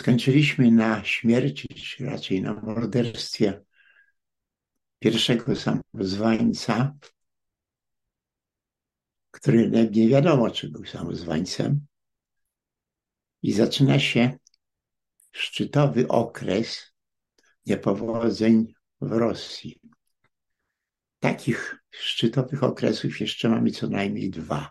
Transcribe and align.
skończyliśmy 0.00 0.70
na 0.70 1.04
śmierci, 1.04 1.68
czy 1.68 2.04
raczej 2.04 2.42
na 2.42 2.54
morderstwie 2.54 3.62
pierwszego 4.98 5.52
samozwańca, 5.56 6.94
który 9.30 9.70
nie 9.90 10.08
wiadomo, 10.08 10.50
czy 10.50 10.68
był 10.68 10.84
samozwańcem. 10.84 11.86
I 13.42 13.52
zaczyna 13.52 13.98
się 13.98 14.38
szczytowy 15.32 16.08
okres 16.08 16.92
niepowodzeń 17.66 18.74
w 19.00 19.12
Rosji. 19.12 19.80
Takich 21.18 21.76
szczytowych 21.90 22.62
okresów 22.62 23.20
jeszcze 23.20 23.48
mamy 23.48 23.70
co 23.70 23.88
najmniej 23.88 24.30
dwa. 24.30 24.70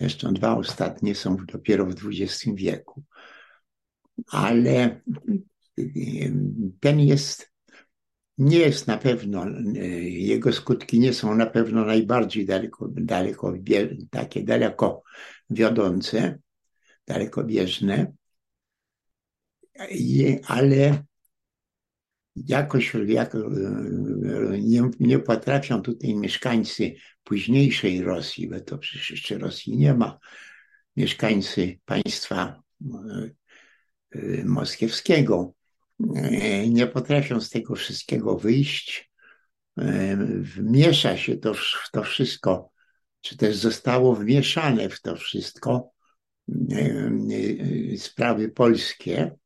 Zresztą 0.00 0.34
dwa 0.34 0.56
ostatnie 0.56 1.14
są 1.14 1.36
dopiero 1.36 1.86
w 1.86 1.94
XX 2.04 2.44
wieku. 2.54 3.04
Ale 4.30 5.00
ten 6.80 7.00
jest, 7.00 7.52
nie 8.38 8.58
jest 8.58 8.86
na 8.86 8.98
pewno, 8.98 9.46
jego 10.02 10.52
skutki 10.52 11.00
nie 11.00 11.12
są 11.12 11.34
na 11.34 11.46
pewno 11.46 11.84
najbardziej 11.84 12.46
daleko, 12.46 12.88
daleko 12.88 13.54
takie 14.10 14.44
daleko 14.44 15.02
wiodące, 15.50 16.38
dalekobieżne, 17.06 18.12
ale 20.46 21.04
jakoś 22.36 22.92
jako, 23.06 23.50
nie, 24.62 24.90
nie 25.00 25.18
potrafią 25.18 25.82
tutaj 25.82 26.14
mieszkańcy 26.14 26.94
późniejszej 27.24 28.02
Rosji, 28.02 28.48
bo 28.48 28.60
to 28.60 28.78
przecież 28.78 29.10
jeszcze 29.10 29.38
Rosji 29.38 29.76
nie 29.76 29.94
ma, 29.94 30.18
mieszkańcy 30.96 31.78
państwa 31.84 32.62
e, 32.84 33.30
moskiewskiego, 34.44 35.54
e, 36.16 36.68
nie 36.68 36.86
potrafią 36.86 37.40
z 37.40 37.50
tego 37.50 37.74
wszystkiego 37.74 38.38
wyjść. 38.38 39.10
E, 39.78 40.16
wmiesza 40.40 41.16
się 41.16 41.36
to 41.36 41.54
w 41.54 41.90
to 41.92 42.02
wszystko, 42.02 42.70
czy 43.20 43.36
też 43.36 43.56
zostało 43.56 44.14
wmieszane 44.14 44.88
w 44.88 45.00
to 45.00 45.16
wszystko 45.16 45.90
sprawy 47.96 48.48
polskie 48.48 49.36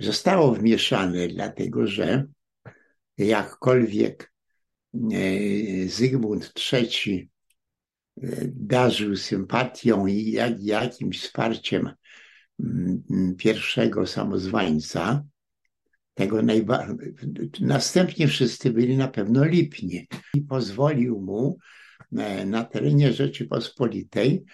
zostało 0.00 0.52
wmieszane, 0.52 1.28
dlatego 1.28 1.86
że 1.86 2.26
jakkolwiek 3.18 4.32
Zygmunt 5.86 6.52
III 6.72 7.30
darzył 8.46 9.16
sympatią 9.16 10.06
i 10.06 10.30
jak, 10.30 10.62
jakimś 10.62 11.22
wsparciem 11.22 11.90
pierwszego 13.38 14.06
samozwańca, 14.06 15.24
tego 16.14 16.42
najba... 16.42 16.86
następnie 17.60 18.28
wszyscy 18.28 18.70
byli 18.70 18.96
na 18.96 19.08
pewno 19.08 19.44
lipni 19.44 20.06
i 20.34 20.42
pozwolił 20.42 21.20
mu 21.20 21.58
e, 22.16 22.46
na 22.46 22.64
terenie 22.64 23.12
Rzeczypospolitej, 23.12 24.44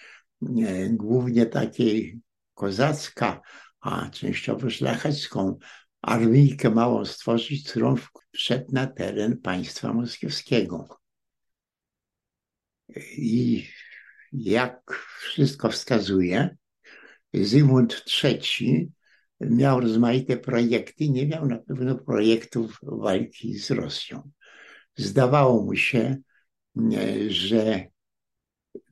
głównie 0.89 1.45
takiej 1.45 2.19
kozacka, 2.53 3.41
a 3.81 4.09
częściowo 4.09 4.69
szlachecką 4.69 5.57
armijkę 6.01 6.69
małą 6.69 7.05
stworzyć, 7.05 7.69
którą 7.69 7.95
wszedł 8.31 8.65
na 8.71 8.87
teren 8.87 9.37
państwa 9.37 9.93
moskiewskiego. 9.93 10.99
I 13.17 13.67
jak 14.33 15.07
wszystko 15.19 15.69
wskazuje, 15.69 16.55
Zygmunt 17.33 18.03
III 18.23 18.91
miał 19.41 19.79
rozmaite 19.79 20.37
projekty, 20.37 21.09
nie 21.09 21.27
miał 21.27 21.45
na 21.45 21.57
pewno 21.57 21.95
projektów 21.95 22.79
walki 22.81 23.57
z 23.57 23.71
Rosją. 23.71 24.31
Zdawało 24.95 25.63
mu 25.63 25.75
się, 25.75 26.17
że 27.27 27.87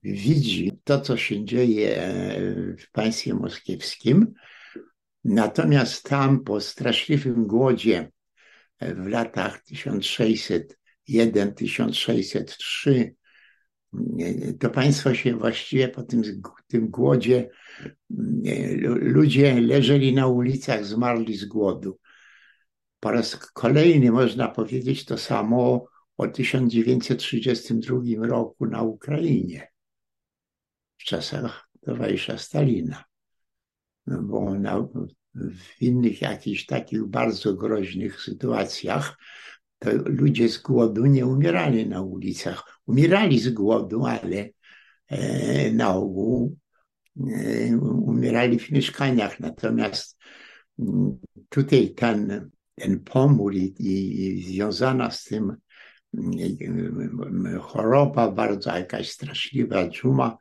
widzi 0.04 0.72
to, 0.84 1.02
co 1.02 1.18
się 1.18 1.46
dzieje 1.46 2.12
w 2.80 2.92
państwie 2.92 3.34
moskiewskim, 3.34 4.34
Natomiast 5.24 6.04
tam 6.04 6.44
po 6.44 6.62
straszliwym 6.62 7.48
głodzie 7.48 8.12
w 8.82 9.08
latach 9.08 9.62
1601-1603 11.10 13.12
to 14.60 14.70
państwo 14.70 15.14
się 15.14 15.36
właściwie 15.36 15.88
po 15.88 16.04
tym, 16.04 16.22
tym 16.68 16.90
głodzie 16.90 17.50
ludzie 19.00 19.62
leżeli 19.62 20.14
na 20.14 20.28
ulicach, 20.28 20.86
zmarli 20.86 21.38
z 21.38 21.46
głodu. 21.46 22.00
Po 23.00 23.12
raz 23.12 23.36
kolejny 23.36 24.12
można 24.12 24.48
powiedzieć 24.48 25.06
to 25.06 25.18
samo 25.18 25.86
o 26.18 26.28
1932 26.28 28.00
roku 28.28 28.66
na 28.66 28.82
Ukrainie, 28.82 29.68
w 30.98 31.04
czasach 31.04 31.70
towarzysza 31.82 32.38
Stalina 32.38 33.04
bo 34.08 34.54
na, 34.60 34.88
w 35.36 35.82
innych 35.82 36.22
jakichś 36.22 36.66
takich 36.66 37.06
bardzo 37.06 37.54
groźnych 37.54 38.22
sytuacjach 38.22 39.18
to 39.82 39.90
ludzie 40.06 40.50
z 40.50 40.58
głodu 40.58 41.06
nie 41.06 41.26
umierali 41.26 41.88
na 41.90 42.02
ulicach. 42.02 42.64
Umierali 42.86 43.40
z 43.40 43.50
głodu, 43.50 44.06
ale 44.06 44.50
e, 45.08 45.72
na 45.72 45.96
ogół 45.96 46.58
e, 47.20 47.78
umierali 47.78 48.60
w 48.60 48.72
mieszkaniach. 48.72 49.40
Natomiast 49.40 50.18
mm, 50.80 51.18
tutaj 51.50 51.94
ten, 51.94 52.50
ten 52.76 53.00
pomór 53.00 53.56
i, 53.56 53.76
i 53.80 54.44
związana 54.44 55.12
z 55.12 55.24
tym 55.24 55.58
mm, 56.18 57.60
choroba 57.60 58.32
bardzo 58.32 58.78
jakaś 58.78 59.10
straszliwa, 59.10 59.90
dżuma, 59.90 60.38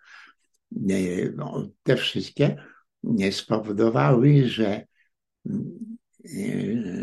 e, 0.91 1.31
no, 1.37 1.69
te 1.83 1.97
wszystkie 1.97 2.57
spowodowały, 3.31 4.49
że, 4.49 4.87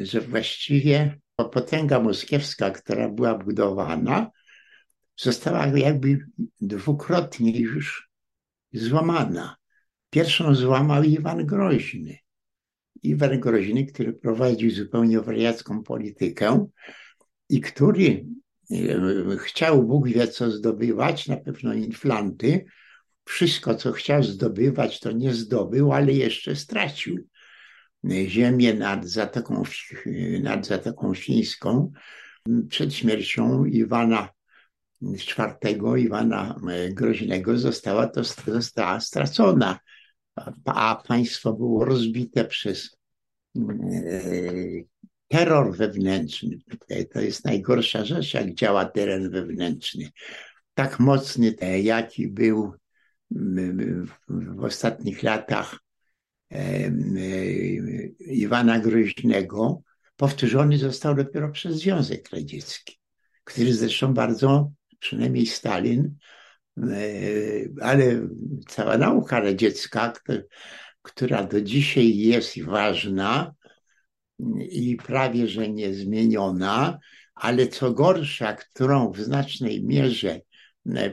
że 0.01 0.21
właściwie 0.21 1.19
potęga 1.45 1.99
moskiewska, 1.99 2.71
która 2.71 3.09
była 3.09 3.37
budowana, 3.37 4.31
została 5.17 5.67
jakby 5.67 6.19
dwukrotnie 6.61 7.59
już 7.59 8.09
złamana. 8.73 9.55
Pierwszą 10.09 10.55
złamał 10.55 11.03
Iwan 11.03 11.45
Groźny. 11.45 12.17
Iwan 13.03 13.39
Groźny, 13.39 13.85
który 13.85 14.13
prowadził 14.13 14.71
zupełnie 14.71 15.21
wariacką 15.21 15.83
politykę 15.83 16.67
i 17.49 17.61
który 17.61 18.25
chciał 19.39 19.83
Bóg 19.83 20.07
wie 20.07 20.27
co 20.27 20.51
zdobywać, 20.51 21.27
na 21.27 21.37
pewno 21.37 21.73
inflanty, 21.73 22.65
wszystko, 23.25 23.75
co 23.75 23.91
chciał 23.91 24.23
zdobywać, 24.23 24.99
to 24.99 25.11
nie 25.11 25.33
zdobył, 25.33 25.93
ale 25.93 26.13
jeszcze 26.13 26.55
stracił 26.55 27.27
ziemię 28.27 28.73
nad 28.73 29.05
Zatoką, 29.05 29.63
nad 30.41 30.65
Zatoką 30.67 31.13
Fińską. 31.13 31.91
Przed 32.69 32.93
śmiercią 32.93 33.65
Iwana 33.65 34.29
IV, 35.01 35.99
Iwana 35.99 36.59
Groźnego, 36.91 37.57
została 37.57 38.07
to 38.07 38.23
została 38.47 38.99
stracona, 38.99 39.79
a 40.65 41.03
państwo 41.07 41.53
było 41.53 41.85
rozbite 41.85 42.45
przez 42.45 42.97
e, 43.55 43.61
terror 45.27 45.77
wewnętrzny. 45.77 46.57
To 47.13 47.21
jest 47.21 47.45
najgorsza 47.45 48.05
rzecz, 48.05 48.33
jak 48.33 48.53
działa 48.53 48.85
teren 48.85 49.29
wewnętrzny. 49.29 50.09
Tak 50.73 50.99
mocny, 50.99 51.55
jaki 51.81 52.27
był 52.27 52.73
w 54.27 54.63
ostatnich 54.63 55.23
latach 55.23 55.86
Iwana 58.19 58.79
Groźnego 58.79 59.81
powtórzony 60.15 60.77
został 60.77 61.15
dopiero 61.15 61.51
przez 61.51 61.75
Związek 61.75 62.29
Radziecki, 62.29 62.99
który 63.43 63.73
zresztą 63.73 64.13
bardzo, 64.13 64.71
przynajmniej 64.99 65.45
Stalin, 65.45 66.15
ale 67.81 68.27
cała 68.67 68.97
nauka 68.97 69.39
radziecka, 69.39 70.13
która 71.01 71.43
do 71.43 71.61
dzisiaj 71.61 72.17
jest 72.17 72.63
ważna 72.63 73.53
i 74.69 74.97
prawie 75.05 75.47
że 75.47 75.69
niezmieniona, 75.69 76.99
ale 77.35 77.67
co 77.67 77.93
gorsza, 77.93 78.53
którą 78.53 79.11
w 79.11 79.19
znacznej 79.19 79.83
mierze 79.83 80.41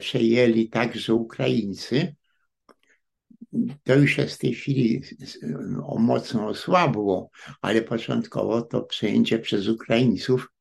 przejęli 0.00 0.68
także 0.68 1.14
Ukraińcy, 1.14 2.14
to 3.82 3.94
już 3.94 4.10
się 4.10 4.26
w 4.26 4.38
tej 4.38 4.54
chwili 4.54 5.02
mocno 5.98 6.48
osłabło, 6.48 7.30
ale 7.60 7.82
początkowo 7.82 8.62
to 8.62 8.82
przejęcie 8.82 9.38
przez 9.38 9.68
Ukraińców 9.68 10.54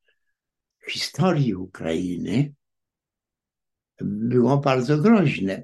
historii 0.90 1.54
Ukrainy 1.54 2.54
było 4.00 4.58
bardzo 4.58 4.98
groźne. 4.98 5.62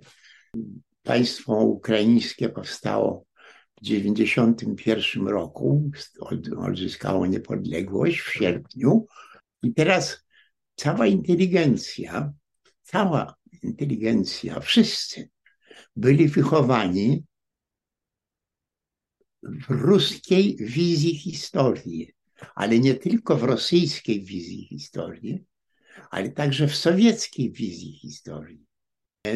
Państwo 1.02 1.54
ukraińskie 1.54 2.48
powstało 2.48 3.24
1991 3.74 5.28
roku 5.28 5.90
odzyskało 6.58 7.26
niepodległość 7.26 8.20
w 8.20 8.32
sierpniu. 8.32 9.06
I 9.62 9.74
teraz 9.74 10.24
cała 10.74 11.06
inteligencja, 11.06 12.32
cała 12.82 13.34
inteligencja, 13.62 14.60
wszyscy 14.60 15.30
byli 15.96 16.28
wychowani 16.28 17.24
w 19.42 19.70
ruskiej 19.70 20.56
wizji 20.56 21.18
historii, 21.18 22.14
ale 22.54 22.78
nie 22.78 22.94
tylko 22.94 23.36
w 23.36 23.44
rosyjskiej 23.44 24.24
wizji 24.24 24.66
historii, 24.66 25.44
ale 26.10 26.28
także 26.30 26.68
w 26.68 26.76
sowieckiej 26.76 27.52
wizji 27.52 27.92
historii. 27.92 28.66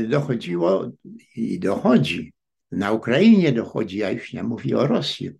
Dochodziło 0.08 0.90
i 1.36 1.58
dochodzi, 1.58 2.32
na 2.74 2.92
Ukrainie 2.92 3.52
dochodzi, 3.52 3.98
ja 3.98 4.10
już 4.10 4.32
nie 4.32 4.42
mówię 4.42 4.78
o 4.78 4.86
Rosji, 4.86 5.30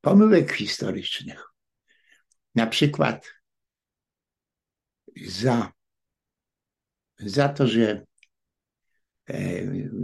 pomyłek 0.00 0.52
historycznych. 0.52 1.44
Na 2.54 2.66
przykład 2.66 3.30
za, 5.26 5.72
za 7.18 7.48
to, 7.48 7.66
że 7.66 8.06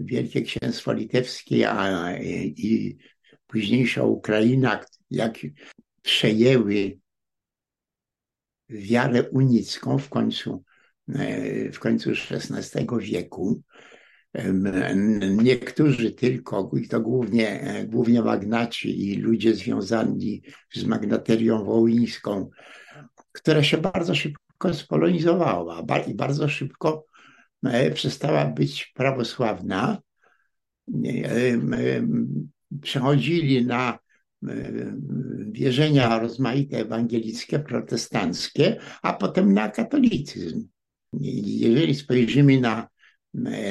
Wielkie 0.04 0.42
Księstwo 0.42 0.92
Litewskie 0.92 1.70
a, 1.70 2.12
i 2.18 2.96
późniejsza 3.46 4.04
Ukraina, 4.04 4.80
jak 5.10 5.38
przejęły 6.02 6.98
wiarę 8.68 9.30
unicką 9.30 9.98
w 9.98 10.08
końcu, 10.08 10.64
e, 11.08 11.72
w 11.72 11.78
końcu 11.78 12.10
XVI 12.30 12.86
wieku. 13.00 13.62
Niektórzy 15.42 16.12
tylko, 16.12 16.70
i 16.80 16.88
to 16.88 17.00
głównie, 17.00 17.60
e, 17.60 17.86
głównie 17.86 18.22
magnaci 18.22 19.08
i 19.08 19.16
ludzie 19.16 19.54
związani 19.54 20.42
z 20.74 20.84
magnaterią 20.84 21.64
wołyńską, 21.64 22.50
która 23.32 23.62
się 23.62 23.78
bardzo 23.78 24.14
szybko 24.14 24.74
spolonizowała 24.74 25.84
i 26.06 26.14
bardzo 26.14 26.48
szybko 26.48 27.04
e, 27.06 27.19
przestała 27.94 28.44
być 28.44 28.92
prawosławna. 28.94 29.98
Przechodzili 32.82 33.66
na 33.66 33.98
wierzenia 35.52 36.18
rozmaite 36.18 36.78
ewangelickie, 36.78 37.58
protestanckie, 37.58 38.80
a 39.02 39.12
potem 39.12 39.54
na 39.54 39.68
katolicyzm. 39.68 40.68
Jeżeli 41.12 41.94
spojrzymy 41.94 42.60
na 42.60 42.88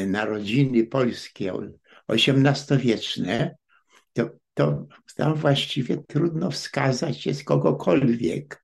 narodziny 0.07 0.86
polskie 0.86 1.53
XVIII-wieczne, 2.07 3.56
to, 4.13 4.30
to 4.53 4.88
tam 5.15 5.36
właściwie 5.36 5.97
trudno 5.97 6.51
wskazać 6.51 7.25
jest 7.25 7.44
kogokolwiek, 7.44 8.63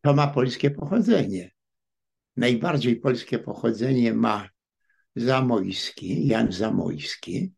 kto 0.00 0.14
ma 0.14 0.26
polskie 0.26 0.70
pochodzenie. 0.70 1.55
Najbardziej 2.36 2.96
polskie 2.96 3.38
pochodzenie 3.38 4.14
ma 4.14 4.48
Zamojski, 5.16 6.26
Jan 6.26 6.52
Zamojski, 6.52 7.52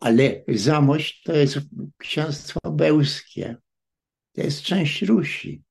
ale 0.00 0.44
Zamość 0.48 1.22
to 1.22 1.36
jest 1.36 1.58
księstwo 1.98 2.60
bełskie. 2.72 3.56
To 4.32 4.42
jest 4.42 4.62
część 4.62 5.02
Rusi. 5.02 5.62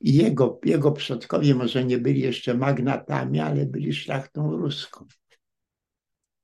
I 0.00 0.14
jego, 0.14 0.60
jego 0.64 0.92
przodkowie 0.92 1.54
może 1.54 1.84
nie 1.84 1.98
byli 1.98 2.20
jeszcze 2.20 2.54
magnatami, 2.54 3.40
ale 3.40 3.66
byli 3.66 3.92
szlachtą 3.92 4.56
ruską. 4.56 5.06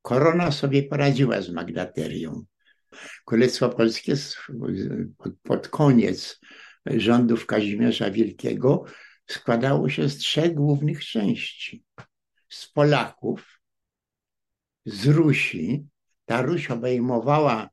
Korona 0.02 0.52
sobie 0.52 0.82
poradziła 0.82 1.42
z 1.42 1.50
magnaterią. 1.50 2.44
Królestwo 3.24 3.68
Polskie 3.68 4.14
pod, 5.18 5.32
pod 5.42 5.68
koniec 5.68 6.40
rządów 6.86 7.46
Kazimierza 7.46 8.10
Wielkiego 8.10 8.84
składało 9.26 9.88
się 9.88 10.08
z 10.08 10.16
trzech 10.16 10.54
głównych 10.54 11.04
części. 11.04 11.84
Z 12.48 12.68
Polaków, 12.72 13.60
z 14.84 15.06
Rusi 15.06 15.86
ta 16.24 16.42
Ruś 16.42 16.70
obejmowała 16.70 17.70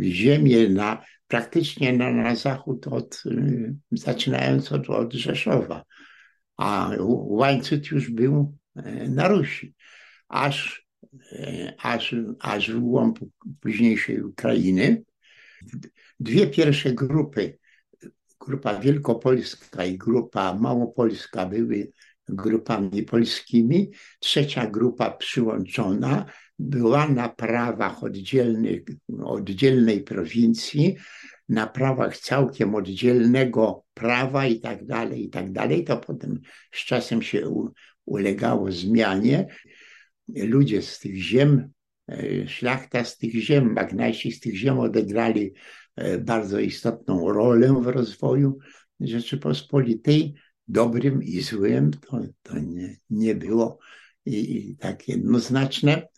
ziemię 0.00 0.68
na, 0.68 1.04
praktycznie 1.28 1.92
na, 1.92 2.12
na 2.12 2.34
zachód 2.34 2.86
od, 2.86 3.22
y, 3.26 3.74
zaczynając 3.92 4.72
od, 4.72 4.90
od 4.90 5.12
Rzeszowa, 5.12 5.84
a 6.56 6.90
łańcuch 7.00 7.90
już 7.90 8.10
był 8.10 8.56
e, 8.76 9.08
na 9.08 9.28
Rusi, 9.28 9.74
aż, 10.28 10.86
e, 11.32 11.74
aż, 11.78 12.14
aż 12.40 12.70
w 12.70 12.80
głąb 12.80 13.18
późniejszej 13.60 14.22
Ukrainy. 14.22 15.02
Dwie 16.20 16.46
pierwsze 16.46 16.92
grupy, 16.92 17.58
grupa 18.48 18.80
wielkopolska 18.80 19.84
i 19.84 19.98
grupa 19.98 20.54
małopolska 20.54 21.46
były 21.46 21.92
grupami 22.28 23.02
polskimi. 23.02 23.90
Trzecia 24.20 24.66
grupa 24.66 25.10
przyłączona 25.10 26.24
była 26.58 27.08
na 27.08 27.28
prawach 27.28 27.96
oddzielnej 29.24 30.00
prowincji, 30.00 30.96
na 31.48 31.66
prawach 31.66 32.18
całkiem 32.18 32.74
oddzielnego 32.74 33.84
prawa 33.94 34.46
i 34.46 34.60
tak 34.60 34.86
dalej, 34.86 35.24
i 35.24 35.30
tak 35.30 35.52
dalej. 35.52 35.84
To 35.84 35.96
potem 35.96 36.40
z 36.72 36.84
czasem 36.84 37.22
się 37.22 37.68
ulegało 38.04 38.72
zmianie. 38.72 39.46
Ludzie 40.28 40.82
z 40.82 40.98
tych 40.98 41.16
ziem, 41.16 41.68
e, 42.08 42.48
szlachta 42.48 43.04
z 43.04 43.18
tych 43.18 43.34
ziem, 43.34 43.72
magnaci 43.72 44.32
z 44.32 44.40
tych 44.40 44.56
ziem 44.56 44.78
odegrali 44.78 45.52
bardzo 46.20 46.58
istotną 46.58 47.32
rolę 47.32 47.80
w 47.82 47.86
rozwoju 47.86 48.58
Rzeczypospolitej 49.00 50.34
dobrym 50.68 51.22
i 51.22 51.40
złym, 51.40 51.90
to, 51.90 52.20
to 52.42 52.58
nie, 52.58 52.96
nie 53.10 53.34
było 53.34 53.78
i, 54.26 54.56
i 54.56 54.76
tak 54.76 55.08
jednoznaczne. 55.08 56.08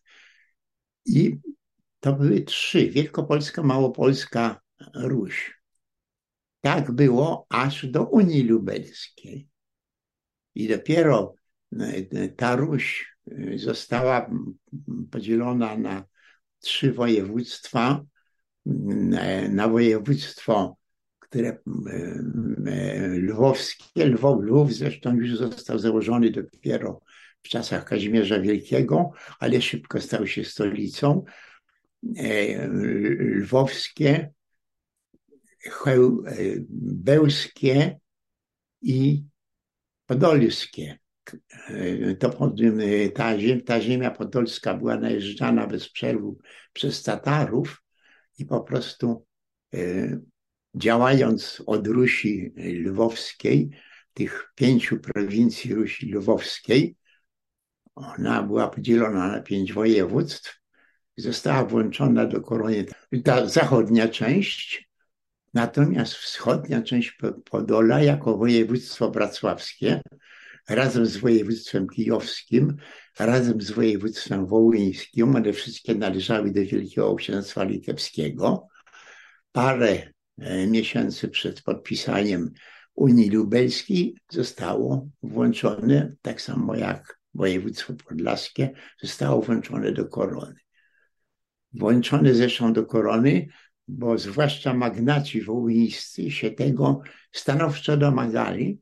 I 1.07 1.39
to 2.01 2.13
były 2.13 2.41
trzy: 2.41 2.91
Wielkopolska, 2.91 3.63
Małopolska, 3.63 4.61
Ruś. 4.95 5.61
Tak 6.61 6.91
było 6.93 7.47
aż 7.49 7.87
do 7.87 8.05
Unii 8.05 8.43
Lubelskiej. 8.43 9.49
I 10.55 10.69
dopiero 10.69 11.35
e, 11.81 12.29
ta 12.29 12.57
Ruś 12.57 13.17
e, 13.31 13.59
została 13.59 14.31
podzielona 15.11 15.77
na 15.77 16.05
trzy 16.61 16.93
województwa. 16.93 18.05
Na 19.51 19.69
województwo 19.69 20.81
które 21.31 21.59
lwowskie, 23.19 24.07
Lwów, 24.07 24.45
Lwów 24.45 24.75
zresztą 24.75 25.15
już 25.15 25.37
został 25.37 25.79
założony 25.79 26.31
dopiero 26.31 27.01
w 27.43 27.49
czasach 27.49 27.85
Kazimierza 27.85 28.41
Wielkiego, 28.41 29.11
ale 29.39 29.63
szybko 29.63 30.01
stał 30.01 30.27
się 30.27 30.45
stolicą. 30.45 31.25
E, 32.17 32.69
lwowskie, 33.19 34.33
bełskie 36.81 37.99
i 38.83 39.25
podolskie. 40.07 40.99
E, 41.69 42.15
to, 42.15 42.53
ta, 43.15 43.39
ziemia, 43.39 43.61
ta 43.67 43.81
ziemia 43.81 44.11
podolska 44.11 44.75
była 44.75 44.97
najeżdżana 44.97 45.67
bez 45.67 45.89
przerwy 45.89 46.29
przez 46.73 47.03
Tatarów 47.03 47.83
i 48.41 48.47
po 48.47 48.61
prostu 48.61 49.27
e, 49.75 49.79
działając 50.75 51.63
od 51.67 51.87
Rusi 51.87 52.55
Lwowskiej, 52.57 53.71
tych 54.15 54.53
pięciu 54.55 54.99
prowincji 54.99 55.75
Rusi 55.75 56.13
Lwowskiej, 56.13 56.97
ona 57.95 58.43
była 58.43 58.69
podzielona 58.69 59.29
na 59.29 59.41
pięć 59.41 59.73
województw, 59.73 60.61
została 61.17 61.65
włączona 61.65 62.27
do 62.27 62.41
korony 62.41 62.87
ta 63.25 63.47
zachodnia 63.47 64.09
część, 64.09 64.91
natomiast 65.55 66.13
wschodnia 66.15 66.83
część 66.83 67.19
Podola 67.51 68.03
jako 68.03 68.37
województwo 68.37 69.11
wrocławskie, 69.11 70.03
razem 70.69 71.07
z 71.07 71.17
województwem 71.17 71.89
kijowskim, 71.89 72.77
razem 73.19 73.61
z 73.61 73.71
województwem 73.71 74.47
wołyńskim, 74.47 75.37
one 75.37 75.53
wszystkie 75.53 75.95
należały 75.95 76.51
do 76.51 76.61
Wielkiego 76.61 77.15
Księstwa 77.15 77.65
Litewskiego. 77.65 78.69
Parę 79.53 80.13
E, 80.41 80.67
miesięcy 80.67 81.29
przed 81.29 81.63
podpisaniem 81.63 82.51
Unii 82.95 83.31
Lubelskiej 83.31 84.17
zostało 84.29 85.09
włączone, 85.23 86.15
tak 86.23 86.41
samo 86.41 86.75
jak 86.75 87.21
województwo 87.35 87.95
podlaskie, 88.09 88.71
zostało 89.03 89.43
włączone 89.43 89.93
do 89.93 90.09
korony. 90.09 90.55
Włączone 91.73 92.35
zresztą 92.35 92.73
do 92.73 92.87
korony, 92.87 93.47
bo 93.89 94.19
zwłaszcza 94.19 94.75
magnaci 94.75 95.43
wołyńscy 95.43 96.31
się 96.31 96.51
tego 96.51 97.01
stanowczo 97.33 97.97
domagali, 97.97 98.81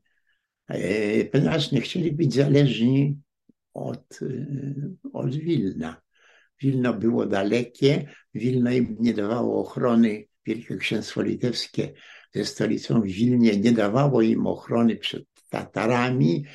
ponieważ 1.31 1.71
nie 1.71 1.81
chcieli 1.81 2.11
być 2.11 2.33
zależni 2.33 3.17
od, 3.73 4.19
e, 4.21 4.27
od 5.13 5.35
Wilna. 5.35 6.01
Wilno 6.61 6.93
było 6.93 7.25
dalekie, 7.25 8.09
Wilno 8.33 8.71
im 8.71 8.97
nie 8.99 9.13
dawało 9.13 9.61
ochrony, 9.61 10.25
Wielkie 10.45 10.77
Księstwo 10.77 11.21
Litewskie 11.21 11.93
ze 12.33 12.45
stolicą 12.45 13.01
w 13.01 13.05
Wilnie 13.05 13.57
nie 13.57 13.71
dawało 13.71 14.21
im 14.21 14.47
ochrony 14.47 14.95
przed 14.95 15.23
Tatarami. 15.49 16.45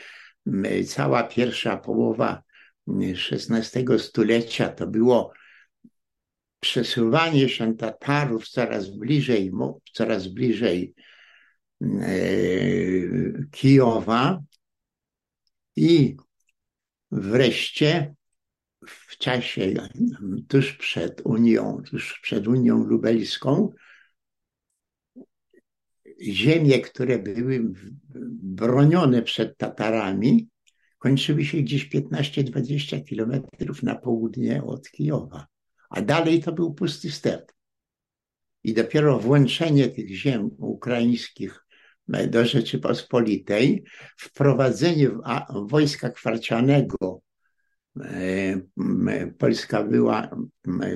Cała 0.86 1.22
pierwsza 1.22 1.76
połowa 1.76 2.42
XVI 2.88 3.98
stulecia 3.98 4.68
to 4.68 4.86
było 4.86 5.32
przesuwanie 6.60 7.48
się 7.48 7.76
Tatarów 7.76 8.48
coraz 8.48 8.96
bliżej, 8.96 9.52
coraz 9.92 10.28
bliżej 10.28 10.94
e, 10.98 11.13
Kijowa 13.50 14.42
i 15.76 16.16
wreszcie 17.10 18.14
w 18.86 19.16
czasie 19.18 19.74
tuż 20.48 20.72
przed 20.72 21.20
Unią, 21.24 21.82
tuż 21.90 22.20
przed 22.20 22.48
Unią 22.48 22.84
Lubelską, 22.84 23.72
ziemie, 26.22 26.80
które 26.80 27.18
były 27.18 27.72
bronione 28.42 29.22
przed 29.22 29.56
Tatarami, 29.56 30.48
kończyły 30.98 31.44
się 31.44 31.58
gdzieś 31.58 31.88
15-20 31.88 33.04
kilometrów 33.04 33.82
na 33.82 33.94
południe 33.94 34.64
od 34.64 34.90
Kijowa, 34.90 35.46
a 35.90 36.02
dalej 36.02 36.42
to 36.42 36.52
był 36.52 36.74
pusty 36.74 37.10
step. 37.10 37.52
I 38.64 38.74
dopiero 38.74 39.18
włączenie 39.18 39.88
tych 39.88 40.08
ziem 40.08 40.50
ukraińskich 40.58 41.63
do 42.08 42.44
Rzeczypospolitej, 42.44 43.84
wprowadzenie 44.16 45.10
wojska 45.68 46.10
kwarcianego 46.10 47.22
E, 48.00 48.60
Polska 49.38 49.84
była, 49.84 50.30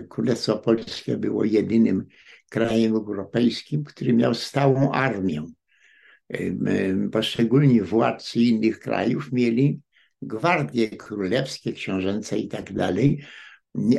Królestwo 0.08 0.58
Polskie 0.58 1.16
było 1.16 1.44
jedynym 1.44 2.06
krajem 2.48 2.94
europejskim, 2.94 3.84
który 3.84 4.12
miał 4.12 4.34
stałą 4.34 4.92
armię. 4.92 5.44
E, 6.28 6.38
poszczególni 7.12 7.80
władcy 7.80 8.40
innych 8.40 8.80
krajów 8.80 9.32
mieli 9.32 9.80
gwardie 10.22 10.88
królewskie, 10.88 11.72
książęce 11.72 12.38
i 12.38 12.48
tak 12.48 12.72
dalej, 12.72 13.24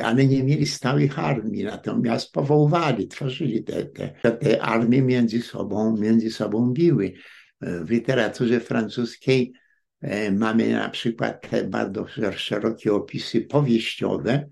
ale 0.02 0.26
nie 0.26 0.44
mieli 0.44 0.66
stałych 0.66 1.18
armii, 1.18 1.64
natomiast 1.64 2.32
powoływali, 2.32 3.08
tworzyli 3.08 3.64
te, 3.64 3.84
te, 3.84 4.32
te 4.32 4.62
armie 4.62 5.02
między 5.02 5.42
sobą, 5.42 5.96
między 5.96 6.30
sobą 6.30 6.72
biły. 6.72 7.12
W 7.60 7.90
literaturze 7.90 8.60
francuskiej 8.60 9.52
E, 10.00 10.32
mamy 10.32 10.72
na 10.72 10.88
przykład 10.88 11.50
te 11.50 11.64
bardzo 11.64 12.06
szerokie 12.36 12.92
opisy 12.92 13.40
powieściowe, 13.40 14.48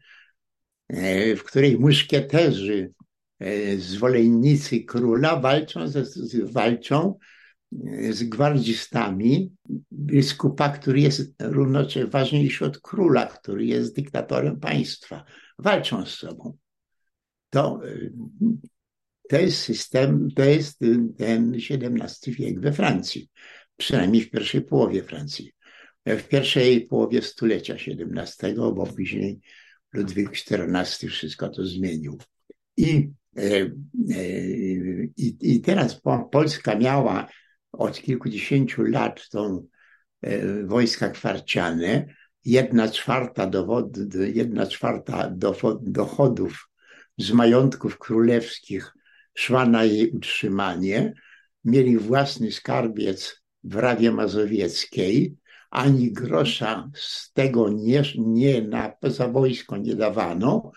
e, 0.89 1.37
w 1.37 1.45
której 1.45 1.79
muszkieterzy, 1.79 2.93
e, 3.39 3.77
zwolennicy 3.77 4.81
króla 4.81 5.41
walczą, 5.41 5.81
walczą 6.43 7.19
z 8.11 8.25
gwardzistami 8.25 9.53
biskupa, 9.93 10.69
który 10.69 11.01
jest 11.01 11.35
równocześnie 11.43 12.07
ważniejszy 12.07 12.65
od 12.65 12.81
króla, 12.81 13.27
który 13.27 13.67
jest 13.67 13.97
dyktatorem 13.97 14.61
państwa. 14.61 15.25
Walczą 15.59 16.07
z 16.07 16.15
sobą. 16.15 16.57
To, 17.51 17.81
to 19.29 19.37
jest 19.37 19.59
system, 19.59 20.29
to 20.37 20.45
jest 20.45 20.79
ten 21.19 21.55
XVII 21.55 22.33
wiek 22.35 22.61
we 22.61 22.73
Francji 22.73 23.31
przynajmniej 23.79 24.23
w 24.23 24.31
pierwszej 24.31 24.63
połowie 24.63 25.03
Francji. 25.03 25.53
W 26.07 26.23
pierwszej 26.23 26.87
połowie 26.87 27.23
stulecia 27.23 27.75
XVII, 27.75 28.55
bo 28.55 28.87
później 28.87 29.41
Ludwik 29.93 30.31
XIV 30.31 31.11
wszystko 31.11 31.49
to 31.49 31.67
zmienił. 31.67 32.19
I, 32.77 33.11
e, 33.37 33.43
e, 33.43 33.71
i, 35.17 35.37
i 35.41 35.61
teraz 35.61 36.01
Polska 36.31 36.79
miała 36.79 37.29
od 37.73 38.03
kilkudziesięciu 38.03 38.83
lat 38.83 39.29
tą 39.29 39.67
e, 40.23 40.65
wojska 40.65 41.11
kwarciane, 41.11 42.07
jedna 42.45 42.89
czwarta, 42.89 43.47
dowod, 43.47 43.87
jedna 44.35 44.67
czwarta 44.67 45.33
dochodów 45.83 46.69
z 47.19 47.33
majątków 47.33 47.99
królewskich 47.99 48.93
szła 49.35 49.67
na 49.67 49.85
jej 49.85 50.11
utrzymanie, 50.11 51.13
mieli 51.65 51.99
własny 51.99 52.53
skarbiec 52.53 53.43
w 53.65 53.77
Rawie 53.77 54.13
Mazowieckiej, 54.13 55.37
ani 55.71 56.13
grosza 56.13 56.91
z 56.95 57.33
tego 57.33 57.69
nie, 57.69 58.03
nie 58.19 58.63
na, 58.63 58.93
za 59.03 59.29
wojsko 59.29 59.77
nie 59.77 59.95
dawano, 59.95 60.73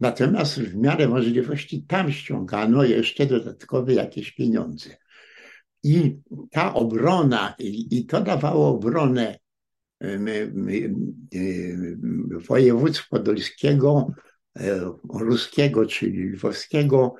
natomiast 0.00 0.60
w 0.60 0.76
miarę 0.76 1.08
możliwości 1.08 1.82
tam 1.82 2.12
ściągano 2.12 2.84
jeszcze 2.84 3.26
dodatkowe 3.26 3.94
jakieś 3.94 4.32
pieniądze. 4.32 4.96
I 5.82 6.18
ta 6.50 6.74
obrona, 6.74 7.54
i, 7.58 8.06
to 8.06 8.20
dawało 8.20 8.68
obronę 8.68 9.38
województw 12.48 13.08
podolskiego, 13.08 14.10
e, 14.56 14.92
ruskiego, 15.14 15.86
czyli 15.86 16.28
lwowskiego, 16.28 17.14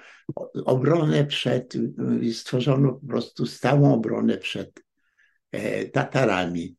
obronę 0.64 1.25
przed, 1.25 1.75
stworzono 2.32 2.92
po 2.92 3.06
prostu 3.06 3.46
stałą 3.46 3.94
obronę 3.94 4.38
przed 4.38 4.86
E, 5.56 5.84
Tatarami. 5.88 6.76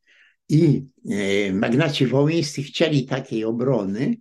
I 0.50 0.86
e, 1.10 1.54
magnaci 1.54 2.08
wołyńscy 2.08 2.64
chcieli 2.64 3.06
takiej 3.06 3.46
obrony. 3.46 4.16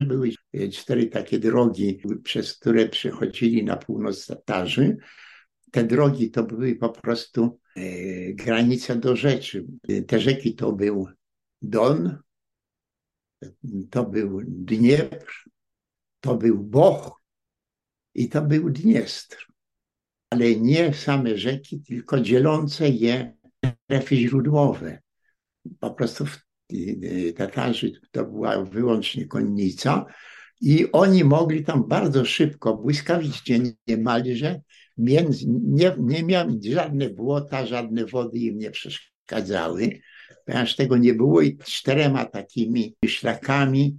Były 0.00 0.30
cztery 0.72 1.06
takie 1.06 1.38
drogi, 1.38 2.02
przez 2.22 2.58
które 2.58 2.88
przechodzili 2.88 3.64
na 3.64 3.76
północ 3.76 4.26
Tatarzy. 4.26 4.96
Te 5.74 5.84
drogi 5.84 6.30
to 6.30 6.44
były 6.44 6.76
po 6.76 6.88
prostu 6.88 7.58
e, 7.76 7.82
granice 8.32 8.96
do 8.96 9.16
rzeczy. 9.16 9.66
Te 10.06 10.20
rzeki 10.20 10.54
to 10.54 10.72
był 10.72 11.08
Don, 11.62 12.18
to 13.90 14.04
był 14.04 14.40
Dniepr, 14.46 15.44
to 16.20 16.36
był 16.36 16.58
Boch 16.58 17.22
i 18.14 18.28
to 18.28 18.42
był 18.42 18.70
Dniestr. 18.70 19.46
Ale 20.30 20.56
nie 20.56 20.94
same 20.94 21.38
rzeki, 21.38 21.80
tylko 21.80 22.20
dzielące 22.20 22.88
je 22.88 23.36
strefy 23.84 24.16
źródłowe. 24.16 25.02
Po 25.80 25.90
prostu 25.90 26.24
Tatarzy 27.36 27.92
to 28.10 28.24
była 28.24 28.64
wyłącznie 28.64 29.26
konnica 29.26 30.06
i 30.60 30.92
oni 30.92 31.24
mogli 31.24 31.64
tam 31.64 31.88
bardzo 31.88 32.24
szybko, 32.24 32.76
błyskawicznie 32.76 33.60
niemalże, 33.86 34.60
między, 34.98 35.44
nie, 35.48 35.94
nie 35.98 36.22
miały 36.22 36.58
żadne 36.62 37.10
błota, 37.10 37.66
żadne 37.66 38.06
wody 38.06 38.38
im 38.38 38.58
nie 38.58 38.70
przeszkadzały, 38.70 39.90
ponieważ 40.46 40.76
tego 40.76 40.96
nie 40.96 41.14
było 41.14 41.40
i 41.40 41.58
czterema 41.58 42.24
takimi 42.24 42.96
szlakami 43.06 43.98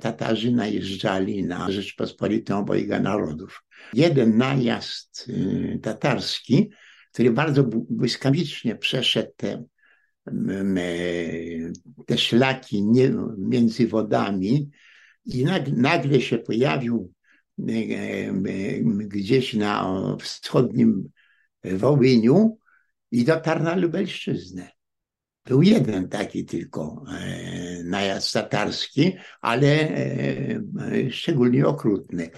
Tatarzy 0.00 0.52
najeżdżali 0.52 1.44
na 1.44 1.70
Rzeczpospolitą 1.70 2.58
obojga 2.58 3.00
narodów. 3.00 3.64
Jeden 3.94 4.36
najazd 4.36 5.28
y, 5.28 5.78
tatarski 5.82 6.70
który 7.16 7.30
bardzo 7.30 7.64
błyskawicznie 7.90 8.76
przeszedł 8.76 9.32
te, 9.36 9.64
te 12.06 12.18
szlaki 12.18 12.84
między 13.38 13.86
wodami 13.86 14.70
i 15.24 15.44
nagle 15.72 16.20
się 16.20 16.38
pojawił 16.38 17.12
gdzieś 18.98 19.54
na 19.54 19.96
wschodnim 20.20 21.08
Wołyniu 21.64 22.58
i 23.10 23.24
dotarł 23.24 23.62
na 23.62 23.76
Lubelszczyznę. 23.76 24.70
Był 25.44 25.62
jeden 25.62 26.08
taki 26.08 26.44
tylko 26.44 27.04
e, 27.12 27.82
najazd 27.84 28.32
tatarski, 28.32 29.12
ale 29.40 29.68
e, 29.68 31.10
szczególnie 31.10 31.66
okrutny 31.66 32.30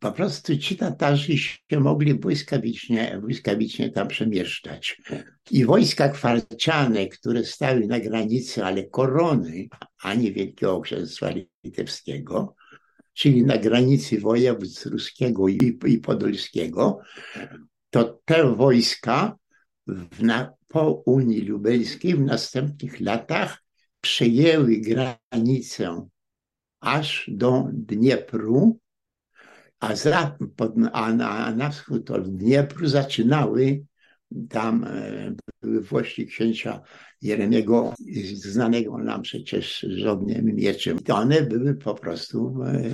po 0.00 0.12
prostu 0.12 0.56
ci 0.56 0.76
Tatarzy 0.76 1.38
się 1.38 1.80
mogli 1.80 2.14
błyskawicznie, 2.14 3.18
błyskawicznie 3.20 3.90
tam 3.90 4.08
przemieszczać. 4.08 5.02
I 5.50 5.64
wojska 5.64 6.08
kwarciane, 6.08 7.06
które 7.06 7.44
stały 7.44 7.86
na 7.86 8.00
granicy, 8.00 8.64
ale 8.64 8.84
korony, 8.84 9.68
a 10.02 10.14
nie 10.14 10.32
Wielkiego 10.32 10.80
Księstwa 10.80 11.30
Litewskiego, 11.64 12.54
czyli 13.12 13.42
na 13.42 13.58
granicy 13.58 14.20
województw 14.20 14.86
ruskiego 14.86 15.48
i, 15.48 15.78
i 15.86 15.98
podolskiego, 15.98 17.00
to 17.90 18.20
te 18.24 18.54
wojska 18.54 19.36
w, 19.86 20.22
na, 20.22 20.52
po 20.68 21.02
Unii 21.06 21.40
Lubelskiej 21.40 22.14
w 22.14 22.20
następnych 22.20 23.00
latach 23.00 23.62
przejęły 24.00 24.76
granicę 24.76 26.08
aż 26.80 27.30
do 27.32 27.68
Dniepru, 27.72 28.78
a, 29.80 29.96
za, 29.96 30.36
pod, 30.56 30.72
a 30.92 31.12
na, 31.12 31.54
na 31.54 31.70
wschód 31.70 32.10
od 32.10 32.36
Dniepru 32.36 32.86
zaczynały 32.86 33.84
tam 34.48 34.84
e, 34.84 35.34
były 35.62 35.80
włości 35.80 36.26
księcia 36.26 36.80
Jeremiego, 37.22 37.94
znanego 38.34 38.98
nam 38.98 39.22
przecież 39.22 39.86
żołniem 39.90 40.44
mieczem. 40.44 40.98
I 41.08 41.10
one 41.10 41.42
były 41.42 41.74
po 41.74 41.94
prostu 41.94 42.62
e, 42.62 42.90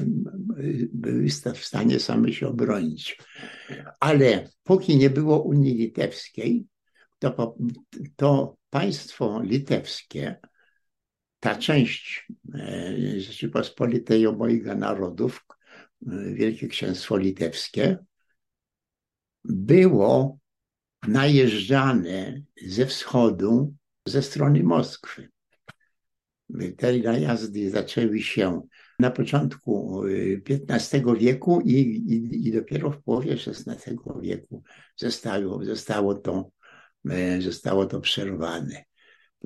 były 0.92 1.28
w 1.54 1.64
stanie 1.64 2.00
same 2.00 2.32
się 2.32 2.48
obronić. 2.48 3.18
Ale 4.00 4.48
póki 4.62 4.96
nie 4.96 5.10
było 5.10 5.42
Unii 5.42 5.74
Litewskiej, 5.74 6.66
to, 7.18 7.56
to 8.16 8.56
państwo 8.70 9.42
litewskie, 9.44 10.36
ta 11.40 11.56
część 11.56 12.26
e, 12.54 13.20
Rzeczypospolitej 13.20 14.26
obojga 14.26 14.74
narodów, 14.74 15.44
Wielkie 16.34 16.68
Księstwo 16.68 17.16
Litewskie, 17.16 17.98
było 19.44 20.38
najeżdżane 21.06 22.42
ze 22.66 22.86
wschodu, 22.86 23.74
ze 24.06 24.22
strony 24.22 24.62
Moskwy. 24.62 25.28
Te 26.76 26.98
najazdy 26.98 27.70
zaczęły 27.70 28.20
się 28.20 28.62
na 28.98 29.10
początku 29.10 30.02
XV 30.68 30.94
y, 30.94 31.16
wieku 31.18 31.60
i, 31.60 31.72
i, 31.72 32.48
i 32.48 32.52
dopiero 32.52 32.90
w 32.90 33.02
połowie 33.02 33.32
XVI 33.32 33.96
wieku 34.20 34.62
zostało, 34.96 35.64
zostało, 35.64 36.14
to, 36.14 36.50
e, 37.10 37.42
zostało 37.42 37.86
to 37.86 38.00
przerwane. 38.00 38.84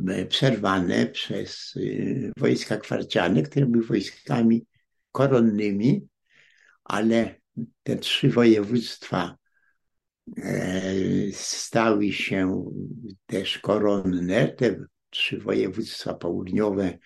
E, 0.09 0.27
przerwane 0.27 1.07
przez 1.07 1.77
y, 1.77 2.33
wojska 2.37 2.77
kwarciane, 2.77 3.43
które 3.43 3.67
były 3.67 3.85
wojskami 3.85 4.67
koronnymi, 5.13 6.09
ale 6.85 7.35
te 7.83 7.97
trzy 7.97 8.29
województwa 8.29 9.37
stały 11.33 12.13
się 12.13 12.65
też 13.27 13.59
koronne, 13.59 14.49
te 14.49 14.85
trzy 15.11 15.39
województwa 15.39 16.15
południowe 16.15 16.99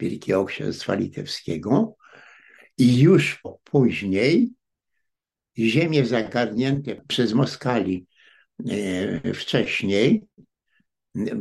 Wielkiego 0.00 0.44
Księstwa 0.44 0.94
Litewskiego 0.94 1.96
i 2.78 3.00
już 3.00 3.42
później 3.64 4.52
ziemie 5.58 6.06
zagarnięte 6.06 7.02
przez 7.08 7.32
Moskali 7.32 8.06
e, 8.70 9.34
wcześniej, 9.34 10.24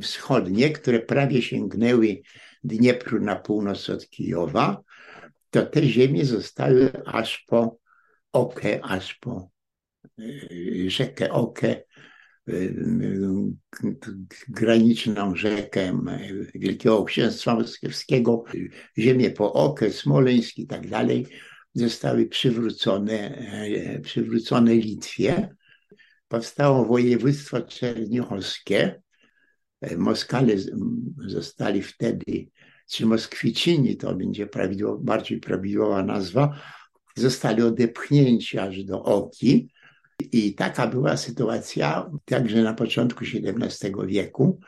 wschodnie, 0.02 0.70
które 0.70 1.00
prawie 1.00 1.42
sięgnęły 1.42 2.22
Dniepru 2.64 3.20
na 3.20 3.36
północ 3.36 3.90
od 3.90 4.10
Kijowa, 4.10 4.82
to 5.50 5.66
te 5.66 5.84
ziemie 5.84 6.26
zostały 6.26 7.06
aż 7.06 7.46
po 7.48 7.78
Okę, 8.32 8.86
aż 8.86 9.16
po 9.16 9.50
rzekę 10.88 11.32
Okę, 11.32 11.76
graniczną 14.50 15.36
rzekę 15.36 16.00
Wielkiego 16.56 17.04
Księstwa 17.04 17.56
Moskiewskiego, 17.56 18.44
ziemię 18.98 19.32
po 19.32 19.54
Okę, 19.54 19.92
Smoleńsk 19.92 20.58
i 20.58 20.68
tak 20.68 20.88
dalej, 20.88 21.28
zostały 21.74 22.26
przywrócone, 22.26 23.48
przywrócone 24.04 24.76
Litwie. 24.76 25.56
Powstało 26.28 26.86
województwo 26.86 27.62
czernichowskie. 27.62 29.02
Moskale 29.98 30.54
zostali 31.28 31.82
wtedy, 31.82 32.48
czy 32.90 33.06
Moskwicini, 33.06 33.98
to 33.98 34.16
będzie 34.16 34.48
prawidłowo, 34.48 34.98
bardziej 34.98 35.40
prawidłowa 35.40 36.04
nazwa, 36.04 36.60
zostali 37.16 37.62
odepchnięci 37.62 38.60
aż 38.60 38.84
do 38.84 39.04
Oki 39.04 39.72
i 40.22 40.56
taka 40.56 40.88
była 40.88 41.18
sytuacja 41.18 42.12
także 42.26 42.64
na 42.64 42.74
początku 42.74 43.26
XVII 43.26 43.94
wieku, 44.06 44.60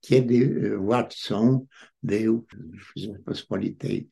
kiedy 0.00 0.70
władcą 0.78 1.66
był 2.02 2.46
w 2.78 3.00
Rzeczpospolitej 3.00 4.08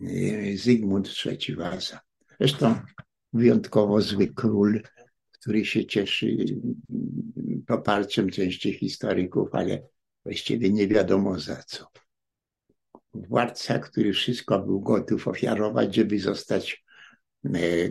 e, 0.00 0.56
Zygmunt 0.56 1.14
III 1.26 1.56
Waza. 1.56 2.00
Zresztą 2.40 2.80
wyjątkowo 3.32 4.00
zły 4.00 4.28
król, 4.34 4.82
który 5.30 5.64
się 5.64 5.86
cieszy 5.86 6.36
poparciem 7.66 8.30
części 8.30 8.72
historyków, 8.72 9.48
ale 9.52 9.82
właściwie 10.24 10.72
nie 10.72 10.88
wiadomo 10.88 11.38
za 11.38 11.62
co. 11.66 11.86
Władca, 13.14 13.78
który 13.78 14.12
wszystko 14.12 14.58
był 14.58 14.80
gotów 14.80 15.28
ofiarować, 15.28 15.94
żeby 15.94 16.18
zostać 16.18 16.84
E, 16.84 16.87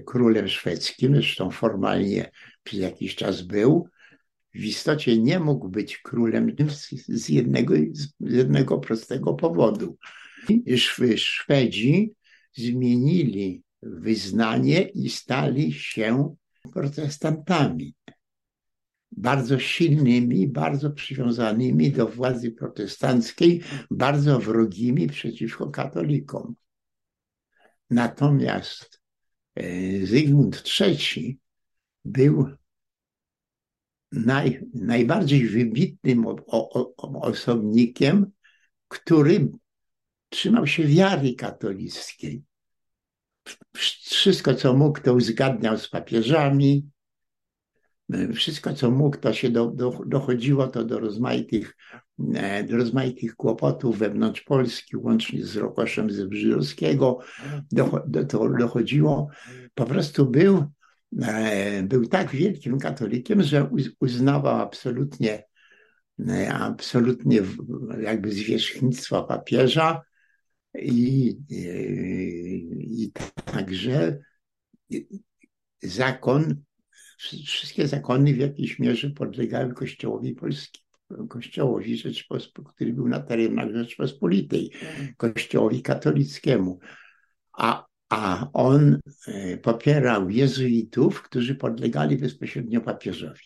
królem 0.06 0.48
szwedzkim, 0.48 1.14
zresztą 1.14 1.52
formalnie 1.52 2.32
przez 2.64 2.80
jakiś 2.80 3.16
czas 3.16 3.42
był, 3.42 3.90
w 4.54 4.64
istocie 4.64 5.18
nie 5.18 5.40
mógł 5.40 5.70
być 5.70 5.98
królem 5.98 6.56
z 7.08 7.30
jednego, 7.30 7.74
z 7.92 8.10
jednego 8.20 8.78
prostego 8.78 9.34
powodu. 9.34 9.98
Szwedzi 11.16 12.14
zmienili 12.54 13.64
wyznanie 13.82 14.82
i 14.82 15.10
stali 15.10 15.74
się 15.74 16.36
protestantami. 16.74 17.96
Bardzo 19.12 19.60
silnymi, 19.60 20.48
bardzo 20.48 20.92
przywiązanymi 20.92 21.92
do 21.92 22.08
władzy 22.08 22.52
protestanckiej, 22.52 23.62
bardzo 23.92 24.40
wrogimi 24.40 25.08
przeciwko 25.08 25.70
katolikom. 25.70 26.56
Natomiast 27.90 28.97
Zygmunt 30.04 30.64
III 30.80 31.40
był 32.06 32.48
naj, 34.12 34.62
najbardziej 34.74 35.48
wybitnym 35.48 36.28
o, 36.28 36.36
o, 36.48 37.22
osobnikiem, 37.22 38.32
który 38.88 39.52
trzymał 40.30 40.68
się 40.68 40.84
wiary 40.84 41.36
katolickiej. 41.36 42.44
Wszystko, 43.74 44.56
co 44.56 44.74
mógł, 44.74 45.02
to 45.02 45.14
uzgadniał 45.14 45.78
z 45.78 45.90
papieżami. 45.90 46.90
E, 48.14 48.34
wszystko, 48.34 48.74
co 48.74 48.92
mógł, 48.92 49.18
to 49.18 49.34
się 49.34 49.50
do, 49.50 49.66
do, 49.66 50.00
dochodziło 50.06 50.68
to 50.68 50.84
do 50.84 51.00
rozmaitych, 51.00 51.76
e, 52.36 52.64
do 52.64 52.78
rozmaitych 52.78 53.36
kłopotów 53.36 53.98
wewnątrz 53.98 54.42
Polski, 54.42 54.98
łącznie 54.98 55.46
z 55.46 55.56
Rokoszem 55.56 56.12
Zebrzydowskiego. 56.12 57.20
Do, 57.72 58.04
do, 58.08 58.26
to 58.26 58.50
dochodziło. 58.50 59.30
Po 59.74 59.86
prostu 59.86 60.26
był, 60.26 60.66
e, 61.22 61.84
był 61.84 62.08
tak 62.08 62.30
wielkim 62.30 62.80
katolikiem, 62.80 63.44
że 63.44 63.70
uznawał 64.00 64.62
absolutnie, 64.62 65.44
absolutnie 66.50 67.42
jakby 68.02 68.32
zwierzchnictwo 68.32 69.24
papieża 69.24 70.02
i, 70.80 71.38
i, 71.50 73.04
i 73.04 73.12
także 73.46 74.18
zakon 75.82 76.62
wszystkie 77.18 77.88
zakony 77.88 78.34
w 78.34 78.38
jakiejś 78.38 78.80
mierze 78.80 79.10
podlegały 79.10 79.74
Kościołowi 79.74 80.36
Polskiemu. 80.36 80.88
Kościołowi, 81.30 82.04
który 82.66 82.94
był 82.94 83.08
na 83.08 83.20
terenach 83.20 83.72
Rzeczpospolitej, 83.74 84.72
Kościołowi 85.18 85.82
katolickiemu. 85.82 86.80
A, 87.54 87.86
a 88.10 88.48
on 88.54 89.00
e, 89.28 89.58
popierał 89.58 90.30
jezuitów, 90.30 91.22
którzy 91.22 91.56
podlegali 91.56 92.18
bezpośrednio 92.18 92.82
papieżowi. 92.82 93.42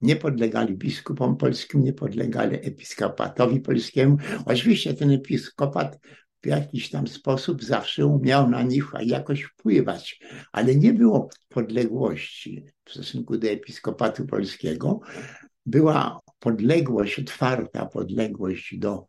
Nie 0.00 0.16
podlegali 0.16 0.74
biskupom 0.74 1.36
polskim, 1.36 1.84
nie 1.84 1.92
podlegali 1.92 2.56
episkopatowi 2.56 3.60
polskiemu. 3.60 4.16
Oczywiście 4.46 4.94
ten 4.94 5.10
episkopat 5.10 5.98
w 6.42 6.46
jakiś 6.46 6.90
tam 6.90 7.06
sposób 7.06 7.64
zawsze 7.64 8.06
umiał 8.06 8.50
na 8.50 8.62
nich 8.62 8.84
jakoś 9.00 9.42
wpływać, 9.42 10.20
ale 10.52 10.76
nie 10.76 10.92
było 10.92 11.28
podległości 11.48 12.64
w 12.84 12.90
stosunku 12.90 13.38
do 13.38 13.48
episkopatu 13.48 14.26
polskiego. 14.26 15.00
Była 15.66 16.20
podległość, 16.38 17.18
otwarta 17.18 17.86
podległość 17.86 18.78
do 18.78 19.06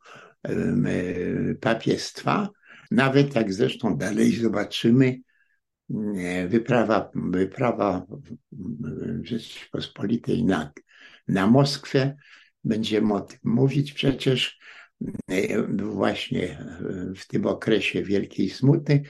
papiestwa, 1.61 2.49
nawet 2.91 3.35
jak 3.35 3.53
zresztą 3.53 3.97
dalej 3.97 4.31
zobaczymy, 4.31 5.19
wyprawa, 6.47 7.11
wyprawa 7.15 8.05
Rzeczypospolitej 9.21 10.43
na, 10.43 10.71
na 11.27 11.47
Moskwę, 11.47 12.15
będziemy 12.63 13.13
o 13.13 13.21
tym 13.21 13.39
mówić 13.43 13.93
przecież, 13.93 14.59
E, 14.59 14.82
właśnie 15.79 16.59
e, 16.59 17.13
w 17.15 17.27
tym 17.27 17.45
okresie 17.45 18.03
wielkiej 18.03 18.49
smuty, 18.49 19.01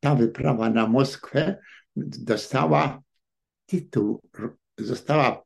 ta 0.00 0.14
wyprawa 0.14 0.70
na 0.70 0.86
Moskwę 0.86 1.58
dostała 1.96 3.02
tytuł, 3.66 4.22
została 4.78 5.44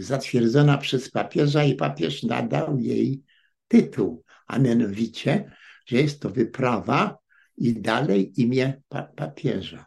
zatwierdzona 0.00 0.78
przez 0.78 1.10
papieża 1.10 1.64
i 1.64 1.74
papież 1.74 2.22
nadał 2.22 2.78
jej 2.78 3.22
tytuł, 3.68 4.24
a 4.46 4.58
mianowicie, 4.58 5.52
że 5.86 5.96
jest 5.96 6.20
to 6.20 6.30
wyprawa 6.30 7.18
i 7.56 7.80
dalej 7.80 8.40
imię 8.40 8.82
papieża. 9.16 9.86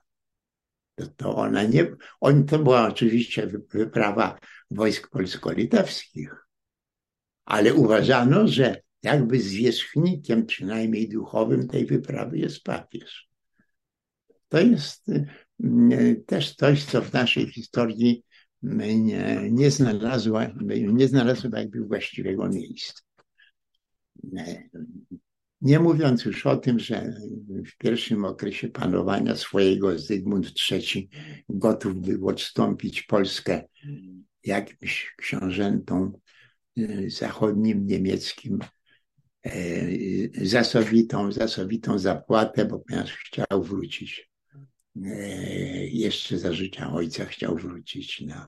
To, 0.96 1.08
to 1.08 1.36
ona 1.36 1.64
nie, 1.64 1.96
on, 2.22 2.46
to 2.46 2.60
była 2.60 2.88
oczywiście 2.88 3.48
wyprawa 3.74 4.40
wojsk 4.72 5.10
polsko-litewskich, 5.10 6.36
ale 7.46 7.74
uważano, 7.74 8.48
że 8.48 8.82
jakby 9.04 9.40
zwierzchnikiem, 9.40 10.46
przynajmniej 10.46 11.10
duchowym 11.10 11.68
tej 11.68 11.86
wyprawy 11.86 12.38
jest 12.38 12.64
papież. 12.64 13.30
To 14.50 14.60
jest 14.60 15.10
y, 15.10 16.24
też 16.28 16.56
coś, 16.56 16.84
co 16.84 17.02
w 17.02 17.14
naszej 17.14 17.52
historii 17.52 18.24
nie, 18.62 19.50
nie, 19.52 19.72
znalazło, 19.72 20.40
nie 20.94 21.08
znalazło 21.08 21.50
jakby 21.58 21.86
właściwego 21.86 22.50
miejsca. 22.50 23.02
Nie 25.62 25.80
mówiąc 25.80 26.26
już 26.26 26.46
o 26.46 26.58
tym, 26.58 26.80
że 26.80 27.14
w 27.50 27.78
pierwszym 27.78 28.26
okresie 28.26 28.70
panowania 28.70 29.36
swojego 29.36 30.00
Zygmunt 30.00 30.52
III 30.72 31.10
gotów 31.50 32.02
był 32.02 32.28
odstąpić 32.28 33.04
Polskę 33.04 33.64
jakimś 34.44 35.14
książętom 35.18 36.14
y, 36.78 37.10
zachodnim, 37.10 37.86
niemieckim 37.86 38.60
zasobitą, 40.42 41.32
zasobitą 41.32 42.00
zapłatę, 42.00 42.66
bo 42.66 42.80
ponieważ 42.80 43.14
chciał 43.14 43.64
wrócić 43.64 44.30
e, 45.06 45.10
jeszcze 45.88 46.38
za 46.38 46.54
życia 46.54 46.94
ojca 46.94 47.26
chciał 47.26 47.56
wrócić 47.56 48.22
na 48.22 48.48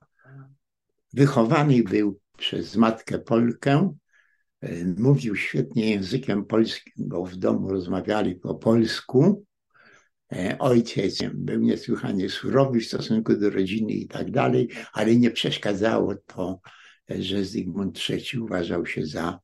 wychowany 1.12 1.82
był 1.82 2.20
przez 2.36 2.76
matkę 2.76 3.18
Polkę, 3.18 3.94
E, 4.60 4.84
mówił 4.98 5.36
świetnie 5.36 5.90
językiem 5.90 6.44
polskim, 6.44 6.92
bo 6.96 7.24
w 7.24 7.36
domu 7.36 7.68
rozmawiali 7.68 8.34
po 8.34 8.54
polsku. 8.54 9.44
E, 10.32 10.56
ojciec 10.58 11.18
był 11.34 11.60
niesłychanie 11.60 12.28
surowy 12.28 12.80
w 12.80 12.86
stosunku 12.86 13.36
do 13.36 13.50
rodziny 13.50 13.92
i 13.92 14.08
tak 14.08 14.30
dalej, 14.30 14.68
ale 14.92 15.16
nie 15.16 15.30
przeszkadzało 15.30 16.14
to, 16.26 16.60
że 17.08 17.44
Zygmunt 17.44 18.00
III 18.10 18.40
uważał 18.40 18.86
się 18.86 19.06
za 19.06 19.28
e, 19.28 19.40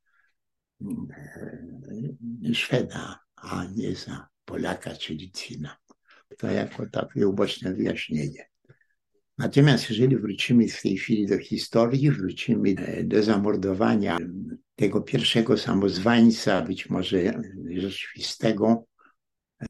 Szweda, 2.55 3.19
a 3.37 3.65
nie 3.75 3.95
za 3.95 4.29
Polaka 4.45 4.95
czy 4.95 5.15
Licina. 5.15 5.77
To 6.39 6.51
jako 6.51 6.87
takie 6.87 7.29
uboczne 7.29 7.75
wyjaśnienie. 7.75 8.49
Natomiast 9.39 9.91
jeżeli 9.91 10.17
wrócimy 10.17 10.69
w 10.69 10.83
tej 10.83 10.97
chwili 10.97 11.27
do 11.27 11.39
historii, 11.39 12.11
wrócimy 12.11 12.75
do 13.05 13.23
zamordowania 13.23 14.19
tego 14.77 15.01
pierwszego 15.01 15.59
samozwańca, 15.59 16.63
być 16.63 16.91
może 16.91 17.43
rzeczywistego, 17.71 18.85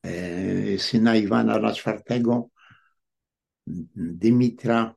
e, 0.02 0.78
syna 0.78 1.16
Iwana 1.16 1.72
IV, 1.72 2.42
Dymitra, 3.96 4.94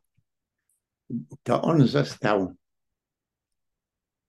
to 1.44 1.62
on 1.62 1.88
został 1.88 2.56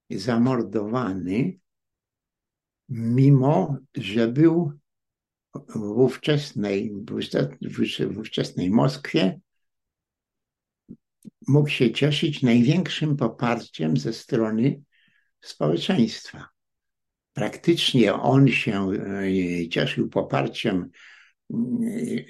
zamordowany, 0.09 1.60
mimo 2.91 3.77
że 3.95 4.27
był 4.27 4.71
w 5.75 5.99
ówczesnej, 5.99 6.91
w 8.09 8.17
ówczesnej 8.17 8.69
Moskwie 8.69 9.39
mógł 11.47 11.69
się 11.69 11.91
cieszyć 11.91 12.41
największym 12.41 13.17
poparciem 13.17 13.97
ze 13.97 14.13
strony 14.13 14.81
społeczeństwa. 15.41 16.47
Praktycznie 17.33 18.13
on 18.13 18.47
się 18.47 18.89
e, 18.91 19.69
cieszył 19.69 20.09
poparciem 20.09 20.89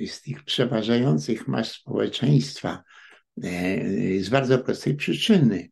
e, 0.02 0.08
z 0.08 0.22
tych 0.22 0.44
przeważających 0.44 1.48
mas 1.48 1.72
społeczeństwa 1.72 2.84
e, 3.44 4.20
z 4.20 4.30
bardzo 4.30 4.60
prostej 4.60 4.96
przyczyny. 4.96 5.70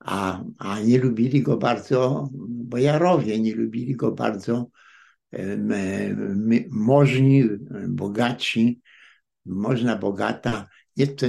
A, 0.00 0.44
a 0.58 0.80
nie 0.80 0.98
lubili 0.98 1.42
go 1.42 1.56
bardzo 1.56 2.28
bojarowie, 2.48 3.40
nie 3.40 3.54
lubili 3.54 3.96
go 3.96 4.12
bardzo 4.12 4.70
możni, 6.70 7.44
bogaci, 7.88 8.80
można 9.46 9.96
bogata. 9.96 10.68
Nie, 10.96 11.06
to, 11.06 11.26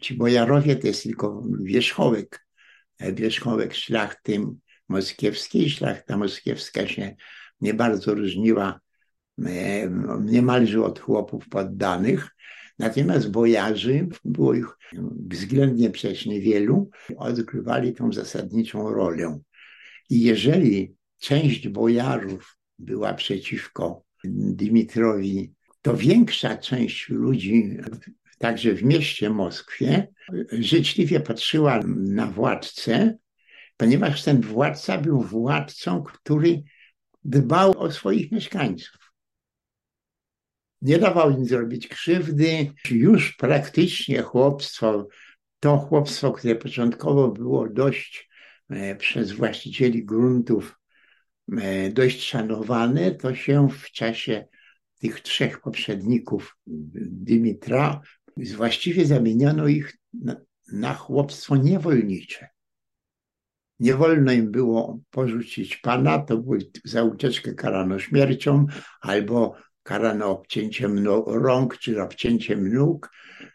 ci 0.00 0.14
bojarowie 0.14 0.76
to 0.76 0.86
jest 0.86 1.02
tylko 1.02 1.42
wierzchołek 1.60 2.48
wierzchołek 3.00 3.74
szlachty 3.74 4.40
moskiewskiej. 4.88 5.70
Szlachta 5.70 6.16
moskiewska 6.16 6.86
się 6.86 7.16
nie 7.60 7.74
bardzo 7.74 8.14
różniła 8.14 8.80
e, 9.46 9.90
niemalże 10.20 10.82
od 10.82 10.98
chłopów 10.98 11.48
poddanych. 11.48 12.36
Natomiast 12.78 13.30
bojarzy, 13.30 14.08
było 14.24 14.54
ich 14.54 14.66
względnie 15.30 15.90
przecież 15.90 16.26
niewielu, 16.26 16.90
odgrywali 17.16 17.92
tą 17.92 18.12
zasadniczą 18.12 18.90
rolę. 18.90 19.40
I 20.10 20.22
jeżeli 20.22 20.94
część 21.18 21.68
bojarów 21.68 22.58
była 22.78 23.14
przeciwko 23.14 24.02
Dimitrowi, 24.24 25.52
to 25.82 25.96
większa 25.96 26.56
część 26.56 27.08
ludzi 27.08 27.76
także 28.38 28.74
w 28.74 28.82
mieście 28.82 29.30
Moskwie, 29.30 30.08
życzliwie 30.52 31.20
patrzyła 31.20 31.80
na 31.96 32.26
władcę, 32.26 33.18
ponieważ 33.76 34.22
ten 34.22 34.40
władca 34.40 34.98
był 34.98 35.20
władcą, 35.20 36.02
który 36.02 36.62
dbał 37.24 37.78
o 37.78 37.90
swoich 37.90 38.32
mieszkańców. 38.32 39.07
Nie 40.82 40.98
dawał 40.98 41.30
im 41.30 41.44
zrobić 41.44 41.88
krzywdy. 41.88 42.72
Już 42.90 43.36
praktycznie 43.36 44.22
chłopstwo, 44.22 45.08
to 45.60 45.78
chłopstwo, 45.78 46.32
które 46.32 46.54
początkowo 46.54 47.28
było 47.28 47.68
dość 47.68 48.30
e, 48.70 48.96
przez 48.96 49.32
właścicieli 49.32 50.04
gruntów 50.04 50.78
e, 51.58 51.90
dość 51.90 52.22
szanowane, 52.22 53.10
to 53.10 53.34
się 53.34 53.68
w 53.68 53.90
czasie 53.90 54.46
tych 55.00 55.20
trzech 55.20 55.60
poprzedników 55.60 56.56
Dymitra 56.66 58.00
właściwie 58.36 59.06
zamieniono 59.06 59.66
ich 59.66 59.96
na, 60.12 60.36
na 60.72 60.94
chłopstwo 60.94 61.56
niewolnicze. 61.56 62.48
Nie 63.80 63.94
wolno 63.94 64.32
im 64.32 64.50
było 64.50 65.00
porzucić 65.10 65.76
pana, 65.76 66.18
to 66.18 66.38
było 66.38 66.56
za 66.84 67.02
ucieczkę 67.04 67.54
karano 67.54 67.98
śmiercią 67.98 68.66
albo 69.00 69.56
karano 69.88 70.30
obcięciem 70.30 71.04
rąk 71.26 71.78
czy 71.78 72.02
obcięciem 72.02 72.72
nóg. 72.72 73.10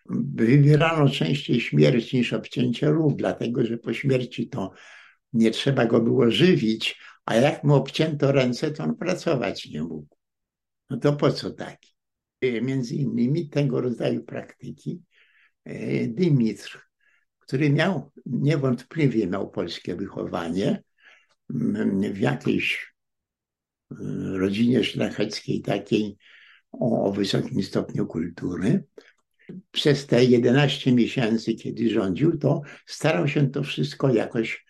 Wybierano 0.10 1.10
częściej 1.10 1.62
śmierć 1.62 2.14
niż 2.14 2.34
obcięcie 2.34 2.90
róg, 2.90 3.16
dlatego 3.16 3.66
że 3.66 3.78
po 3.78 3.94
śmierci 3.94 4.50
to 4.50 4.72
nie 5.34 5.52
trzeba 5.52 5.86
go 5.86 6.02
było 6.02 6.32
żywić, 6.32 7.00
a 7.26 7.36
jak 7.36 7.64
mu 7.64 7.76
obcięto 7.76 8.32
ręce, 8.32 8.72
to 8.72 8.84
on 8.84 8.96
pracować 8.96 9.66
nie 9.66 9.84
mógł. 9.84 10.18
No 10.90 10.98
to 10.98 11.14
po 11.14 11.32
co 11.32 11.52
taki? 11.52 11.94
między 12.62 12.96
innymi 12.96 13.50
tego 13.50 13.82
rodzaju 13.82 14.24
praktyki 14.24 15.02
e, 15.66 16.08
Dymitr, 16.08 16.82
który 17.40 17.70
miał 17.70 18.12
niewątpliwie 18.26 19.28
miał 19.28 19.52
polskie 19.52 19.96
wychowanie 19.96 20.84
w 22.14 22.20
jakiejś 22.20 22.76
e, 22.76 22.93
rodzinie 24.34 24.84
szlacheckiej 24.84 25.62
takiej 25.62 26.18
o, 26.72 27.06
o 27.06 27.12
wysokim 27.12 27.64
stopniu 27.64 28.08
kultury. 28.08 28.84
Przez 29.72 30.08
te 30.08 30.26
11 30.26 30.92
miesięcy, 30.92 31.54
kiedy 31.54 31.90
rządził, 31.90 32.38
to 32.38 32.62
starał 32.86 33.28
się 33.28 33.50
to 33.50 33.64
wszystko 33.64 34.14
jakoś 34.14 34.66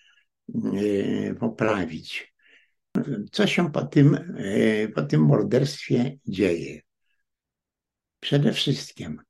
e, 0.55 1.35
poprawić. 1.35 2.33
Co 3.31 3.47
się 3.47 3.71
po 3.71 3.81
tym, 3.85 4.35
po 4.95 5.01
tym 5.01 5.21
morderstwie 5.21 6.17
dzieje? 6.25 6.81
Przede 8.19 8.53
wszystkim 8.53 9.21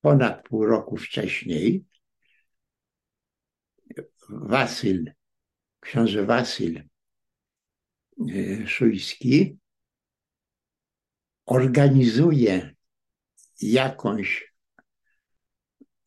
ponad 0.00 0.48
pół 0.48 0.66
roku 0.66 0.96
wcześniej 0.96 1.84
Wasyl, 4.28 5.12
książę 5.80 6.26
Wasyl 6.26 6.76
e, 6.78 6.84
Szujski 8.66 9.58
organizuje 11.46 12.74
jakąś 13.60 14.54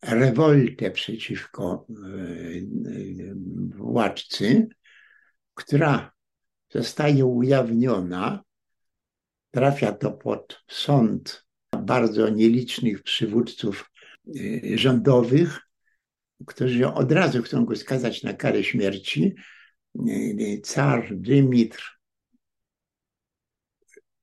rewoltę 0.02 0.92
przeciwko 0.92 1.88
e, 1.90 1.94
władcy, 3.76 4.68
która 5.54 6.12
zostaje 6.70 7.26
ujawniona 7.26 8.44
trafia 9.52 9.92
to 9.92 10.12
pod 10.12 10.64
sąd 10.68 11.46
bardzo 11.82 12.30
nielicznych 12.30 13.04
przywódców 13.04 13.92
y, 14.36 14.74
rządowych, 14.76 15.60
którzy 16.46 16.88
od 16.88 17.12
razu 17.12 17.44
chcą 17.44 17.66
go 17.66 17.76
skazać 17.76 18.24
na 18.24 18.34
karę 18.34 18.64
śmierci. 18.64 19.36
Y, 20.10 20.62
car 20.64 21.16
Dymitr 21.16 21.97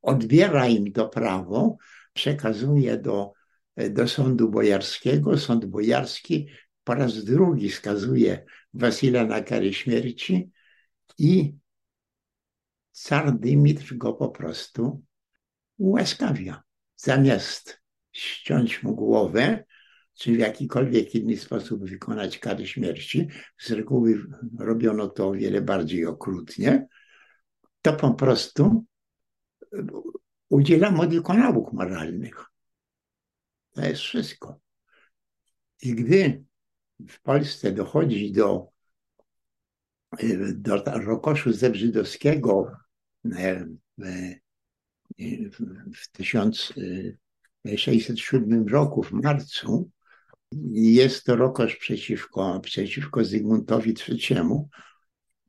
odbiera 0.05 0.67
im 0.67 0.93
to 0.93 1.09
prawo, 1.09 1.77
przekazuje 2.13 2.99
do 2.99 3.33
do 3.91 4.09
sądu 4.09 4.51
bojarskiego. 4.51 5.39
Sąd 5.39 5.65
bojarski 5.65 6.49
po 6.85 6.95
raz 6.95 7.25
drugi 7.25 7.71
skazuje 7.71 8.45
Wasila 8.75 9.25
na 9.25 9.41
karę 9.41 9.73
śmierci 9.73 10.51
i 11.19 11.55
car 12.93 13.39
Dymitr 13.39 13.97
go 13.97 14.13
po 14.13 14.29
prostu 14.29 15.03
ułaskawia. 15.79 16.63
Zamiast 16.97 17.81
ściąć 18.13 18.83
mu 18.83 18.95
głowę, 18.95 19.65
czy 20.15 20.33
w 20.33 20.39
jakikolwiek 20.39 21.15
inny 21.15 21.37
sposób 21.37 21.89
wykonać 21.89 22.39
karę 22.39 22.67
śmierci, 22.67 23.29
z 23.59 23.71
reguły 23.71 24.27
robiono 24.59 25.09
to 25.09 25.29
o 25.29 25.33
wiele 25.33 25.61
bardziej 25.61 26.07
okrutnie, 26.07 26.87
to 27.83 27.93
po 27.93 28.15
prostu 28.15 28.85
udziela 30.49 30.91
mu 30.91 31.07
tylko 31.07 31.35
nauk 31.35 31.73
moralnych. 31.73 32.45
To 33.73 33.87
jest 33.87 34.01
wszystko. 34.01 34.61
I 35.83 35.95
gdy 35.95 36.45
w 37.09 37.23
Polsce 37.23 37.73
dochodzi 37.73 38.33
do, 38.33 38.69
do 40.55 40.85
Rokoszu 40.85 41.53
Zebrzydowskiego 41.53 42.77
e, 43.33 43.67
w, 43.99 44.05
w 45.97 46.11
1607 46.13 48.69
roku, 48.69 49.03
w 49.03 49.13
marcu, 49.13 49.91
jest 50.73 51.25
to 51.25 51.37
Rokosz 51.37 51.77
przeciwko, 51.77 52.61
przeciwko 52.61 53.25
Zygmuntowi 53.25 53.95
III, 54.09 54.37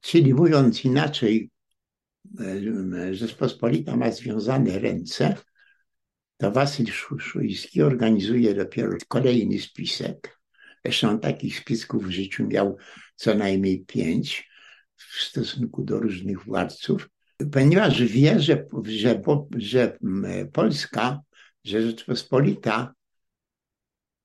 czyli 0.02 0.34
mówiąc 0.34 0.86
inaczej, 0.86 1.44
e, 1.44 1.48
Rzeczpospolita 3.12 3.96
ma 3.96 4.12
związane 4.12 4.80
ręce, 4.80 5.36
to 6.38 6.52
Wasyl 6.52 6.86
Szujski 7.20 7.82
organizuje 7.82 8.54
dopiero 8.54 8.98
kolejny 9.08 9.60
spisek. 9.60 10.40
Zresztą 10.86 11.20
takich 11.20 11.60
spisków 11.60 12.06
w 12.06 12.12
życiu 12.12 12.48
miał 12.48 12.78
co 13.16 13.36
najmniej 13.36 13.86
pięć 13.86 14.50
w 14.96 15.22
stosunku 15.22 15.84
do 15.84 16.00
różnych 16.00 16.44
władców, 16.44 17.10
ponieważ 17.52 18.04
wie, 18.04 18.40
że, 18.40 18.66
że, 18.86 19.22
że 19.58 19.98
Polska, 20.54 21.20
że 21.64 21.82
Rzeczpospolita 21.82 22.94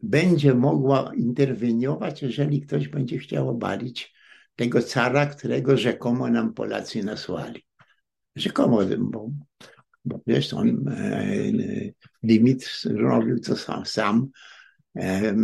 będzie 0.02 0.54
mogła 0.54 1.12
interweniować, 1.16 2.22
jeżeli 2.22 2.60
ktoś 2.60 2.88
będzie 2.88 3.18
chciał 3.18 3.48
obalić 3.48 4.14
tego 4.56 4.82
cara, 4.82 5.26
którego 5.26 5.76
rzekomo 5.76 6.28
nam 6.28 6.54
Polacy 6.54 7.04
nasłali. 7.04 7.69
Rzekomo, 8.36 8.80
bo, 8.98 9.30
bo 10.04 10.20
wiesz, 10.26 10.54
on 10.54 10.88
e, 10.88 11.32
limit 12.22 12.82
robił 12.84 13.40
to 13.40 13.56
sam. 13.56 13.86
sam 13.86 14.30
e, 14.96 15.34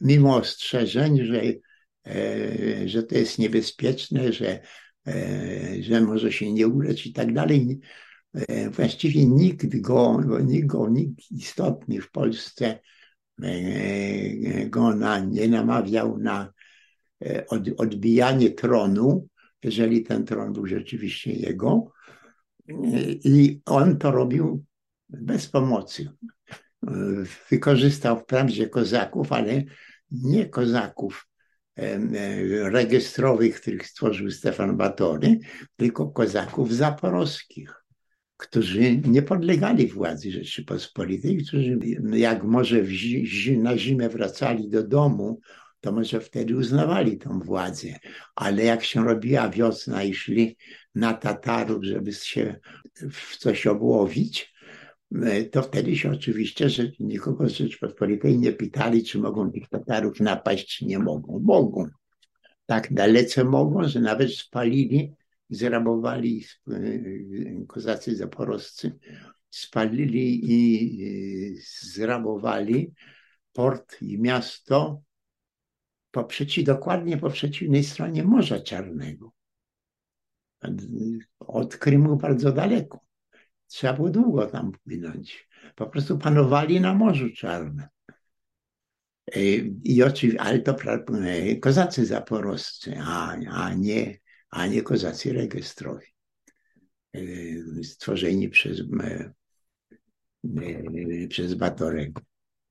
mimo 0.00 0.36
ostrzeżeń, 0.36 1.24
że, 1.24 1.42
e, 2.06 2.88
że 2.88 3.02
to 3.02 3.14
jest 3.18 3.38
niebezpieczne, 3.38 4.32
że, 4.32 4.60
e, 5.06 5.82
że 5.82 6.00
może 6.00 6.32
się 6.32 6.52
nie 6.52 6.68
udać 6.68 7.06
i 7.06 7.12
tak 7.12 7.32
dalej. 7.32 7.80
E, 8.34 8.70
właściwie 8.70 9.26
nikt 9.26 9.80
go, 9.80 10.20
nikt 10.44 10.66
go, 10.66 10.88
nikt 10.88 11.30
istotny 11.30 12.00
w 12.00 12.10
Polsce 12.10 12.78
go 14.66 14.94
na, 14.94 15.18
nie 15.18 15.48
namawiał 15.48 16.18
na 16.18 16.52
odbijanie 17.76 18.50
tronu, 18.50 19.28
jeżeli 19.64 20.02
ten 20.02 20.24
tron 20.24 20.52
był 20.52 20.66
rzeczywiście 20.66 21.32
jego. 21.32 21.92
I 23.24 23.60
on 23.66 23.98
to 23.98 24.10
robił 24.10 24.64
bez 25.08 25.48
pomocy. 25.48 26.08
Wykorzystał 27.50 28.20
wprawdzie 28.20 28.68
kozaków, 28.68 29.32
ale 29.32 29.62
nie 30.10 30.46
kozaków 30.46 31.28
rejestrowych, 32.62 33.60
których 33.60 33.86
stworzył 33.86 34.30
Stefan 34.30 34.76
Batory, 34.76 35.38
tylko 35.76 36.08
kozaków 36.08 36.74
zaporowskich 36.74 37.84
którzy 38.36 38.96
nie 38.96 39.22
podlegali 39.22 39.86
władzy 39.86 40.30
Rzeczypospolitej, 40.30 41.44
którzy 41.44 41.78
jak 42.12 42.44
może 42.44 42.86
zi 43.24 43.58
na 43.58 43.78
zimę 43.78 44.08
wracali 44.08 44.68
do 44.68 44.82
domu, 44.82 45.40
to 45.84 45.92
może 45.92 46.20
wtedy 46.20 46.56
uznawali 46.56 47.18
tą 47.18 47.40
władzę. 47.40 47.88
Ale 48.34 48.64
jak 48.64 48.84
się 48.84 49.04
robiła 49.04 49.48
wiosna 49.48 50.02
i 50.02 50.14
szli 50.14 50.56
na 50.94 51.14
Tatarów, 51.14 51.84
żeby 51.84 52.12
się 52.12 52.60
w 53.12 53.36
coś 53.36 53.66
obłowić, 53.66 54.54
to 55.50 55.62
wtedy 55.62 55.96
się 55.96 56.10
oczywiście, 56.10 56.68
że 56.68 56.90
nikogo 57.00 57.48
z 57.48 57.52
Rzeczypospolitej 57.52 58.38
nie 58.38 58.52
pytali, 58.52 59.04
czy 59.04 59.18
mogą 59.18 59.52
tych 59.52 59.68
Tatarów 59.68 60.20
napaść, 60.20 60.76
czy 60.76 60.86
nie 60.86 60.98
mogą. 60.98 61.38
Mogą. 61.38 61.88
Tak 62.66 62.92
dalece 62.92 63.44
mogą, 63.44 63.88
że 63.88 64.00
nawet 64.00 64.34
spalili 64.34 65.14
zrabowali 65.50 66.44
y, 66.68 67.64
kozacy 67.68 68.16
zaporoscy, 68.16 68.98
spalili 69.50 70.52
i 70.52 71.56
y, 71.58 71.62
zrabowali 71.94 72.92
port 73.52 74.02
i 74.02 74.18
miasto 74.18 75.02
po 76.14 76.24
przeci, 76.24 76.64
dokładnie 76.64 77.16
po 77.16 77.30
przeciwnej 77.30 77.84
stronie 77.84 78.24
Morza 78.24 78.60
Czarnego. 78.60 79.32
Od 81.38 81.76
Krymu 81.76 82.16
bardzo 82.16 82.52
daleko. 82.52 83.00
Trzeba 83.66 83.92
było 83.92 84.10
długo 84.10 84.46
tam 84.46 84.72
płynąć. 84.72 85.48
Po 85.74 85.86
prostu 85.86 86.18
panowali 86.18 86.80
na 86.80 86.94
Morzu 86.94 87.30
Czarnym. 87.30 87.86
Y, 89.36 89.72
I 89.84 90.02
oczywiście, 90.02 90.40
ale 90.40 90.58
to 90.58 90.76
kozacy 91.60 92.06
zaporoscy, 92.06 92.94
a, 92.98 93.36
a 93.50 93.74
nie 93.74 94.18
a 94.54 94.66
nie 94.66 94.82
kozacy 94.82 95.32
rejestrowi, 95.32 96.06
e, 97.12 97.20
stworzeni 97.84 98.48
przez, 98.48 98.80
e, 99.00 99.32
przez 101.28 101.54
Batorego. 101.54 102.22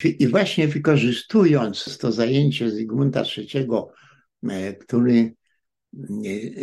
I 0.10 0.28
właśnie 0.28 0.68
wykorzystując 0.68 1.98
to 1.98 2.12
zajęcie 2.12 2.72
Zygmunta 2.72 3.24
III, 3.38 3.68
e, 4.50 4.74
który 4.74 5.36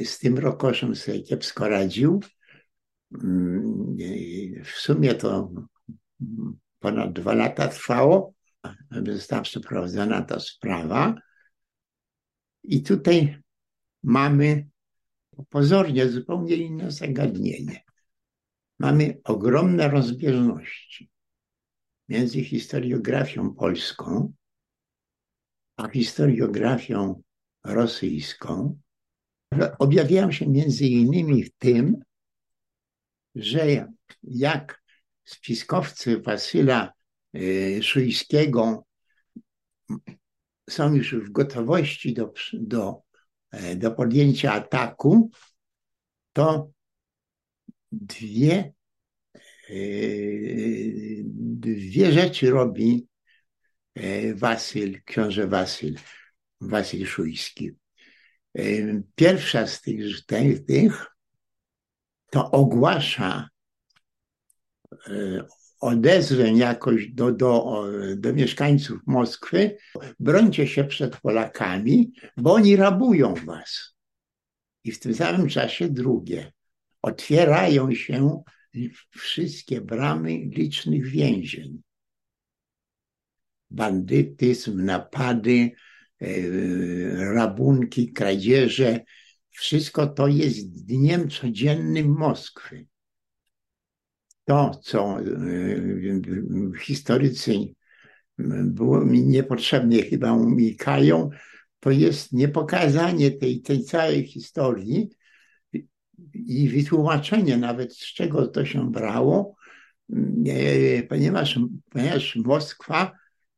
z 0.04 0.18
tym 0.18 0.38
rokoszem 0.38 0.96
sobie 0.96 1.22
kiepsko 1.22 1.68
radził, 1.68 2.20
mm, 3.22 3.96
w 4.64 4.70
sumie 4.70 5.14
to 5.14 5.52
ponad 6.78 7.12
dwa 7.12 7.34
lata 7.34 7.68
trwało, 7.68 8.34
została 9.06 9.42
przeprowadzona 9.42 10.22
ta 10.22 10.40
sprawa. 10.40 11.14
I 12.62 12.82
tutaj 12.82 13.38
mamy 14.02 14.68
pozornie 15.48 16.08
zupełnie 16.08 16.56
inne 16.56 16.90
zagadnienie. 16.90 17.82
Mamy 18.78 19.20
ogromne 19.24 19.88
rozbieżności 19.88 21.10
między 22.10 22.44
historiografią 22.44 23.54
polską 23.54 24.32
a 25.76 25.88
historiografią 25.88 27.22
rosyjską. 27.64 28.80
Objawiają 29.78 30.32
się 30.32 30.48
między 30.48 30.84
innymi 30.84 31.44
w 31.44 31.54
tym, 31.56 31.96
że 33.34 33.88
jak 34.22 34.82
spiskowcy 35.24 36.20
Wasyla 36.20 36.92
y, 37.36 37.80
Szujskiego 37.82 38.86
są 40.70 40.94
już 40.94 41.14
w 41.14 41.30
gotowości 41.30 42.14
do, 42.14 42.32
do 42.52 43.02
E, 43.50 43.76
do 43.76 43.90
podjęcia 43.90 44.52
ataku, 44.52 45.30
to 46.32 46.70
dwie, 47.92 48.72
dwie 51.34 52.12
rzeczy 52.12 52.50
robi 52.50 53.08
e, 53.94 54.34
Wasyl, 54.34 55.02
książę 55.04 55.46
Wasyl, 55.46 55.94
Wasyl 56.60 57.06
Szujski. 57.06 57.70
Pierwsza 59.14 59.66
z 59.66 59.80
tych, 59.80 60.26
tych 60.66 61.06
to 62.30 62.50
ogłasza 62.50 63.48
odezwę 65.80 66.52
jakoś 66.52 67.08
do, 67.08 67.32
do, 67.32 67.84
do 68.16 68.32
mieszkańców 68.32 69.00
Moskwy, 69.06 69.78
brońcie 70.20 70.66
się 70.68 70.84
przed 70.84 71.20
Polakami, 71.20 72.12
bo 72.36 72.52
oni 72.52 72.76
rabują 72.76 73.34
was. 73.34 73.94
I 74.84 74.92
w 74.92 75.00
tym 75.00 75.14
samym 75.14 75.48
czasie 75.48 75.88
drugie. 75.88 76.52
Otwierają 77.02 77.94
się 77.94 78.42
wszystkie 79.10 79.80
bramy 79.80 80.30
licznych 80.30 81.06
więzień. 81.06 81.82
Bandytyzm, 83.70 84.84
napady, 84.84 85.70
e, 86.20 86.28
rabunki, 87.34 88.12
kradzieże, 88.12 89.00
wszystko 89.50 90.06
to 90.06 90.28
jest 90.28 90.84
dniem 90.86 91.30
codziennym 91.30 92.08
Moskwy 92.08 92.86
to, 94.50 94.70
co 94.82 95.20
y, 95.20 96.22
historycy 96.80 97.54
było 98.64 99.00
mi 99.04 99.22
niepotrzebnie 99.22 100.02
chyba 100.02 100.32
umikają, 100.32 101.30
to 101.80 101.90
jest 101.90 102.32
niepokazanie 102.32 103.30
tej, 103.30 103.60
tej 103.60 103.84
całej 103.84 104.26
historii 104.26 105.10
i 106.34 106.68
wytłumaczenie 106.68 107.56
nawet 107.56 107.96
z 107.96 108.14
czego 108.14 108.46
to 108.46 108.64
się 108.64 108.90
brało, 108.90 109.56
ponieważ, 111.08 111.58
ponieważ 111.90 112.36
Moskwa 112.36 113.12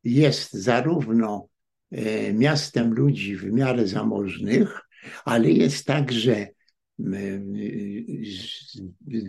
jest 0.05 0.53
zarówno 0.53 1.48
e, 1.90 2.33
miastem 2.33 2.94
ludzi 2.94 3.37
w 3.37 3.53
miarę 3.53 3.87
zamożnych, 3.87 4.81
ale 5.25 5.51
jest 5.51 5.87
także 5.87 6.46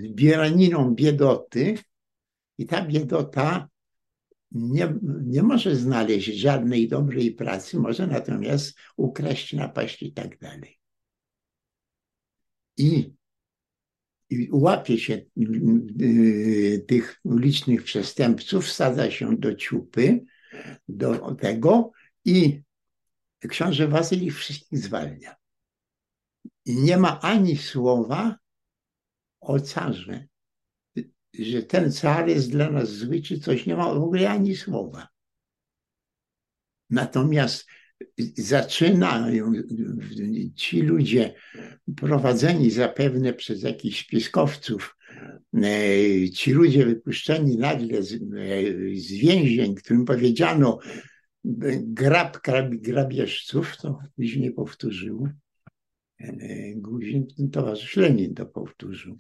zbieraniną 0.09 0.95
biedoty 0.95 1.77
i 2.57 2.65
ta 2.65 2.85
biedota 2.85 3.69
nie, 4.51 4.93
nie 5.23 5.43
może 5.43 5.75
znaleźć 5.75 6.33
żadnej 6.33 6.87
dobrej 6.87 7.31
pracy, 7.31 7.79
może 7.79 8.07
natomiast 8.07 8.77
ukraść, 8.97 9.53
napaść 9.53 10.03
i 10.03 10.13
tak 10.13 10.39
dalej. 10.39 10.79
I 12.77 13.13
łapie 14.51 14.97
się 14.97 15.21
y, 16.01 16.85
tych 16.87 17.21
licznych 17.25 17.83
przestępców, 17.83 18.65
wsadza 18.65 19.11
się 19.11 19.37
do 19.37 19.55
ciupy, 19.55 20.25
do 20.87 21.35
tego 21.35 21.91
i 22.25 22.61
książę 23.49 23.87
Wasyl 23.87 24.23
ich 24.23 24.37
wszystkich 24.37 24.79
zwalnia. 24.79 25.35
I 26.65 26.75
nie 26.75 26.97
ma 26.97 27.19
ani 27.21 27.57
słowa 27.57 28.37
o 29.41 29.59
carze, 29.59 30.27
że 31.33 31.63
ten 31.63 31.91
car 31.91 32.29
jest 32.29 32.51
dla 32.51 32.71
nas 32.71 32.89
zły, 32.89 33.21
czy 33.21 33.39
coś, 33.39 33.65
nie 33.65 33.75
ma 33.75 33.93
w 33.93 34.03
ogóle 34.03 34.29
ani 34.29 34.55
słowa. 34.55 35.07
Natomiast 36.89 37.65
zaczynają 38.37 39.51
ci 40.55 40.81
ludzie 40.81 41.35
prowadzeni 41.95 42.71
zapewne 42.71 43.33
przez 43.33 43.63
jakichś 43.63 44.05
spiskowców, 44.05 44.97
e, 45.53 46.29
ci 46.29 46.51
ludzie 46.51 46.85
wypuszczeni 46.85 47.57
nagle 47.57 48.03
z, 48.03 48.13
e, 48.13 48.17
z 48.95 49.11
więzień, 49.11 49.75
którym 49.75 50.05
powiedziano 50.05 50.79
grab 51.83 52.37
grabieżców, 52.69 53.77
to 53.77 53.99
później 54.15 54.51
powtórzył. 54.51 55.27
E, 56.19 56.37
Guzin, 56.75 57.27
towarzysz 57.51 57.95
Lenin 57.95 58.33
to 58.33 58.45
powtórzył 58.45 59.19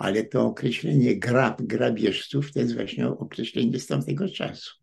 ale 0.00 0.24
to 0.24 0.46
określenie 0.46 1.18
grab, 1.18 1.62
grabieżców 1.62 2.52
to 2.52 2.60
jest 2.60 2.74
właśnie 2.74 3.08
określenie 3.08 3.78
z 3.78 3.86
tamtego 3.86 4.28
czasu. 4.28 4.79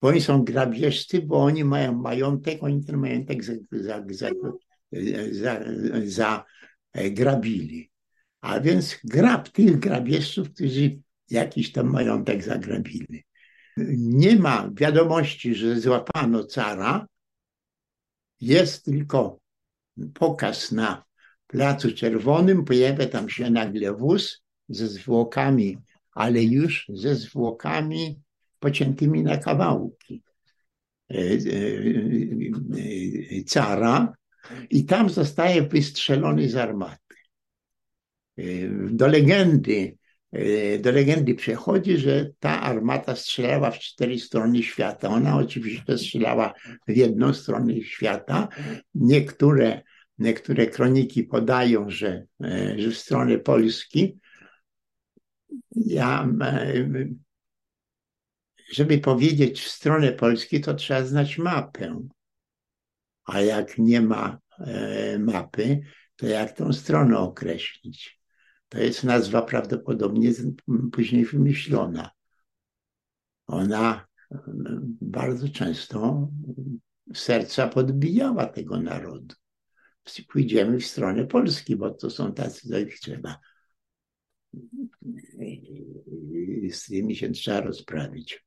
Bo 0.00 0.08
oni 0.08 0.20
są 0.20 0.44
grabieżcy, 0.44 1.22
bo 1.22 1.42
oni 1.42 1.64
mają 1.64 1.94
majątek, 1.94 2.62
oni 2.62 2.84
ten 2.84 2.96
majątek 2.96 3.44
za, 3.44 3.52
za, 3.70 4.04
za, 4.10 4.30
za, 5.30 5.64
za 6.04 6.44
e. 6.96 7.10
A 8.40 8.60
więc 8.60 8.98
grab 9.04 9.48
tych 9.48 9.78
grabieżców, 9.78 10.50
którzy 10.50 10.98
jakiś 11.30 11.72
tam 11.72 11.86
majątek 11.86 12.44
zagrabili. 12.44 13.24
Nie 13.96 14.36
ma 14.36 14.70
wiadomości, 14.74 15.54
że 15.54 15.80
złapano 15.80 16.44
cara, 16.44 17.06
jest 18.40 18.84
tylko 18.84 19.40
pokaz 20.14 20.72
na 20.72 21.04
Placu 21.46 21.92
Czerwonym 21.92 22.64
pojawia 22.64 23.06
tam 23.06 23.28
się 23.28 23.50
nagle 23.50 23.94
wóz 23.94 24.42
ze 24.68 24.88
zwłokami, 24.88 25.78
ale 26.12 26.42
już 26.42 26.86
ze 26.94 27.14
zwłokami 27.14 28.20
pociętymi 28.60 29.22
na 29.22 29.36
kawałki 29.36 30.22
e, 31.10 31.14
e, 31.14 31.36
e, 33.38 33.44
cara 33.44 34.12
i 34.70 34.84
tam 34.84 35.10
zostaje 35.10 35.62
wystrzelony 35.62 36.48
z 36.48 36.56
armaty. 36.56 37.14
Do 38.90 39.06
legendy, 39.06 39.96
do 40.80 40.92
legendy 40.92 41.34
przechodzi, 41.34 41.98
że 41.98 42.30
ta 42.38 42.60
armata 42.60 43.16
strzelała 43.16 43.70
w 43.70 43.78
cztery 43.78 44.18
strony 44.18 44.62
świata. 44.62 45.08
Ona 45.08 45.36
oczywiście 45.36 45.98
strzelała 45.98 46.54
w 46.88 46.96
jedną 46.96 47.34
stronę 47.34 47.80
świata. 47.80 48.48
Niektóre 48.94 49.82
Niektóre 50.20 50.66
kroniki 50.66 51.24
podają, 51.24 51.90
że, 51.90 52.24
że 52.76 52.90
w 52.90 52.98
stronę 52.98 53.38
Polski. 53.38 54.18
Ja, 55.76 56.28
żeby 58.70 58.98
powiedzieć 58.98 59.60
w 59.60 59.68
stronę 59.68 60.12
Polski, 60.12 60.60
to 60.60 60.74
trzeba 60.74 61.04
znać 61.04 61.38
mapę. 61.38 62.08
A 63.24 63.40
jak 63.40 63.78
nie 63.78 64.00
ma 64.00 64.38
e, 64.58 65.18
mapy, 65.18 65.80
to 66.16 66.26
jak 66.26 66.52
tą 66.52 66.72
stronę 66.72 67.18
określić? 67.18 68.20
To 68.68 68.78
jest 68.78 69.04
nazwa 69.04 69.42
prawdopodobnie 69.42 70.32
później 70.92 71.24
wymyślona. 71.24 72.10
Ona 73.46 74.06
bardzo 75.00 75.48
często 75.48 76.28
serca 77.14 77.68
podbijała 77.68 78.46
tego 78.46 78.80
narodu 78.80 79.34
pójdziemy 80.28 80.78
w 80.78 80.86
stronę 80.86 81.26
Polski, 81.26 81.76
bo 81.76 81.90
to 81.90 82.10
są 82.10 82.34
tacy, 82.34 82.68
co 82.68 82.78
ich 82.78 83.00
trzeba. 83.00 83.38
Z 86.70 86.86
tymi 86.86 87.16
się 87.16 87.30
trzeba 87.30 87.60
rozprawić. 87.60 88.44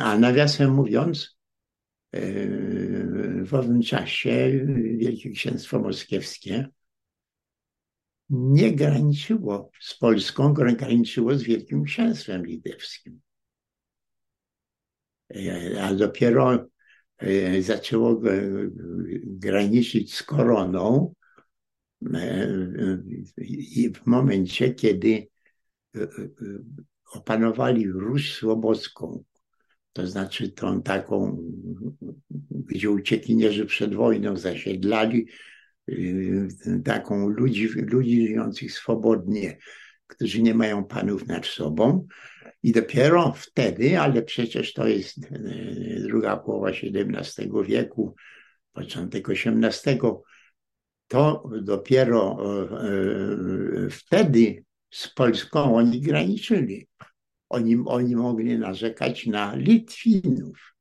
A 0.00 0.18
nawiasem 0.18 0.74
mówiąc, 0.74 1.38
w 3.44 3.48
owym 3.52 3.82
czasie 3.82 4.50
Wielkie 4.96 5.30
Księstwo 5.30 5.78
Moskiewskie 5.78 6.68
nie 8.30 8.72
graniczyło 8.72 9.70
z 9.80 9.98
Polską, 9.98 10.52
graniczyło 10.52 11.34
z 11.34 11.42
Wielkim 11.42 11.84
Księstwem 11.84 12.46
Litewskim. 12.46 13.20
A 15.80 15.94
dopiero 15.94 16.66
E, 17.18 17.62
zaczęło 17.62 18.22
graniczyć 19.24 20.14
z 20.14 20.22
koroną 20.22 21.14
e, 22.14 22.48
w 23.94 24.06
momencie, 24.06 24.74
kiedy 24.74 25.28
e, 25.96 26.08
opanowali 27.16 27.88
Ruś 27.88 28.34
Słobocką, 28.34 29.24
to 29.92 30.06
znaczy 30.06 30.48
tą 30.48 30.82
taką, 30.82 31.38
gdzie 32.50 32.90
uciekinierzy 32.90 33.66
przed 33.66 33.94
wojną 33.94 34.36
zasiedlali, 34.36 35.26
taką 36.84 37.28
ludzi, 37.28 37.68
ludzi 37.68 38.26
żyjących 38.26 38.72
swobodnie, 38.72 39.58
którzy 40.06 40.42
nie 40.42 40.54
mają 40.54 40.84
panów 40.84 41.26
nad 41.26 41.46
sobą, 41.46 42.06
i 42.64 42.72
dopiero 42.72 43.32
wtedy, 43.36 44.00
ale 44.00 44.22
przecież 44.22 44.72
to 44.72 44.88
jest 44.88 45.18
e, 45.24 46.00
druga 46.00 46.36
połowa 46.36 46.70
XVII 46.70 47.50
wieku, 47.64 48.14
początek 48.72 49.28
XVIII, 49.30 49.98
to 51.08 51.50
dopiero 51.62 52.38
e, 52.82 53.90
wtedy 53.90 54.64
z 54.94 55.08
Polską 55.08 55.76
oni 55.76 56.00
graniczyli. 56.00 56.88
Oni, 57.48 57.76
oni 57.86 58.16
mogli 58.16 58.58
narzekać 58.58 59.26
na 59.26 59.54
Litwinów, 59.54 60.74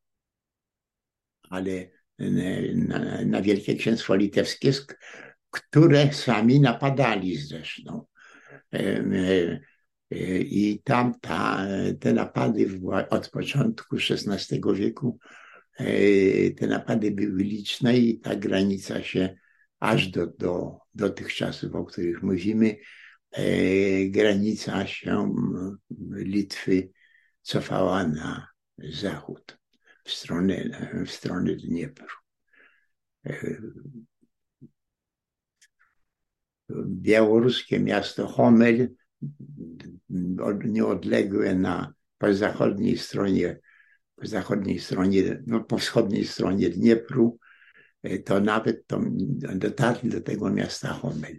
ale 1.49 1.89
na, 2.73 3.25
na 3.25 3.41
Wielkie 3.41 3.75
Księstwo 3.75 4.15
Litewskie, 4.15 4.71
które 5.49 6.13
sami 6.13 6.59
napadali 6.59 7.37
zresztą. 7.37 8.05
I 10.39 10.81
tam 10.83 11.19
ta, 11.21 11.67
te 11.99 12.13
napady 12.13 12.79
od 13.09 13.29
początku 13.29 13.95
XVI 13.95 14.61
wieku, 14.73 15.19
e, 15.79 16.51
te 16.51 16.67
napady 16.67 17.11
były 17.11 17.43
liczne 17.43 17.97
i 17.97 18.19
ta 18.19 18.35
granica 18.35 19.03
się 19.03 19.35
aż 19.79 20.07
do, 20.07 20.27
do, 20.27 20.79
do 20.93 21.09
tych 21.09 21.33
czasów, 21.33 21.75
o 21.75 21.85
których 21.85 22.23
mówimy, 22.23 22.69
e, 22.69 23.02
granica 24.09 24.87
się 24.87 25.35
Litwy 26.11 26.89
cofała 27.41 28.07
na 28.07 28.47
zachód, 28.77 29.57
w 30.03 30.11
stronę, 30.11 30.55
w 31.05 31.11
stronę 31.11 31.55
Dniepru. 31.55 32.07
E, 33.25 33.57
białoruskie 36.85 37.79
miasto 37.79 38.27
Homel 38.27 38.89
nieodległe 40.65 41.55
na 41.55 41.93
po 42.17 42.33
zachodniej 42.33 42.97
stronie, 42.97 43.59
po 44.15 44.27
zachodniej 44.27 44.79
stronie, 44.79 45.43
no, 45.47 45.63
po 45.63 45.77
wschodniej 45.77 46.25
stronie 46.25 46.69
Dniepru, 46.69 47.39
e, 48.03 48.19
to 48.19 48.39
nawet 48.39 48.87
to 48.87 49.01
dotarli 49.55 50.09
do 50.09 50.21
tego 50.21 50.49
miasta 50.49 50.93
Homel. 50.93 51.37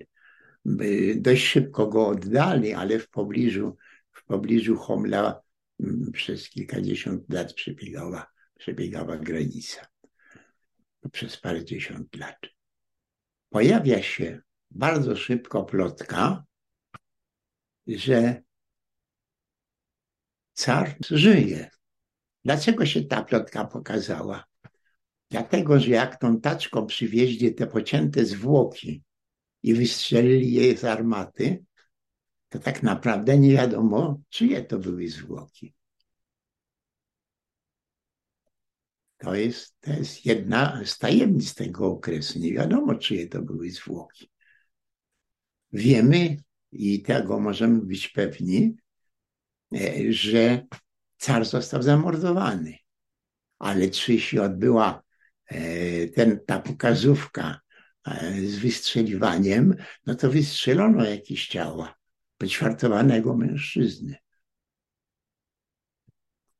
Dość 1.17 1.47
szybko 1.47 1.87
go 1.87 2.07
oddali, 2.07 2.73
ale 2.73 2.99
w 2.99 3.09
pobliżu, 3.11 3.77
w 4.13 4.25
pobliżu 4.25 4.77
Homla 4.77 5.41
mm, 5.81 6.13
przez 6.13 6.49
kilkadziesiąt 6.49 7.31
lat 7.31 7.53
przebiegała, 7.53 8.27
przebiegała 8.59 9.17
granica. 9.17 9.87
Przez 11.13 11.37
parędziesiąt 11.37 12.17
lat. 12.17 12.39
Pojawia 13.51 14.03
się 14.03 14.41
bardzo 14.71 15.17
szybko 15.17 15.65
plotka, 15.65 16.45
że 17.87 18.43
car 20.53 20.97
żyje. 21.11 21.71
Dlaczego 22.45 22.87
się 22.87 23.05
ta 23.05 23.25
plotka 23.25 23.65
pokazała? 23.65 24.45
Dlatego, 25.31 25.81
że 25.81 25.91
jak 25.91 26.21
tą 26.21 26.41
taczką 26.41 26.87
przywieźli 26.87 27.55
te 27.55 27.67
pocięte 27.67 28.25
zwłoki 28.25 29.03
i 29.65 29.75
wystrzelili 29.75 30.53
je 30.53 30.77
z 30.77 30.85
armaty, 30.85 31.65
to 32.49 32.59
tak 32.59 32.83
naprawdę 32.83 33.39
nie 33.39 33.53
wiadomo, 33.53 34.21
czyje 34.29 34.63
to 34.63 34.79
były 34.79 35.09
zwłoki. 35.09 35.75
To 39.19 39.35
jest, 39.35 39.77
to 39.81 39.91
jest 39.91 40.27
jedna 40.27 40.83
z 40.85 40.99
tajemnic 40.99 41.55
tego 41.55 41.87
okresu. 41.87 42.39
Nie 42.39 42.53
wiadomo, 42.53 42.95
czyje 42.95 43.29
to 43.29 43.43
były 43.43 43.71
zwłoki. 43.71 44.31
Wiemy 45.73 46.37
i 46.73 47.03
tego 47.03 47.41
możemy 47.41 47.81
być 47.81 48.09
pewni, 48.09 48.77
e, 49.75 50.13
że 50.13 50.67
car 51.19 51.45
został 51.45 51.83
zamordowany. 51.83 52.79
Ale 53.59 53.91
czy 53.91 54.21
się 54.21 54.43
odbyła 54.43 55.03
e, 55.47 56.09
ten, 56.09 56.41
ta 56.47 56.61
pokazówka 56.61 57.64
z 58.47 58.57
wystrzeliwaniem, 58.57 59.75
no 60.07 60.15
to 60.15 60.31
wystrzelono 60.31 61.05
jakieś 61.05 61.49
ciała 61.49 61.95
poćwiartowanego 62.39 63.37
mężczyzny, 63.37 64.17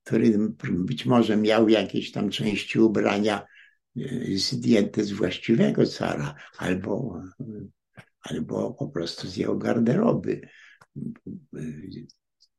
który 0.05 0.39
być 0.69 1.07
może 1.07 1.37
miał 1.37 1.69
jakieś 1.69 2.13
tam 2.13 2.31
części 2.31 2.81
ubrania 2.81 3.47
zdjęte 4.35 5.05
z 5.05 5.13
właściwego 5.13 5.87
cara, 5.87 6.35
albo 6.59 7.23
albo 8.25 8.75
po 8.75 8.89
prostu 8.89 9.29
z 9.29 9.37
jego 9.37 9.57
garderoby. 9.57 10.41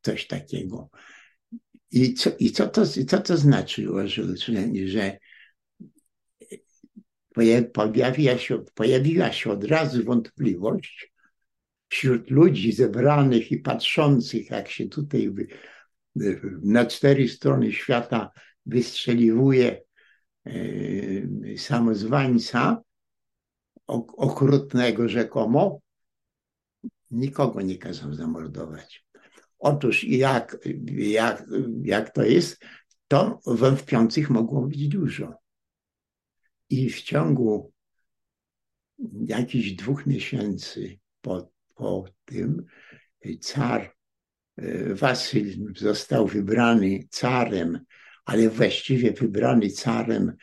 Coś 0.01 0.27
takiego. 0.27 0.89
I 1.91 2.13
co, 2.13 2.31
i 2.39 2.51
co, 2.51 2.67
to, 2.67 2.85
co 3.07 3.17
to 3.21 3.37
znaczy, 3.37 3.87
że, 4.05 4.23
że 4.87 5.17
pojawiła 7.73 8.37
się, 8.37 8.63
pojawiła 8.75 9.31
się 9.31 9.51
od 9.51 9.63
razu 9.63 10.03
wątpliwość 10.03 11.13
wśród 11.89 12.29
ludzi 12.31 12.71
zebranych 12.71 13.51
i 13.51 13.57
patrzących, 13.57 14.49
jak 14.49 14.69
się 14.69 14.89
tutaj 14.89 15.31
na 16.63 16.85
cztery 16.85 17.29
strony 17.29 17.71
świata 17.71 18.31
wystrzeliwuje 18.65 19.81
e, 20.45 20.53
samozwańca, 21.57 22.81
okrutnego 24.17 25.09
rzekomo, 25.09 25.79
nikogo 27.11 27.61
nie 27.61 27.77
kazał 27.77 28.13
zamordować. 28.13 29.05
Otóż 29.59 30.03
jak, 30.03 30.57
jak, 30.95 31.45
jak 31.83 32.13
to 32.13 32.23
jest, 32.23 32.65
to 33.07 33.39
wątpiących 33.45 34.29
mogło 34.29 34.61
być 34.61 34.87
dużo. 34.87 35.44
I 36.69 36.89
w 36.89 37.01
ciągu 37.01 37.73
jakichś 39.27 39.71
dwóch 39.71 40.05
miesięcy 40.05 40.99
po, 41.21 41.51
po 41.75 42.05
tym 42.25 42.65
car 43.39 43.95
e, 44.57 44.93
Wasyl 44.93 45.73
został 45.77 46.27
wybrany 46.27 46.99
carem, 47.09 47.79
ale 48.25 48.49
właściwie 48.49 49.11
wybrany 49.11 49.69
carem 49.69 50.33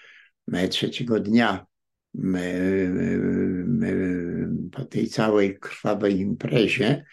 e, 0.52 0.68
trzeciego 0.68 1.20
dnia 1.20 1.66
po 4.72 4.84
tej 4.84 5.08
całej 5.08 5.58
krwawej 5.58 6.20
imprezie, 6.20 7.04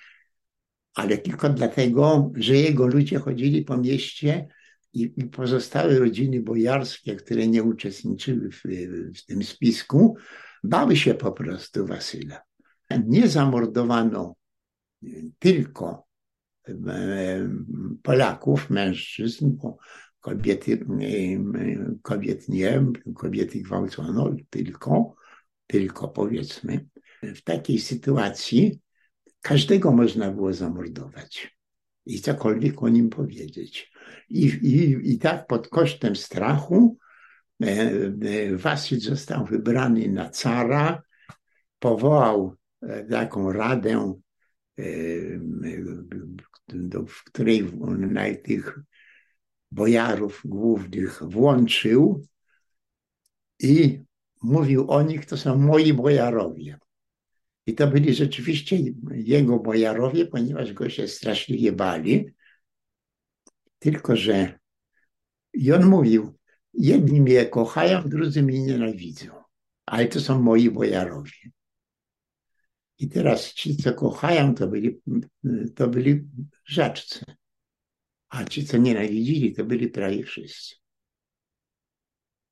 ale 0.94 1.18
tylko 1.18 1.50
dlatego, 1.50 2.32
że 2.36 2.56
jego 2.56 2.88
ludzie 2.88 3.20
chodzili 3.20 3.62
po 3.62 3.78
mieście 3.78 4.48
i, 4.94 5.10
pozostałe 5.32 6.00
rodziny 6.00 6.42
bojarskie, 6.42 7.16
które 7.16 7.48
nie 7.48 7.64
uczestniczyły 7.64 8.50
w, 8.52 8.62
w 9.18 9.26
tym 9.26 9.44
spisku, 9.44 10.16
bały 10.64 10.96
się 10.96 11.14
po 11.14 11.32
prostu 11.32 11.86
Wasyla. 11.86 12.42
Nie 13.08 13.28
zamordowano 13.28 14.36
tylko 15.40 16.08
Polaków, 18.04 18.70
mężczyzn, 18.70 19.58
bo 19.58 19.78
kobiety, 20.20 20.86
kobiet 22.02 22.50
nie, 22.50 22.86
kobiety 23.16 23.62
gwałcono 23.62 24.36
tylko, 24.50 25.16
tylko 25.68 26.08
powiedzmy. 26.08 26.86
W 27.24 27.42
takiej 27.42 27.80
sytuacji 27.80 28.80
każdego 29.42 29.92
można 29.92 30.32
było 30.32 30.54
zamordować 30.54 31.59
i 32.10 32.22
cokolwiek 32.22 32.84
o 32.84 32.90
nim 32.90 33.10
powiedzieć. 33.10 33.92
I, 34.30 34.46
i, 34.46 35.12
i 35.14 35.20
tak 35.20 35.48
pod 35.48 35.68
kosztem 35.68 36.16
strachu 36.16 36.98
e, 37.62 37.66
e, 37.66 38.56
Wasyl 38.58 39.00
został 39.00 39.46
wybrany 39.46 40.10
na 40.10 40.30
cara, 40.30 41.02
powołał 41.80 42.56
e, 42.82 43.04
taką 43.04 43.52
radę, 43.52 44.14
w 47.08 47.24
której 47.24 47.74
na 47.98 48.24
tych 48.44 48.80
bojarów 49.72 50.42
głównych 50.46 51.24
włączył 51.24 52.26
i 53.60 54.02
mówił 54.42 54.92
o 54.92 55.02
nich, 55.02 55.26
to 55.26 55.38
są 55.38 55.58
moi 55.58 55.94
bojarowie. 55.94 56.80
I 57.70 57.74
to 57.74 57.88
byli 57.88 58.14
rzeczywiście 58.14 58.78
jego 59.14 59.60
bojarowie, 59.60 60.26
ponieważ 60.26 60.74
go 60.74 60.90
się 60.90 61.08
straszliwie 61.08 61.72
bali. 61.72 62.26
Tylko, 63.80 64.16
że 64.16 64.60
i 65.54 65.72
on 65.72 65.86
mówił, 65.86 66.38
jedni 66.74 67.22
mnie 67.22 67.46
kochają, 67.46 68.10
drudzy 68.10 68.44
mnie 68.44 68.62
nienawidzą, 68.62 69.44
ale 69.86 70.08
to 70.08 70.20
są 70.20 70.42
moi 70.42 70.70
bojarowie. 70.70 71.52
I 72.98 73.10
teraz 73.10 73.54
ci, 73.54 73.78
co 73.78 73.94
kochają, 73.94 74.56
to 74.56 74.68
byli, 74.68 75.02
to 75.76 75.88
byli 75.88 76.24
rzadcy. 76.66 77.26
A 78.30 78.46
ci, 78.46 78.66
co 78.66 78.78
nienawidzili, 78.78 79.54
to 79.54 79.66
byli 79.66 79.88
prawie 79.88 80.24
wszyscy. 80.24 80.76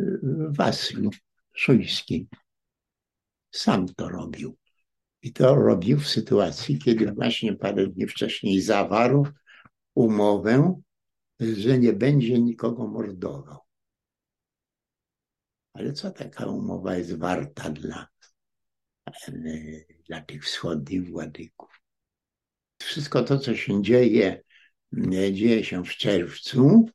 Wasyl 0.49 1.09
Szujski 1.53 2.28
sam 3.51 3.88
to 3.88 4.09
robił. 4.09 4.57
I 5.22 5.32
to 5.32 5.54
robił 5.54 6.00
w 6.00 6.08
sytuacji, 6.08 6.78
kiedy 6.78 7.12
właśnie 7.12 7.56
parę 7.56 7.86
dni 7.86 8.06
wcześniej 8.06 8.60
zawarł 8.60 9.26
umowę, 9.94 10.80
że 11.40 11.78
nie 11.78 11.92
będzie 11.92 12.40
nikogo 12.40 12.86
mordował. 12.86 13.58
Ale 15.72 15.92
co 15.92 16.10
taka 16.10 16.46
umowa 16.46 16.96
jest 16.96 17.18
warta 17.18 17.70
dla, 17.70 18.08
dla 20.08 20.20
tych 20.20 20.44
wschodnich 20.44 21.10
władyków? 21.10 21.80
Wszystko 22.82 23.22
to, 23.22 23.38
co 23.38 23.56
się 23.56 23.82
dzieje, 23.82 24.42
dzieje 25.32 25.64
się 25.64 25.84
w 25.84 25.90
czerwcu, 25.90 26.88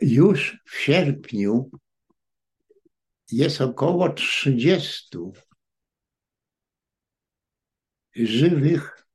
już 0.00 0.62
w 0.66 0.76
sierpniu 0.76 1.70
jest 3.30 3.60
około 3.60 4.12
30 4.12 5.18
żywych, 8.16 9.06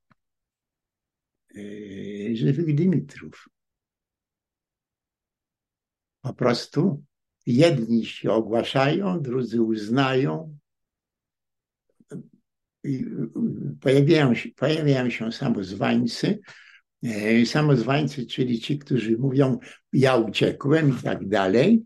e, 1.55 1.61
żywych 2.35 2.75
Dymitrów. 2.75 3.49
Po 6.21 6.33
prostu 6.33 7.03
jedni 7.45 8.05
się 8.05 8.31
ogłaszają, 8.31 9.21
drudzy 9.21 9.61
uznają. 9.61 10.57
Pojawiają 13.81 14.35
się, 14.35 14.49
pojawiają 14.49 15.09
się 15.09 15.31
samozwańcy, 15.31 16.39
e, 17.03 17.45
samozwańcy, 17.45 18.25
czyli 18.25 18.59
ci, 18.59 18.79
którzy 18.79 19.17
mówią, 19.17 19.59
ja 19.93 20.15
uciekłem 20.15 20.89
i 20.99 21.03
tak 21.03 21.27
dalej. 21.27 21.83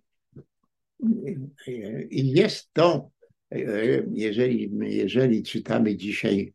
I 2.10 2.32
jest 2.32 2.74
to, 2.74 3.12
e, 3.52 3.60
jeżeli, 4.12 4.72
jeżeli 4.82 5.44
czytamy 5.44 5.96
dzisiaj 5.96 6.54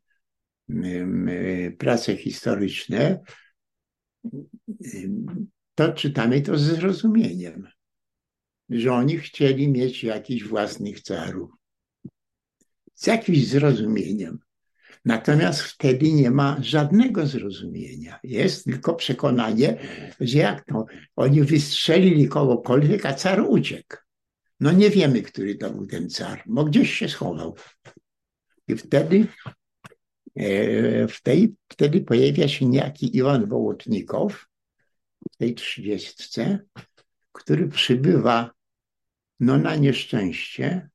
prace 1.79 2.16
historyczne, 2.16 3.21
to 5.75 5.93
czytamy 5.93 6.41
to 6.41 6.59
ze 6.59 6.75
zrozumieniem, 6.75 7.69
że 8.71 8.93
oni 8.93 9.19
chcieli 9.19 9.69
mieć 9.69 10.05
jakichś 10.05 10.45
własnych 10.45 11.01
carów. 11.01 11.51
Z 12.95 13.07
jakimś 13.07 13.47
zrozumieniem. 13.47 14.39
Natomiast 15.05 15.61
wtedy 15.61 16.12
nie 16.12 16.31
ma 16.31 16.57
żadnego 16.61 17.27
zrozumienia. 17.27 18.21
Jest 18.23 18.64
tylko 18.64 18.95
przekonanie, 18.95 19.79
że 20.21 20.39
jak 20.39 20.64
to, 20.64 20.85
oni 21.16 21.43
wystrzelili 21.43 22.29
kogokolwiek, 22.29 23.07
a 23.07 23.14
car 23.14 23.45
uciekł. 23.49 23.97
No 24.61 24.73
nie 24.73 24.91
wiemy, 24.91 25.23
który 25.23 25.55
to 25.55 25.71
był 25.71 25.87
ten 25.87 26.11
car, 26.11 26.43
bo 26.47 26.64
gdzieś 26.64 26.95
się 26.95 27.09
schował. 27.09 27.57
I 28.69 28.77
wtedy 28.77 29.27
E, 29.47 29.58
w 31.09 31.22
tej, 31.22 31.55
wtedy 31.68 32.01
pojawia 32.01 32.49
się 32.49 32.66
niejaki 32.66 33.16
Iwan 33.16 33.49
Wołotnikow 33.49 34.47
w 35.32 35.36
tej 35.36 35.55
trzydziestce, 35.55 36.59
który 37.32 37.68
przybywa 37.68 38.51
no 39.41 39.59
na 39.59 39.76
nieszczęście 39.76 40.91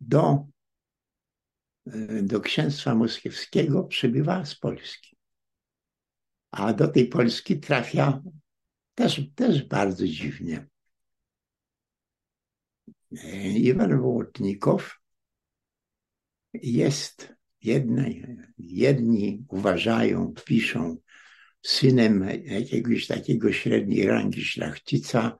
do, 0.00 0.46
e, 1.86 2.22
do 2.22 2.40
księstwa 2.40 2.94
moskiewskiego, 2.94 3.84
przybywa 3.84 4.44
z 4.44 4.54
Polski. 4.54 5.16
A 6.50 6.72
do 6.72 6.88
tej 6.88 7.08
Polski 7.08 7.60
trafia 7.60 8.22
też, 8.94 9.20
też 9.34 9.62
bardzo 9.62 10.06
dziwnie. 10.06 10.66
E, 13.16 13.48
Iwan 13.48 14.00
Wołotnikow 14.00 15.00
jest 16.52 17.39
Jedni, 18.58 19.44
uważają, 19.48 20.34
piszą, 20.44 20.96
synem 21.62 22.28
jakiegoś 22.44 23.06
takiego 23.06 23.52
średniej 23.52 24.06
rangi 24.06 24.44
szlachcica, 24.44 25.38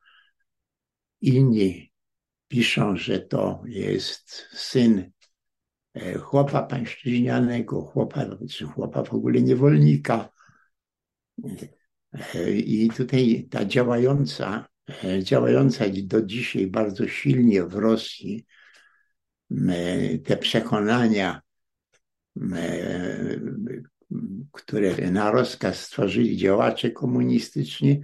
inni 1.20 1.92
piszą, 2.48 2.96
że 2.96 3.20
to 3.20 3.62
jest 3.66 4.30
syn 4.52 5.10
e, 5.94 6.18
chłopa 6.18 6.62
pańszczyźnianego, 6.62 7.82
chłopa, 7.82 8.26
czy 8.50 8.64
chłopa 8.64 9.04
w 9.04 9.14
ogóle 9.14 9.42
niewolnika. 9.42 10.28
E, 12.34 12.50
I 12.52 12.90
tutaj 12.90 13.48
ta 13.50 13.64
działająca, 13.64 14.68
e, 15.04 15.22
działająca 15.24 15.84
do 16.02 16.22
dzisiaj 16.22 16.66
bardzo 16.66 17.08
silnie 17.08 17.64
w 17.64 17.74
Rosji, 17.74 18.46
te 20.24 20.36
przekonania 20.36 21.40
które 24.52 25.10
na 25.10 25.30
rozkaz 25.30 25.86
stworzyli 25.86 26.36
działacze 26.36 26.90
komunistyczni 26.90 28.02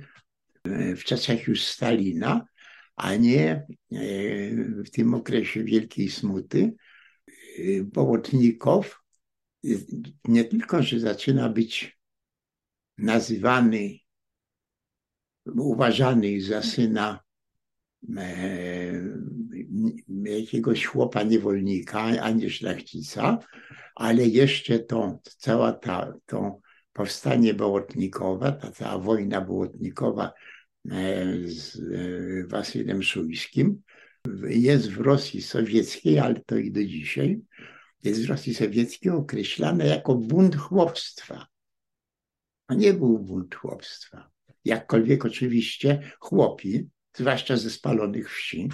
e, 0.65 0.97
w 0.97 1.05
czasach 1.05 1.49
już 1.49 1.65
Stalina, 1.65 2.47
a 2.97 3.17
nie 3.17 3.51
e, 3.51 3.67
w 4.85 4.91
tym 4.91 5.15
okresie 5.15 5.65
wielkiej 5.65 6.11
smuty. 6.11 6.75
Bołotnikow 7.85 9.03
nie 10.25 10.45
tylko, 10.45 10.83
że 10.83 11.01
zaczyna 11.01 11.49
być 11.49 11.99
nazywany, 12.99 13.99
uważany 15.47 16.41
za 16.41 16.63
syna 16.63 17.21
jakiegoś 20.25 20.87
chłopa 20.87 21.23
niewolnika, 21.23 22.01
a 22.01 22.31
nie 22.31 22.51
szlachcica, 22.51 23.39
ale 23.95 24.27
jeszcze 24.27 24.79
to, 24.79 25.19
cała 25.39 25.73
ta, 25.73 26.13
to 26.27 26.61
powstanie 26.93 27.55
Bołotnikowa, 27.55 28.53
ta 28.53 28.71
cała 28.71 28.99
wojna 28.99 29.41
Bołotnikowa 29.41 30.33
e, 30.91 31.25
z 31.45 31.77
e, 31.77 32.47
Wasylem 32.47 33.03
Szujskim 33.03 33.83
jest 34.49 34.91
w 34.91 35.01
Rosji 35.01 35.43
Sowieckiej, 35.43 36.19
ale 36.19 36.41
to 36.47 36.57
i 36.57 36.73
do 36.73 36.85
dzisiaj, 36.85 37.41
jest 38.03 38.27
w 38.27 38.31
Rosji 38.31 38.55
Sowieckiej 38.55 39.13
określane 39.13 39.87
jako 39.87 40.15
bunt 40.15 40.57
chłopstwa. 40.57 41.47
A 42.67 42.75
nie 42.75 42.95
był 42.95 43.19
bunt 43.19 43.55
chłopstwa. 43.55 44.31
Jakkolwiek 44.65 45.25
oczywiście 45.25 46.13
chłopi, 46.21 46.89
zwłaszcza 47.17 47.57
ze 47.57 47.71
spalonych 47.71 48.33
wsi, 48.33 48.69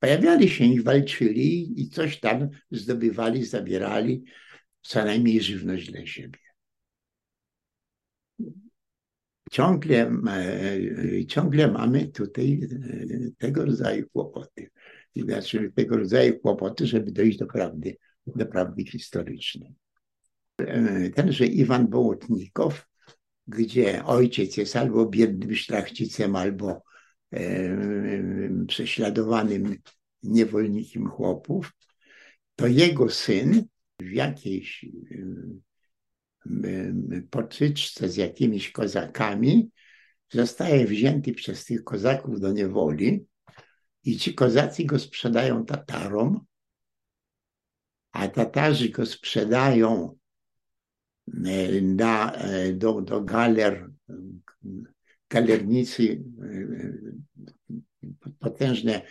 Pojawiali 0.00 0.48
się 0.48 0.64
i 0.64 0.82
walczyli 0.82 1.82
i 1.82 1.88
coś 1.88 2.20
tam 2.20 2.48
zdobywali, 2.70 3.44
zabierali, 3.44 4.24
co 4.82 5.04
najmniej 5.04 5.40
żywność 5.40 5.90
dla 5.90 6.06
siebie. 6.06 6.38
Ciągle, 9.50 10.12
ciągle 11.28 11.72
mamy 11.72 12.08
tutaj 12.08 12.60
e, 12.62 13.30
tego 13.38 13.64
rodzaju 13.64 14.08
kłopoty. 14.12 14.70
Znaczy 15.16 15.72
tego 15.76 15.96
rodzaju 15.96 16.40
kłopoty, 16.40 16.86
żeby 16.86 17.12
dojść 17.12 17.38
do 17.38 17.46
prawdy, 17.46 17.96
do 18.26 18.46
prawdy 18.46 18.84
historycznej. 18.84 19.74
E, 20.58 21.10
tenże 21.10 21.46
Iwan 21.46 21.88
Bołotnikow, 21.88 22.86
gdzie 23.46 24.04
ojciec 24.04 24.56
jest 24.56 24.76
albo 24.76 25.06
biednym 25.06 25.54
szlachcicem, 25.54 26.36
albo 26.36 26.82
prześladowanym 28.68 29.76
niewolnikiem 30.22 31.08
chłopów, 31.08 31.72
to 32.56 32.66
jego 32.66 33.10
syn 33.10 33.64
w 34.00 34.10
jakiejś 34.10 34.86
potyczce 37.30 38.08
z 38.08 38.16
jakimiś 38.16 38.72
kozakami 38.72 39.70
zostaje 40.30 40.86
wzięty 40.86 41.32
przez 41.32 41.64
tych 41.64 41.84
kozaków 41.84 42.40
do 42.40 42.52
niewoli 42.52 43.26
i 44.04 44.18
ci 44.18 44.34
kozacy 44.34 44.84
go 44.84 44.98
sprzedają 44.98 45.64
Tatarom, 45.64 46.40
a 48.12 48.28
Tatarzy 48.28 48.88
go 48.88 49.06
sprzedają 49.06 50.16
na, 51.82 52.32
do, 52.74 53.00
do 53.00 53.20
galer 53.20 53.90
galernicy, 55.30 56.22
e, 58.02 58.30
potężne, 58.38 59.02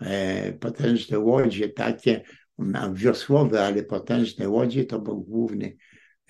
e, 0.00 0.52
potężne 0.52 1.18
łodzie 1.18 1.68
takie 1.68 2.22
wiosłowe, 2.94 3.66
ale 3.66 3.82
potężne 3.82 4.48
łodzie, 4.48 4.84
to 4.84 4.98
był 4.98 5.20
główny 5.20 5.76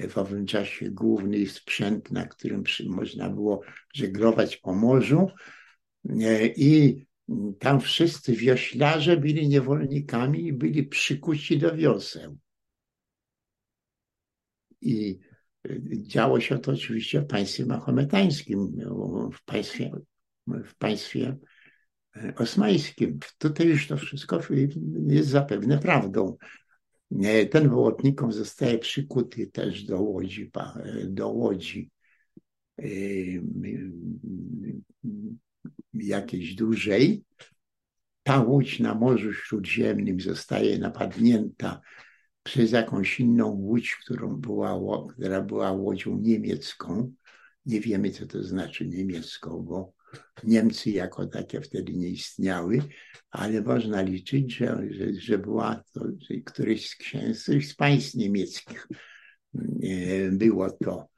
w 0.09 0.19
owym 0.19 0.47
czasie 0.47 0.91
główny 0.91 1.47
sprzęt, 1.47 2.11
na 2.11 2.27
którym 2.27 2.63
można 2.87 3.31
było 3.31 3.61
żeglować 3.95 4.57
po 4.57 4.75
morzu. 4.75 5.29
I 6.57 7.05
tam 7.59 7.81
wszyscy 7.81 8.33
wioślarze 8.33 9.17
byli 9.17 9.49
niewolnikami 9.49 10.47
i 10.47 10.53
byli 10.53 10.85
przykuci 10.85 11.59
do 11.59 11.77
wioseł. 11.77 12.39
I 14.81 15.19
działo 16.03 16.41
się 16.41 16.59
to 16.59 16.73
oczywiście 16.73 17.21
w 17.21 17.27
państwie 17.27 17.67
mahometańskim, 17.67 18.77
w 19.33 19.45
państwie, 19.45 19.91
w 20.47 20.75
państwie 20.75 21.37
osmańskim. 22.37 23.19
Tutaj 23.39 23.69
już 23.69 23.87
to 23.87 23.97
wszystko 23.97 24.41
jest 25.07 25.29
zapewne 25.29 25.79
prawdą. 25.79 26.37
Ten 27.51 27.69
wołotnikom 27.69 28.33
zostaje 28.33 28.79
przykuty 28.79 29.47
też 29.47 29.85
do 29.85 30.01
łodzi, 30.01 30.51
do 31.07 31.29
łodzi 31.29 31.91
jakiejś 35.95 36.55
dłużej. 36.55 37.25
Ta 38.23 38.43
łódź 38.43 38.81
na 38.81 38.95
Morzu 38.95 39.33
Śródziemnym 39.33 40.21
zostaje 40.21 40.79
napadnięta 40.79 41.81
przez 42.51 42.73
jakąś 42.73 43.21
inną 43.21 43.47
łódź, 43.47 43.97
którą 44.05 44.37
była, 44.37 44.81
która 45.13 45.43
była 45.43 45.73
łodzią 45.73 46.19
niemiecką. 46.19 47.13
Nie 47.67 47.81
wiemy, 47.81 48.11
co 48.11 48.27
to 48.27 48.43
znaczy 48.43 48.89
niemiecką, 48.89 49.63
bo 49.63 49.93
Niemcy 50.45 50.91
jako 50.91 51.27
takie 51.27 51.61
wtedy 51.61 51.93
nie 51.93 52.09
istniały, 52.09 52.83
ale 53.31 53.63
można 53.63 54.03
liczyć, 54.03 54.57
że, 54.57 54.83
że, 54.91 55.15
że 55.15 55.39
była 55.39 55.85
to 55.93 56.05
że 56.19 56.35
któryś 56.41 56.89
z 56.89 56.97
księstw 56.97 57.49
z 57.69 57.75
państw 57.75 58.15
niemieckich. 58.15 58.89
Było 60.33 60.71
to. 60.71 61.09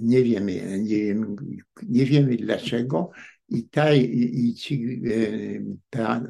Nie 0.00 0.22
wiemy, 0.22 0.78
nie, 0.82 1.16
nie 1.82 2.04
wiemy 2.04 2.36
dlaczego. 2.36 3.10
I, 3.48 3.68
ta, 3.68 3.94
i 3.94 4.54
ci, 4.54 5.02
ta, 5.90 6.22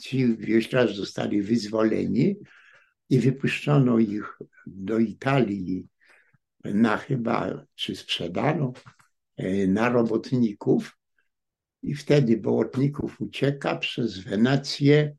ci 0.00 0.36
wioślarze 0.36 0.94
zostali 0.94 1.42
wyzwoleni 1.42 2.36
i 3.10 3.18
wypuszczono 3.18 3.98
ich 3.98 4.38
do 4.66 4.98
Italii 4.98 5.88
na 6.64 6.96
chyba, 6.96 7.64
czy 7.74 7.96
sprzedano 7.96 8.72
e, 9.36 9.66
na 9.66 9.88
robotników 9.88 10.98
i 11.82 11.94
wtedy 11.94 12.36
Bołotników 12.36 13.20
ucieka 13.20 13.76
przez 13.76 14.18
Wenecję 14.18 15.16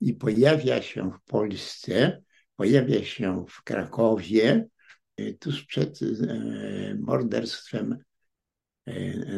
i 0.00 0.14
pojawia 0.14 0.82
się 0.82 1.10
w 1.10 1.30
Polsce, 1.30 2.22
pojawia 2.56 3.04
się 3.04 3.44
w 3.48 3.62
Krakowie, 3.62 4.68
e, 5.16 5.32
tuż 5.32 5.64
przed 5.64 6.00
e, 6.02 6.94
morderstwem 7.00 7.98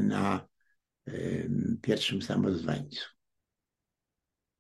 na 0.03 0.49
pierwszym 1.83 2.23
samozwańcu. 2.23 3.14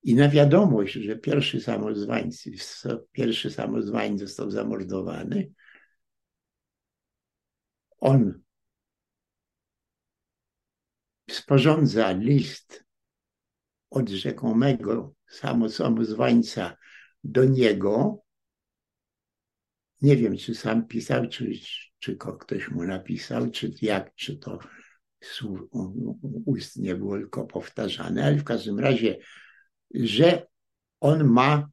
I 0.04 0.14
na 0.14 0.28
wiadomość, 0.28 0.94
że 0.94 1.16
pierwszy 1.16 1.60
samozwańcy, 1.60 2.50
pierwszy 3.12 3.50
samozwań 3.50 4.18
został 4.18 4.50
zamordowany, 4.50 5.52
on 8.00 8.42
sporządza 11.30 12.12
list 12.12 12.84
od 13.90 14.08
rzekomego 14.08 15.14
samozwańca 15.68 16.76
do 17.24 17.44
niego. 17.44 18.22
Nie 20.02 20.16
wiem, 20.16 20.36
czy 20.36 20.54
sam 20.54 20.86
pisał, 20.86 21.28
czy, 21.28 21.50
czy 21.98 22.16
ktoś 22.40 22.70
mu 22.70 22.84
napisał, 22.84 23.50
czy 23.50 23.74
jak, 23.82 24.14
czy 24.14 24.36
to 24.36 24.58
ust 26.46 26.76
nie 26.76 26.94
było 26.94 27.16
tylko 27.18 27.44
powtarzane, 27.44 28.24
ale 28.24 28.36
w 28.36 28.44
każdym 28.44 28.78
razie 28.78 29.18
że 29.94 30.46
on 31.00 31.24
ma 31.24 31.68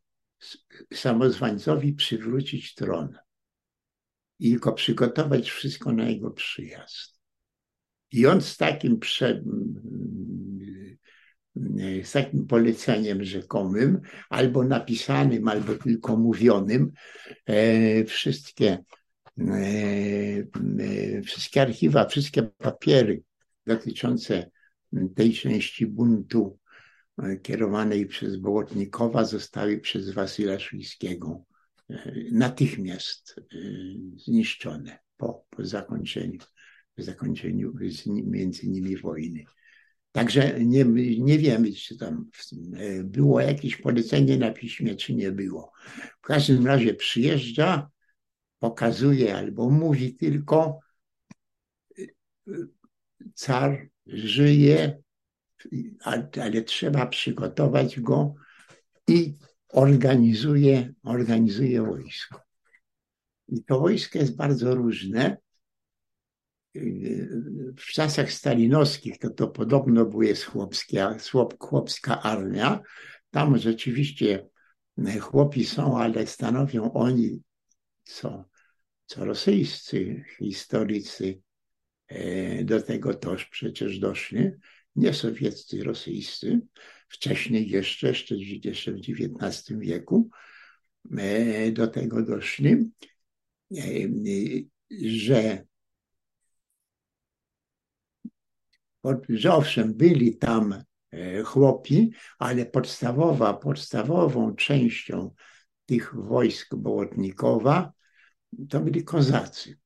samozwańcowi 0.93 1.93
przywrócić 1.93 2.75
tron 2.75 3.17
i 4.39 4.51
tylko 4.51 4.73
przygotować 4.73 5.49
wszystko 5.49 5.91
na 5.91 6.09
jego 6.09 6.31
przyjazd. 6.31 7.19
I 8.11 8.27
on 8.27 8.41
z 8.41 8.57
takim, 8.57 8.99
prze, 8.99 9.43
z 12.03 12.11
takim 12.11 12.47
poleceniem 12.47 13.23
rzekomym, 13.23 14.01
albo 14.29 14.63
napisanym, 14.63 15.47
albo 15.47 15.75
tylko 15.75 16.17
mówionym, 16.17 16.91
e, 17.45 18.05
wszystkie, 18.05 18.83
e, 19.39 19.53
e, 20.79 21.21
wszystkie 21.21 21.61
archiwa, 21.61 22.05
wszystkie 22.05 22.43
papiery 22.43 23.23
dotyczące 23.65 24.51
tej 25.15 25.33
części 25.33 25.85
buntu 25.87 26.59
kierowanej 27.41 28.05
przez 28.05 28.37
Bołotnikowa 28.37 29.25
zostały 29.25 29.77
przez 29.77 30.09
Wasyla 30.09 30.59
Szujskiego 30.59 31.45
e, 31.89 32.13
natychmiast 32.31 33.35
e, 33.39 33.43
zniszczone 34.15 34.99
po, 35.17 35.45
po 35.49 35.65
zakończeniu, 35.65 36.39
zakończeniu 36.97 37.73
między 38.07 38.69
nimi 38.69 38.97
wojny. 38.97 39.43
Także 40.11 40.65
nie, 40.65 40.85
nie 41.19 41.37
wiemy, 41.37 41.73
czy 41.73 41.97
tam 41.97 42.29
e, 42.77 43.03
było 43.03 43.41
jakieś 43.41 43.75
polecenie 43.75 44.37
na 44.37 44.51
piśmie, 44.51 44.95
czy 44.95 45.15
nie 45.15 45.31
było. 45.31 45.71
W 46.21 46.21
każdym 46.21 46.67
razie 46.67 46.93
przyjeżdża, 46.93 47.89
pokazuje 48.59 49.37
albo 49.37 49.69
mówi 49.69 50.15
tylko, 50.15 50.79
car 53.33 53.89
żyje, 54.07 55.01
ale 56.33 56.61
trzeba 56.61 57.05
przygotować 57.05 57.99
go 57.99 58.33
i 59.07 59.33
organizuje, 59.69 60.93
organizuje 61.03 61.81
wojsko. 61.81 62.41
I 63.47 63.63
to 63.63 63.79
wojsko 63.79 64.19
jest 64.19 64.35
bardzo 64.35 64.75
różne. 64.75 65.37
W 67.77 67.85
czasach 67.93 68.31
stalinowskich 68.31 69.17
to, 69.17 69.29
to 69.29 69.47
podobno 69.47 70.05
była 70.05 70.35
chłopska, 70.45 71.17
chłopska 71.59 72.21
armia. 72.21 72.81
Tam 73.29 73.57
rzeczywiście 73.57 74.47
chłopi 75.21 75.65
są, 75.65 75.97
ale 75.97 76.27
stanowią 76.27 76.93
oni, 76.93 77.41
co, 78.03 78.45
co 79.05 79.25
rosyjscy 79.25 80.23
historycy 80.37 81.41
e, 82.07 82.63
do 82.63 82.81
tego 82.81 83.13
też 83.13 83.45
przecież 83.45 83.99
doszli, 83.99 84.49
nie 84.95 85.13
sowieccy, 85.13 85.83
rosyjscy, 85.83 86.61
wcześniej 87.09 87.69
jeszcze, 87.69 88.07
jeszcze, 88.07 88.35
jeszcze 88.63 88.91
w 88.91 88.95
XIX 88.95 89.79
wieku, 89.79 90.29
e, 91.17 91.71
do 91.71 91.87
tego 91.87 92.21
doszli, 92.21 92.91
e, 93.77 93.83
że, 95.01 95.63
że 99.29 99.53
owszem, 99.53 99.93
byli 99.93 100.37
tam 100.37 100.83
e, 101.11 101.43
chłopi, 101.43 102.11
ale 102.39 102.65
podstawowa, 102.65 103.53
podstawową 103.53 104.55
częścią 104.55 105.33
tych 105.85 106.15
wojsk 106.15 106.75
Bołotnikowa 106.75 107.93
to 108.69 108.79
byli 108.79 109.03
kozacy. 109.03 109.79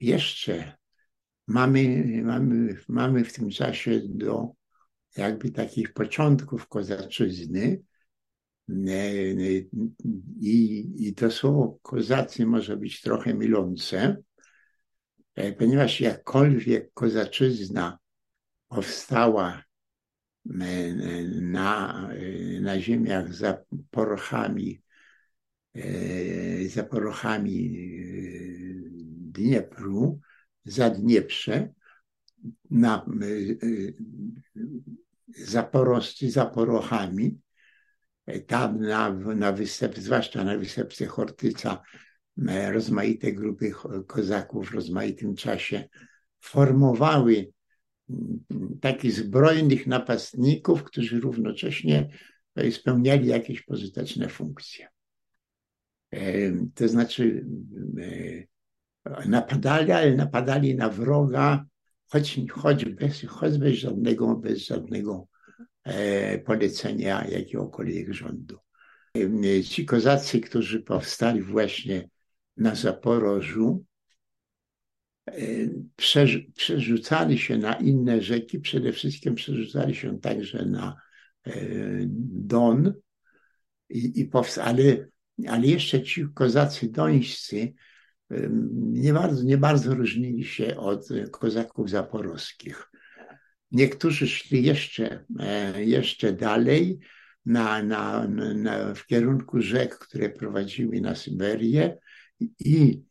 Jeszcze 0.00 0.76
mamy, 1.46 2.04
mamy, 2.24 2.76
mamy 2.88 3.24
w 3.24 3.32
tym 3.32 3.50
czasie 3.50 4.00
do 4.04 4.52
jakby 5.16 5.50
takich 5.50 5.92
początków 5.92 6.68
kozaczyzny. 6.68 7.82
I, 10.40 10.86
I 10.98 11.14
to 11.14 11.30
słowo 11.30 11.78
kozacy 11.82 12.46
może 12.46 12.76
być 12.76 13.00
trochę 13.00 13.34
mylące, 13.34 14.16
e, 15.34 15.52
ponieważ 15.52 16.00
jakkolwiek 16.00 16.92
kozaczyzna 16.94 17.98
powstała 18.68 19.62
e, 20.60 20.92
na, 21.40 22.08
na 22.60 22.80
ziemiach 22.80 23.34
za 23.34 23.58
porochami, 23.90 24.82
e, 25.74 26.68
za 26.68 26.84
porochami 26.84 27.72
Dniepru, 29.32 30.20
Zadnieprze, 30.66 31.72
na 32.70 33.06
Zaporoscy, 35.28 36.30
za 36.30 36.46
Porochami, 36.46 37.38
tam 38.46 38.80
na, 38.80 39.10
na 39.12 39.54
zwłaszcza 39.96 40.44
na 40.44 40.58
wysepce 40.58 41.06
Hortyca, 41.06 41.82
rozmaite 42.70 43.32
grupy 43.32 43.72
kozaków 44.06 44.68
w 44.68 44.74
rozmaitym 44.74 45.34
czasie 45.34 45.88
formowały 46.40 47.52
takich 48.80 49.12
zbrojnych 49.12 49.86
napastników, 49.86 50.84
którzy 50.84 51.20
równocześnie 51.20 52.08
spełniali 52.70 53.26
jakieś 53.28 53.62
pożyteczne 53.62 54.28
funkcje. 54.28 54.88
To 56.74 56.88
znaczy 56.88 57.46
napadali, 59.26 59.92
ale 59.92 60.16
napadali 60.16 60.74
na 60.74 60.88
wroga, 60.88 61.64
choć, 62.06 62.40
choć, 62.50 62.84
bez, 62.84 63.22
choć 63.28 63.58
bez 63.58 63.74
żadnego, 63.74 64.36
bez 64.36 64.66
żadnego 64.66 65.28
polecenia 66.44 67.26
jakiegokolwiek 67.28 68.12
rządu. 68.12 68.58
Ci 69.68 69.86
kozacy, 69.86 70.40
którzy 70.40 70.82
powstali 70.82 71.42
właśnie 71.42 72.08
na 72.56 72.74
Zaporożu, 72.74 73.84
przerzucali 76.54 77.38
się 77.38 77.58
na 77.58 77.74
inne 77.74 78.20
rzeki, 78.20 78.58
przede 78.60 78.92
wszystkim 78.92 79.34
przerzucali 79.34 79.94
się 79.94 80.20
także 80.20 80.66
na 80.66 80.96
Don, 82.28 82.92
i, 83.90 84.20
i 84.20 84.30
ale, 84.62 85.08
ale 85.48 85.66
jeszcze 85.66 86.02
ci 86.02 86.26
kozacy 86.34 86.88
dońscy 86.88 87.74
nie 88.92 89.12
bardzo, 89.12 89.42
nie 89.42 89.58
bardzo 89.58 89.94
różnili 89.94 90.44
się 90.44 90.76
od 90.76 91.08
kozaków 91.30 91.90
zaporowskich. 91.90 92.90
Niektórzy 93.70 94.26
szli 94.26 94.62
jeszcze, 94.62 95.24
e, 95.40 95.84
jeszcze 95.84 96.32
dalej 96.32 96.98
na, 97.46 97.82
na, 97.82 98.28
na, 98.54 98.94
w 98.94 99.06
kierunku 99.06 99.60
rzek, 99.60 99.98
które 99.98 100.30
prowadziły 100.30 101.00
na 101.00 101.14
Syberię 101.14 101.98
i, 102.60 103.02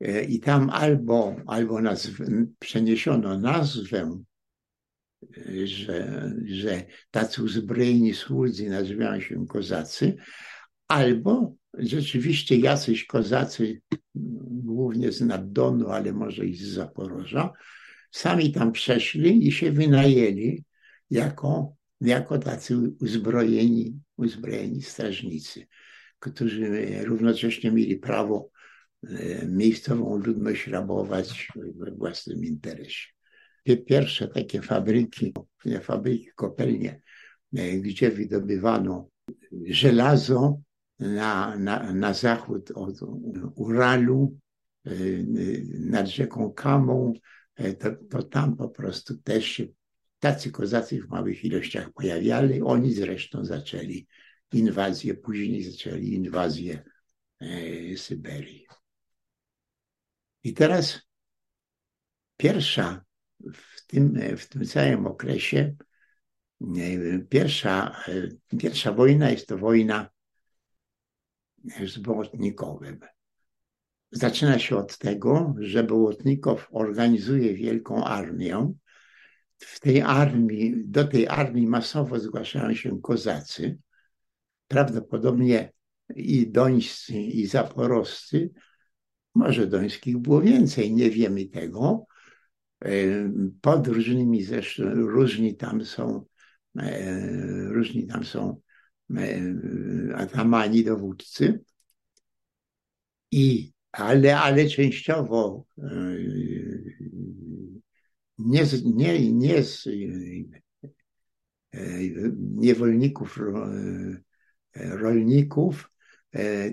e, 0.00 0.24
i 0.24 0.40
tam 0.40 0.70
albo, 0.70 1.36
albo 1.46 1.80
nazw, 1.80 2.10
przeniesiono 2.58 3.38
nazwę, 3.38 4.22
że, 5.64 6.32
że 6.44 6.84
tacy 7.10 7.42
uzbrojeni 7.42 8.14
słudzy 8.14 8.70
nazywają 8.70 9.20
się 9.20 9.46
kozacy, 9.46 10.16
albo 10.88 11.54
rzeczywiście 11.78 12.56
jacyś 12.56 13.06
kozacy, 13.06 13.80
głównie 14.44 15.12
z 15.12 15.20
Naddonu, 15.20 15.88
ale 15.88 16.12
może 16.12 16.46
i 16.46 16.54
z 16.54 16.68
Zaporoża, 16.68 17.52
sami 18.10 18.52
tam 18.52 18.72
przeszli 18.72 19.48
i 19.48 19.52
się 19.52 19.72
wynajęli 19.72 20.64
jako, 21.10 21.76
jako 22.00 22.38
tacy 22.38 22.76
uzbrojeni, 23.00 24.00
uzbrojeni 24.16 24.82
strażnicy, 24.82 25.66
którzy 26.18 26.98
równocześnie 27.04 27.70
mieli 27.70 27.96
prawo 27.96 28.50
e, 29.02 29.46
miejscową 29.46 30.16
ludność 30.16 30.66
rabować 30.66 31.48
we 31.74 31.90
własnym 31.90 32.44
interesie. 32.44 33.08
Pierwsze 33.86 34.28
takie 34.28 34.62
fabryki, 34.62 35.32
fabryki 35.82 36.28
kopelnie, 36.34 37.00
e, 37.56 37.72
gdzie 37.72 38.10
wydobywano 38.10 39.08
żelazo 39.66 40.60
na, 41.02 41.56
na, 41.58 41.92
na 41.92 42.14
zachód 42.14 42.70
od 42.70 43.00
Uralu, 43.54 44.38
e, 44.86 44.90
nad 45.78 46.06
rzeką 46.06 46.52
Kamą, 46.52 47.14
E, 47.56 47.74
to, 47.74 47.90
to 48.10 48.22
tam 48.22 48.56
po 48.56 48.68
prostu 48.68 49.18
też 49.18 49.46
się 49.46 49.66
tacy 50.18 50.50
kozacy 50.50 51.02
w 51.02 51.08
małych 51.08 51.44
ilościach 51.44 51.92
pojawiali. 51.92 52.62
Oni 52.62 52.94
zresztą 52.94 53.44
zaczęli 53.44 54.06
inwazję, 54.52 55.14
później 55.14 55.62
zaczęli 55.62 56.14
inwazję 56.14 56.84
e, 57.40 57.96
Syberii. 57.96 58.66
I 60.44 60.54
teraz 60.54 61.00
pierwsza 62.36 63.04
w 63.54 63.86
tym, 63.86 64.36
w 64.36 64.48
tym 64.48 64.64
całym 64.64 65.06
okresie, 65.06 65.74
pierwsza, 67.28 68.02
pierwsza 68.58 68.92
wojna 68.92 69.30
jest 69.30 69.46
to 69.46 69.58
wojna 69.58 70.10
z. 71.64 72.00
Zaczyna 74.12 74.58
się 74.58 74.76
od 74.76 74.98
tego, 74.98 75.54
że 75.58 75.84
Bołotnikow 75.84 76.68
organizuje 76.70 77.54
wielką 77.54 78.04
armię. 78.04 78.72
W 79.58 79.80
tej 79.80 80.02
armii, 80.02 80.74
do 80.84 81.04
tej 81.04 81.28
armii 81.28 81.66
masowo 81.66 82.20
zgłaszają 82.20 82.74
się 82.74 83.00
kozacy. 83.00 83.78
Prawdopodobnie 84.68 85.72
i 86.16 86.50
dońscy, 86.50 87.12
i 87.12 87.46
zaporowscy. 87.46 88.50
Może 89.34 89.66
dońskich 89.66 90.18
było 90.18 90.40
więcej, 90.40 90.92
nie 90.92 91.10
wiemy 91.10 91.44
tego. 91.44 92.06
Pod 93.60 93.88
różnymi 93.88 94.42
zresztą, 94.42 94.94
różni 94.94 95.56
tam 95.56 95.84
są, 95.84 96.26
różni 97.68 98.06
tam 98.06 98.24
są 98.24 98.60
atamani, 100.14 100.84
dowódcy. 100.84 101.60
I 103.30 103.72
ale, 103.92 104.40
ale 104.40 104.68
częściowo 104.68 105.66
e, 105.78 105.82
nie 108.38 108.66
nie, 108.84 109.32
nie 109.32 109.62
z 109.62 109.86
e, 109.86 109.90
niewolników, 112.38 113.38
e, 113.38 114.96
rolników, 114.96 115.90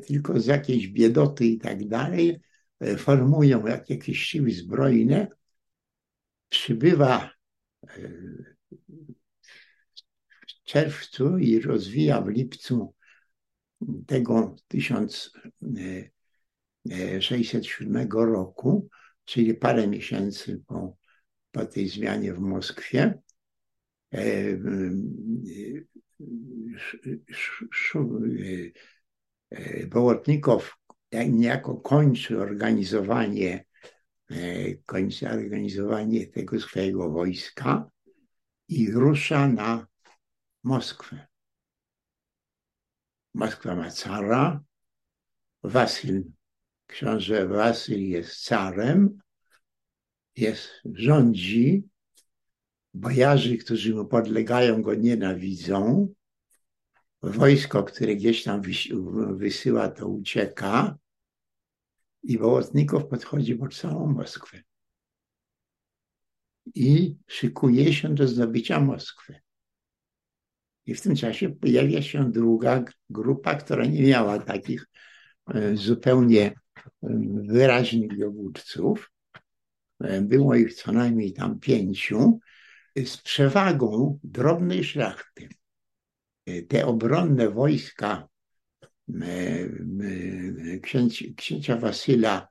tylko 0.08 0.40
z 0.40 0.46
jakiejś 0.46 0.88
biedoty 0.88 1.46
i 1.46 1.58
tak 1.58 1.88
dalej, 1.88 2.40
formują 2.98 3.68
jak 3.68 3.90
jakieś 3.90 4.24
siły 4.24 4.52
zbrojne. 4.52 5.28
Przybywa 6.50 7.32
czerwcu 10.70 11.38
i 11.38 11.60
rozwija 11.60 12.22
w 12.22 12.28
lipcu 12.28 12.94
tego 14.08 14.56
1000 14.68 15.32
607 17.20 18.10
roku, 18.12 18.90
czyli 19.26 19.54
parę 19.54 19.88
miesięcy 19.88 20.64
po, 20.68 20.98
po 21.52 21.66
tej 21.66 21.90
zmianie 21.90 22.34
w 22.34 22.40
Moskwie. 22.40 23.20
E, 24.14 24.20
e, 29.52 29.88
Bołotnikow 29.88 30.78
niejako 31.30 31.76
kończy 31.78 32.40
organizowanie, 32.42 33.66
e, 34.32 34.74
kończy 34.76 35.30
organizowanie 35.30 36.28
tego 36.28 36.60
swojego 36.60 37.10
wojska 37.10 37.90
i 38.68 38.92
rusza 38.92 39.48
na 39.48 39.89
Moskwę. 40.64 41.28
Moskwa 43.34 43.76
ma 43.76 43.92
cara, 43.92 44.64
Wasyl 45.64 46.24
książę 46.88 47.48
Wasyl 47.48 48.10
jest 48.10 48.44
carem, 48.44 49.20
jest, 50.36 50.70
rządzi, 50.94 51.84
bojarzy, 52.94 53.58
którzy 53.58 53.96
mu 53.96 54.06
podlegają, 54.06 54.82
go 54.82 54.96
nienawidzą, 54.96 56.14
wojsko, 57.22 57.84
które 57.84 58.16
gdzieś 58.16 58.44
tam 58.44 58.62
wysyła, 59.34 59.88
to 59.90 60.08
ucieka. 60.08 60.98
I 62.24 62.38
Wołotnikow 62.38 63.08
podchodzi 63.08 63.56
pod 63.56 63.76
całą 63.76 64.08
Moskwę. 64.08 64.64
I 66.76 67.16
szykuje 67.28 67.94
się 67.94 68.16
do 68.16 68.28
zdobycia 68.28 68.80
Moskwy. 68.80 69.42
I 70.90 70.96
w 70.96 71.02
tym 71.02 71.16
czasie 71.16 71.50
pojawia 71.50 72.02
się 72.02 72.32
druga 72.32 72.84
grupa, 73.10 73.56
która 73.56 73.86
nie 73.86 74.02
miała 74.02 74.40
takich 74.40 74.86
e, 75.54 75.76
zupełnie 75.76 76.54
wyraźnych 77.44 78.18
dowódców. 78.18 79.12
Było 80.22 80.56
ich 80.56 80.74
co 80.74 80.92
najmniej 80.92 81.34
tam 81.34 81.60
pięciu, 81.60 82.40
z 83.06 83.18
przewagą 83.18 84.20
drobnej 84.24 84.84
szlachty. 84.84 85.50
Te 86.68 86.86
obronne 86.86 87.50
wojska 87.50 88.28
księcia, 90.82 91.26
księcia 91.38 91.78
Wasyla, 91.78 92.48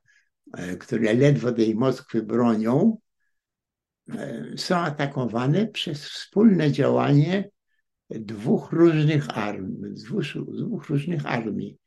które 0.79 1.13
ledwo 1.13 1.51
tej 1.51 1.75
Moskwy 1.75 2.23
bronią, 2.23 2.97
są 4.55 4.75
atakowane 4.75 5.67
przez 5.67 6.05
wspólne 6.05 6.71
działanie 6.71 7.49
dwóch 8.09 8.71
różnych 8.71 9.37
armii, 9.37 9.93
dwóch, 9.93 10.23
dwóch 10.35 10.89
różnych 10.89 11.25
armii. 11.25 11.77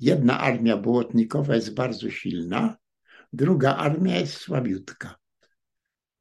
Jedna 0.00 0.40
armia 0.40 0.76
błotnikowa 0.76 1.54
jest 1.54 1.74
bardzo 1.74 2.10
silna, 2.10 2.76
druga 3.32 3.76
armia 3.76 4.16
jest 4.18 4.34
słabiutka. 4.34 5.16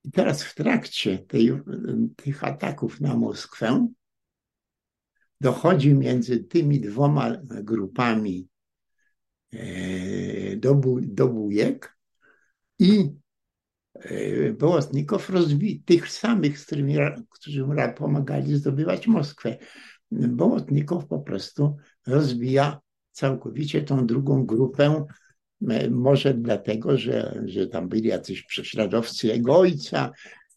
I 0.04 0.12
teraz 0.12 0.44
w 0.44 0.56
trakcie 0.56 1.18
tej, 1.18 1.52
tych 2.16 2.44
ataków 2.44 3.02
na 3.02 3.16
Moskwę 3.16 3.88
dochodzi 5.42 5.94
między 5.94 6.44
tymi 6.44 6.82
dwoma 6.82 7.38
grupami 7.44 8.50
e, 9.52 10.56
do, 10.56 10.82
do 11.02 11.28
bujek 11.28 11.98
i 12.80 13.16
e, 14.02 14.54
Bołotnikow 14.54 15.30
rozbi 15.30 15.84
tych 15.86 16.12
samych, 16.12 16.60
z 16.60 16.66
którymi, 16.66 16.96
którzy 17.30 17.66
pomagali 17.98 18.56
zdobywać 18.56 19.08
Moskwę. 19.08 19.58
Bołotnikow 20.12 21.08
po 21.08 21.20
prostu 21.20 21.76
rozbija 22.08 22.80
całkowicie 23.12 23.82
tą 23.82 24.06
drugą 24.06 24.46
grupę, 24.46 25.06
może 25.90 26.34
dlatego, 26.34 26.98
że, 26.98 27.44
że 27.46 27.68
tam 27.68 27.90
byli 27.90 28.08
jacyś 28.08 28.44
prześladowcy 28.44 29.28
jego 29.28 29.58
ojca, 29.58 30.12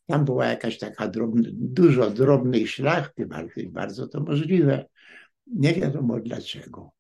tam 0.07 0.25
była 0.25 0.47
jakaś 0.47 0.79
taka 0.79 1.11
dużo 1.53 2.11
drobnej 2.11 2.67
szlachty, 2.67 3.27
bardzo, 3.27 3.53
bardzo 3.69 4.09
to 4.09 4.21
możliwe. 4.21 4.87
Nie 5.47 5.75
wiadomo 5.75 6.21
dlaczego. 6.21 6.91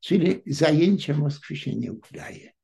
Czyli 0.00 0.42
zajęcie 0.46 1.14
Moskwy 1.14 1.56
się 1.56 1.76
nie 1.76 1.92
udaje. 1.92 2.55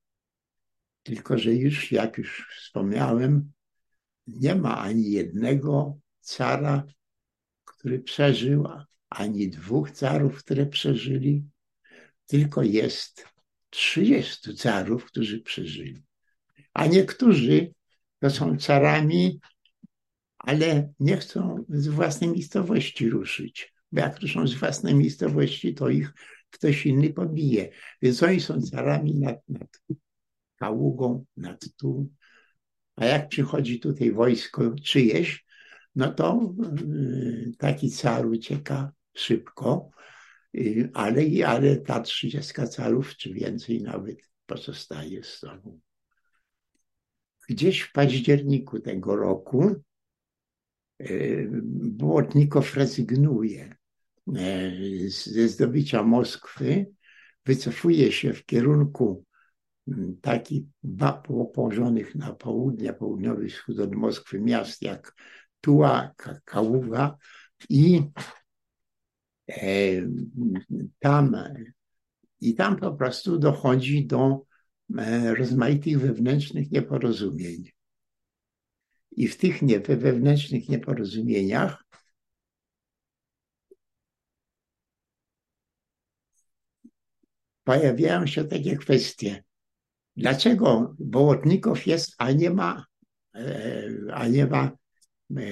Tylko, 1.03 1.37
że 1.37 1.53
już, 1.53 1.91
jak 1.91 2.17
już 2.17 2.47
wspomniałem, 2.59 3.51
nie 4.27 4.55
ma 4.55 4.77
ani 4.77 5.11
jednego 5.11 5.99
cara, 6.21 6.83
który 7.65 7.99
przeżył, 7.99 8.67
ani 9.09 9.49
dwóch 9.49 9.91
carów, 9.91 10.37
które 10.37 10.65
przeżyli, 10.65 11.43
tylko 12.25 12.63
jest 12.63 13.25
30 13.69 14.55
carów, 14.55 15.05
którzy 15.05 15.41
przeżyli. 15.41 16.03
A 16.73 16.85
niektórzy 16.85 17.73
to 18.19 18.29
są 18.29 18.57
carami, 18.57 19.39
ale 20.37 20.93
nie 20.99 21.17
chcą 21.17 21.65
z 21.69 21.87
własnej 21.87 22.29
miejscowości 22.29 23.09
ruszyć. 23.09 23.73
Bo 23.91 24.01
jak 24.01 24.19
ruszą 24.19 24.47
z 24.47 24.53
własnej 24.53 24.95
miejscowości, 24.95 25.73
to 25.73 25.89
ich 25.89 26.13
ktoś 26.49 26.85
inny 26.85 27.13
pobije. 27.13 27.69
Więc 28.01 28.23
oni 28.23 28.41
są 28.41 28.61
carami 28.61 29.15
nad, 29.15 29.49
nad 29.49 29.81
Kaługą, 30.63 31.25
nad 31.37 31.65
tu. 31.77 32.09
A 32.95 33.05
jak 33.05 33.29
przychodzi 33.29 33.79
tutaj 33.79 34.11
wojsko 34.11 34.75
czyjeś, 34.83 35.45
no 35.95 36.13
to 36.13 36.55
y, 36.81 37.51
taki 37.57 37.91
car 37.91 38.27
ucieka 38.27 38.91
szybko, 39.13 39.89
y, 40.55 40.89
ale, 40.93 41.21
ale 41.47 41.75
ta 41.75 41.99
trzydziestka 41.99 42.67
carów, 42.67 43.15
czy 43.17 43.33
więcej 43.33 43.81
nawet, 43.81 44.17
pozostaje 44.45 45.23
z 45.23 45.27
sobą. 45.27 45.79
Gdzieś 47.49 47.81
w 47.81 47.91
październiku 47.91 48.79
tego 48.79 49.15
roku 49.15 49.75
y, 51.01 51.49
Błotnikow 51.83 52.75
rezygnuje 52.75 53.75
ze 55.07 55.47
zdobycia 55.47 56.03
Moskwy, 56.03 56.85
wycofuje 57.45 58.11
się 58.11 58.33
w 58.33 58.45
kierunku 58.45 59.25
takich 60.21 60.63
położonych 61.53 62.15
na 62.15 62.33
południe, 62.33 62.93
południowy 62.93 63.49
wschód 63.49 63.79
od 63.79 63.95
Moskwy 63.95 64.39
miast 64.39 64.81
jak 64.81 65.15
Tuła, 65.61 66.11
Kaługa 66.45 67.17
i 67.69 68.01
e, 69.49 69.63
tam, 70.99 71.35
i 72.41 72.55
tam 72.55 72.75
po 72.75 72.91
prostu 72.91 73.39
dochodzi 73.39 74.05
do 74.05 74.45
e, 74.97 75.35
rozmaitych 75.35 75.99
wewnętrznych 75.99 76.71
nieporozumień. 76.71 77.71
I 79.11 79.27
w 79.27 79.37
tych 79.37 79.61
nie, 79.61 79.79
wewnętrznych 79.79 80.69
nieporozumieniach 80.69 81.83
pojawiają 87.63 88.27
się 88.27 88.43
takie 88.43 88.77
kwestie. 88.77 89.43
Dlaczego 90.17 90.95
Bołotnikow 90.99 91.87
jest, 91.87 92.15
a 92.17 92.31
nie 92.31 92.49
ma, 92.49 92.85
e, 93.35 93.89
a 94.13 94.27
nie 94.27 94.47
ma 94.47 94.71
e, 95.37 95.43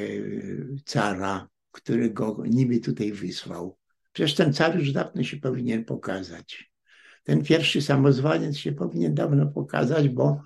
cara, 0.85 1.49
który 1.71 2.09
go 2.09 2.43
niby 2.49 2.79
tutaj 2.79 3.11
wysłał? 3.11 3.77
Przecież 4.13 4.35
ten 4.35 4.53
car 4.53 4.79
już 4.79 4.91
dawno 4.91 5.23
się 5.23 5.37
powinien 5.37 5.85
pokazać. 5.85 6.71
Ten 7.23 7.43
pierwszy 7.43 7.81
samozwaniec 7.81 8.57
się 8.57 8.71
powinien 8.71 9.13
dawno 9.13 9.47
pokazać, 9.47 10.09
bo, 10.09 10.41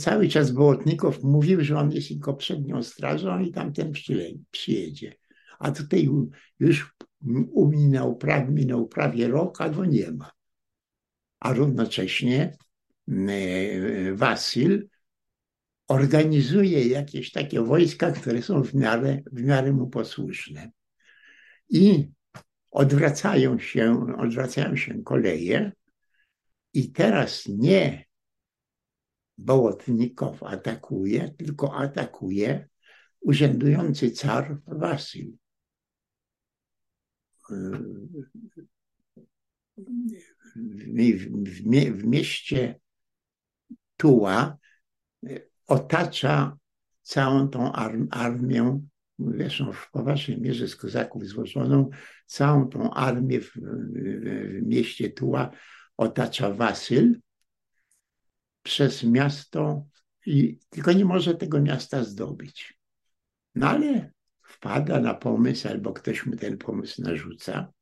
cały 0.00 0.28
czas 0.28 0.50
Bołotnikow 0.50 1.22
mówił, 1.22 1.64
że 1.64 1.78
on 1.78 1.92
jest 1.92 2.08
tylko 2.08 2.34
przednią 2.34 2.82
strażą 2.82 3.38
i 3.38 3.52
tamten 3.52 3.92
przyjedzie. 4.50 5.14
A 5.58 5.70
tutaj 5.70 6.08
już 6.60 6.96
minął, 7.54 8.18
minął 8.48 8.88
prawie 8.88 9.28
rok, 9.28 9.60
a 9.60 9.68
go 9.68 9.84
nie 9.84 10.10
ma 10.10 10.30
a 11.40 11.52
równocześnie 11.52 12.56
Wasil 14.12 14.88
organizuje 15.88 16.88
jakieś 16.88 17.32
takie 17.32 17.60
wojska, 17.60 18.12
które 18.12 18.42
są 18.42 18.62
w 18.62 18.74
miarę, 18.74 19.22
w 19.32 19.42
miarę 19.42 19.72
mu 19.72 19.86
posłuszne. 19.86 20.70
I 21.68 22.08
odwracają 22.70 23.58
się, 23.58 24.06
odwracają 24.18 24.76
się 24.76 25.02
koleje 25.02 25.72
i 26.74 26.92
teraz 26.92 27.46
nie 27.48 28.08
Bołotnikow 29.38 30.42
atakuje, 30.42 31.30
tylko 31.30 31.74
atakuje 31.74 32.68
urzędujący 33.20 34.10
car 34.10 34.60
Wasil. 34.66 35.32
E, 37.50 37.54
w, 40.56 41.28
w 41.92 42.06
mieście 42.06 42.80
Tuła 43.98 44.56
e, 45.26 45.40
otacza 45.66 46.56
całą 47.02 47.48
tą 47.48 47.72
armię, 48.10 48.80
zresztą 49.18 49.72
w 49.72 49.90
poważnej 49.90 50.40
mierze 50.40 50.68
z 50.68 50.76
kozaków 50.76 51.26
złożoną, 51.26 51.90
całą 52.26 52.68
tą 52.68 52.90
armię 52.90 53.40
w, 53.40 53.52
w 53.54 54.62
mieście 54.62 55.10
Tuła 55.10 55.50
otacza 55.96 56.50
Wasyl 56.50 57.20
przez 58.62 59.04
miasto, 59.04 59.86
i 60.26 60.58
tylko 60.70 60.92
nie 60.92 61.04
może 61.04 61.34
tego 61.34 61.60
miasta 61.60 62.04
zdobyć. 62.04 62.78
No 63.54 63.68
ale 63.68 64.12
wpada 64.42 65.00
na 65.00 65.14
pomysł, 65.14 65.68
albo 65.68 65.92
ktoś 65.92 66.26
mu 66.26 66.36
ten 66.36 66.58
pomysł 66.58 67.02
narzuca, 67.02 67.72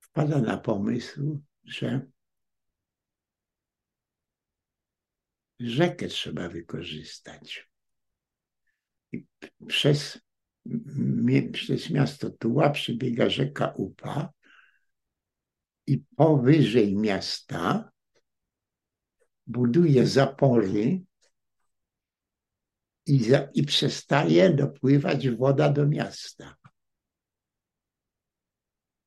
wpada 0.00 0.40
na 0.40 0.56
pomysł, 0.58 1.40
że 1.64 2.06
rzekę 5.62 6.08
trzeba 6.08 6.48
wykorzystać. 6.48 7.68
I 9.12 9.26
przez, 9.66 10.20
przez 11.52 11.90
miasto 11.90 12.30
Tuła 12.30 12.70
przebiega 12.70 13.30
rzeka 13.30 13.74
Upa 13.76 14.32
i 15.86 16.04
powyżej 16.16 16.96
miasta 16.96 17.90
buduje 19.46 20.06
zapory 20.06 21.00
i, 23.06 23.24
za, 23.24 23.48
i 23.54 23.62
przestaje 23.62 24.50
dopływać 24.50 25.30
woda 25.30 25.72
do 25.72 25.86
miasta 25.86 26.56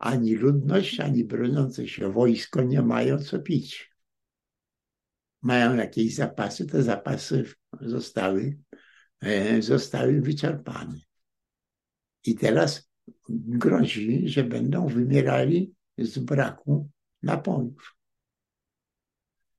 ani 0.06 0.36
ludność, 0.36 0.99
ani 0.99 1.24
broniące 1.24 1.88
się 1.88 2.12
wojsko 2.12 2.64
nie 2.64 2.82
mają 2.82 3.18
co 3.18 3.39
pić. 3.39 3.95
Mają 5.46 5.76
jakieś 5.76 6.16
zapasy, 6.16 6.66
te 6.66 6.84
zapasy 6.84 7.46
zostały, 7.82 8.58
e, 9.22 9.62
zostały 9.62 10.22
wyczerpane. 10.22 11.00
I 12.24 12.36
teraz 12.36 12.89
grozi, 13.30 14.30
że 14.30 14.43
będą 14.43 14.88
wymierali 14.88 15.74
z 15.98 16.20
braku 16.20 16.89
napojów. 17.24 17.96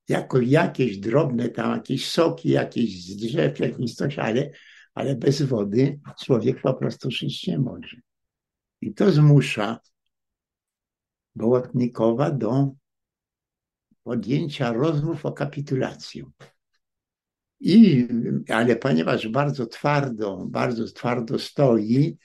Jako 0.08 0.40
jakieś 0.40 0.98
drobne 0.98 1.48
tam, 1.48 1.76
jakieś 1.76 2.10
soki, 2.10 2.48
jakieś 2.48 3.04
z 3.04 3.16
drzew, 3.16 3.60
jakieś 3.60 3.94
coś, 3.94 4.18
ale, 4.18 4.50
ale 4.94 5.16
bez 5.16 5.42
wody 5.42 6.00
człowiek 6.24 6.62
po 6.62 6.74
prostu 6.74 7.10
żyć 7.10 7.46
nie 7.46 7.58
może. 7.58 7.96
I 8.80 8.94
to 8.94 9.12
zmusza 9.12 9.80
Bołotnikowa 11.34 12.30
do 12.30 12.74
podjęcia 14.06 14.72
rozmów 14.72 15.26
o 15.26 15.32
kapitulację. 15.32 16.24
I, 17.60 18.08
ale 18.48 18.76
ponieważ 18.76 19.28
bardzo 19.28 19.66
twardo, 19.66 20.46
bardzo 20.48 20.84
twardo 20.84 21.38
stoi, 21.38 22.18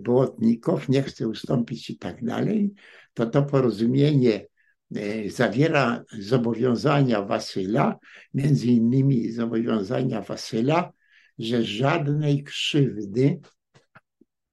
Bołotnikow 0.00 0.88
nie 0.88 1.02
chce 1.02 1.28
ustąpić 1.28 1.90
i 1.90 1.98
tak 1.98 2.24
dalej, 2.24 2.74
to 3.14 3.26
to 3.26 3.42
porozumienie 3.42 4.46
e, 4.96 5.30
zawiera 5.30 6.04
zobowiązania 6.18 7.22
Wasyla, 7.22 7.98
między 8.34 8.66
innymi 8.66 9.32
zobowiązania 9.32 10.20
Wasyla, 10.22 10.92
że 11.38 11.64
żadnej 11.64 12.44
krzywdy 12.44 13.40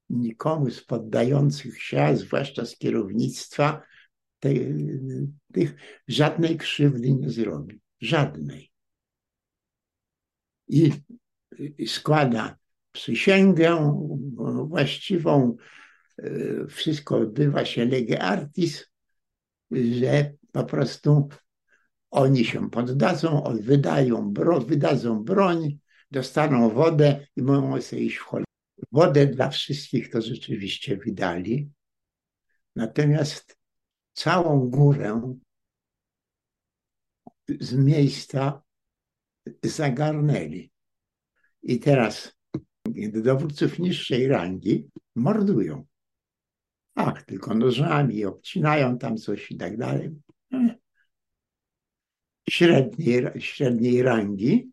nikomu 0.09 0.69
z 0.71 0.85
poddających 0.85 1.81
się, 1.83 2.17
zwłaszcza 2.17 2.65
z 2.65 2.77
kierownictwa, 2.77 3.81
te, 4.39 4.49
tych 5.53 5.75
żadnej 6.07 6.57
krzywdy 6.57 7.13
nie 7.13 7.29
zrobi. 7.29 7.81
Żadnej. 8.01 8.71
I 10.67 10.91
składa 11.87 12.57
przysięgę 12.91 13.99
właściwą 14.67 15.55
wszystko 16.69 17.17
odbywa 17.17 17.65
się 17.65 17.85
lege 17.85 18.21
artis, 18.21 18.85
że 19.71 20.33
po 20.51 20.63
prostu 20.63 21.29
oni 22.11 22.45
się 22.45 22.69
poddadzą, 22.69 23.43
wydają 23.61 24.33
bro, 24.33 24.61
wydadzą 24.61 25.23
broń, 25.23 25.79
dostaną 26.11 26.69
wodę 26.69 27.27
i 27.35 27.41
mogą 27.41 27.81
sobie 27.81 28.01
iść 28.01 28.17
w 28.17 28.21
cholerę. 28.21 28.47
Wodę 28.91 29.27
dla 29.27 29.49
wszystkich 29.49 30.09
to 30.09 30.21
rzeczywiście 30.21 30.97
wydali, 30.97 31.69
natomiast 32.75 33.56
całą 34.17 34.69
górę 34.69 35.35
z 37.59 37.73
miejsca 37.73 38.61
zagarnęli. 39.63 40.71
I 41.63 41.79
teraz 41.79 42.37
dowódców 43.23 43.79
niższej 43.79 44.27
rangi 44.27 44.89
mordują. 45.15 45.85
Ach, 46.95 47.23
tylko 47.23 47.55
nożami 47.55 48.25
obcinają 48.25 48.97
tam 48.97 49.17
coś 49.17 49.51
i 49.51 49.57
tak 49.57 49.77
dalej. 49.77 50.09
Średniej, 52.49 53.23
średniej 53.39 54.03
rangi 54.03 54.71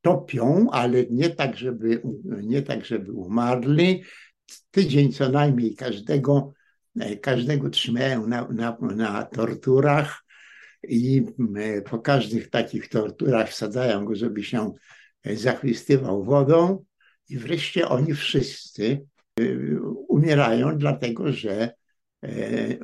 topią, 0.00 0.70
ale 0.70 1.06
nie 1.10 1.30
tak, 1.30 1.56
żeby, 1.56 2.02
nie 2.42 2.62
tak, 2.62 2.84
żeby 2.84 3.12
umarli. 3.12 4.02
Tydzień 4.70 5.12
co 5.12 5.28
najmniej 5.28 5.74
każdego, 5.74 6.52
każdego 7.22 7.70
trzymają 7.70 8.26
na, 8.26 8.48
na, 8.48 8.76
na 8.80 9.22
torturach 9.22 10.24
i 10.88 11.26
e, 11.56 11.82
po 11.82 11.98
każdych 11.98 12.50
takich 12.50 12.88
torturach 12.88 13.48
wsadzają 13.48 14.04
go, 14.04 14.14
żeby 14.14 14.42
się 14.42 14.72
zachwystywał 15.24 16.24
wodą 16.24 16.84
i 17.28 17.38
wreszcie 17.38 17.88
oni 17.88 18.14
wszyscy 18.14 19.06
e, 19.40 19.44
umierają 20.08 20.78
dlatego, 20.78 21.32
że 21.32 21.72
e, 22.22 22.76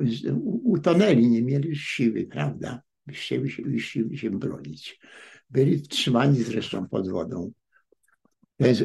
utonęli, 0.63 1.27
nie 1.27 1.43
mieli 1.43 1.75
siły, 1.75 2.27
prawda? 2.31 2.81
Chcieli 3.09 3.49
się, 3.49 3.63
chcieli 3.63 4.17
się 4.17 4.29
bronić. 4.29 4.99
Byli 5.49 5.81
trzymani 5.81 6.43
zresztą 6.43 6.89
pod 6.89 7.09
wodą. 7.09 7.51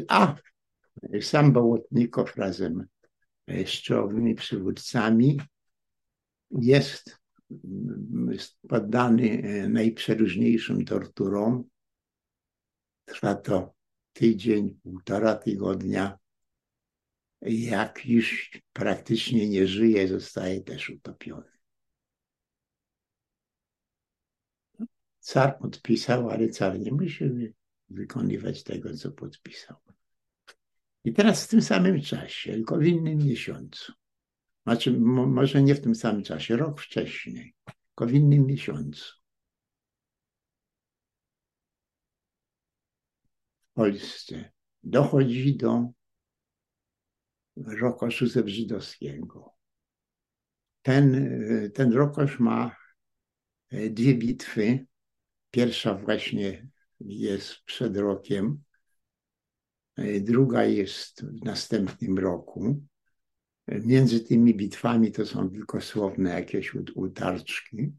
A, 0.07 0.35
sam 1.21 1.53
Bołotnikow 1.53 2.37
razem 2.37 2.87
z 3.47 3.69
czołowymi 3.69 4.35
przywódcami 4.35 5.41
jest 6.51 7.17
poddany 8.69 9.41
najprzeróżniejszym 9.69 10.85
torturom. 10.85 11.63
Trwa 13.05 13.35
to 13.35 13.73
tydzień, 14.13 14.79
półtora 14.83 15.35
tygodnia. 15.35 16.17
Jak 17.41 18.05
już 18.05 18.51
praktycznie 18.73 19.49
nie 19.49 19.67
żyje, 19.67 20.07
zostaje 20.07 20.61
też 20.61 20.89
utopiony. 20.89 21.51
Car 25.19 25.59
podpisał, 25.59 26.29
ale 26.29 26.49
car 26.49 26.79
nie 26.79 26.91
musi 26.91 27.53
wykonywać 27.89 28.63
tego, 28.63 28.93
co 28.97 29.11
podpisał. 29.11 29.77
I 31.03 31.13
teraz 31.13 31.45
w 31.45 31.47
tym 31.47 31.61
samym 31.61 32.01
czasie, 32.01 32.53
tylko 32.53 32.77
w 32.77 32.85
innym 32.85 33.17
miesiącu, 33.17 33.93
znaczy 34.63 34.91
może 34.99 35.63
nie 35.63 35.75
w 35.75 35.81
tym 35.81 35.95
samym 35.95 36.23
czasie, 36.23 36.57
rok 36.57 36.81
wcześniej, 36.81 37.55
tylko 37.65 38.05
w 38.05 38.13
innym 38.13 38.45
miesiącu, 38.45 39.15
w 43.71 43.73
Polsce 43.73 44.51
dochodzi 44.83 45.57
do 45.57 45.91
ze 48.27 48.47
żydowskiego. 48.47 49.55
Ten, 50.81 51.29
ten 51.73 51.93
rokosz 51.93 52.39
ma 52.39 52.75
e, 53.69 53.89
dwie 53.89 54.15
bitwy. 54.15 54.85
Pierwsza 55.51 55.95
właśnie 55.95 56.67
jest 56.99 57.55
przed 57.65 57.97
rokiem, 57.97 58.63
druga 60.21 60.65
jest 60.65 61.25
w 61.25 61.45
następnym 61.45 62.19
roku. 62.19 62.81
E, 63.67 63.79
między 63.79 64.19
tymi 64.19 64.55
bitwami 64.55 65.11
to 65.11 65.25
są 65.25 65.49
tylko 65.49 65.81
słowne 65.81 66.29
jakieś 66.29 66.75
utarczki. 66.95 67.91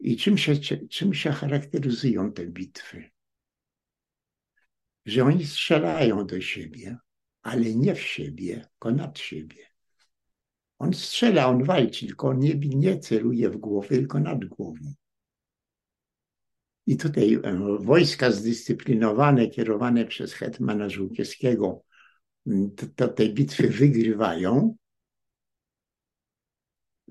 I 0.00 0.16
czym 0.16 0.38
się, 0.38 0.56
czym 0.90 1.14
się 1.14 1.30
charakteryzują 1.30 2.32
te 2.32 2.46
bitwy? 2.46 3.10
Że 5.06 5.24
oni 5.24 5.46
strzelają 5.46 6.26
do 6.26 6.40
siebie, 6.40 6.98
ale 7.42 7.74
nie 7.74 7.94
w 7.94 8.00
siebie, 8.00 8.66
tylko 8.70 8.90
nad 8.90 9.18
siebie. 9.18 9.66
On 10.78 10.94
strzela, 10.94 11.46
on 11.46 11.64
walczy, 11.64 12.06
tylko 12.06 12.28
on 12.28 12.38
nie, 12.38 12.54
nie 12.54 12.98
celuje 12.98 13.50
w 13.50 13.56
głowę, 13.56 13.88
tylko 13.88 14.20
nad 14.20 14.44
głową. 14.44 14.94
I 16.86 16.96
tutaj 16.96 17.34
e, 17.34 17.78
wojska 17.80 18.30
zdyscyplinowane, 18.30 19.48
kierowane 19.48 20.04
przez 20.04 20.32
hetmana 20.32 20.88
Żółkiewskiego, 20.88 21.82
to, 22.76 22.86
to 22.96 23.08
te 23.08 23.28
bitwy 23.28 23.68
wygrywają. 23.68 24.76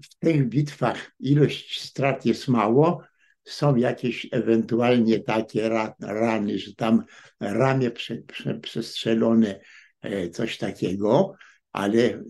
W 0.03 0.15
tych 0.19 0.49
bitwach 0.49 1.11
ilość 1.19 1.81
strat 1.81 2.25
jest 2.25 2.47
mało, 2.47 3.03
są 3.43 3.75
jakieś 3.75 4.27
ewentualnie 4.31 5.19
takie 5.19 5.69
rany, 5.99 6.59
że 6.59 6.75
tam 6.75 7.03
ramię 7.39 7.91
prze, 7.91 8.15
prze, 8.15 8.59
przestrzelone, 8.59 9.59
e, 10.01 10.29
coś 10.29 10.57
takiego, 10.57 11.35
ale 11.71 12.23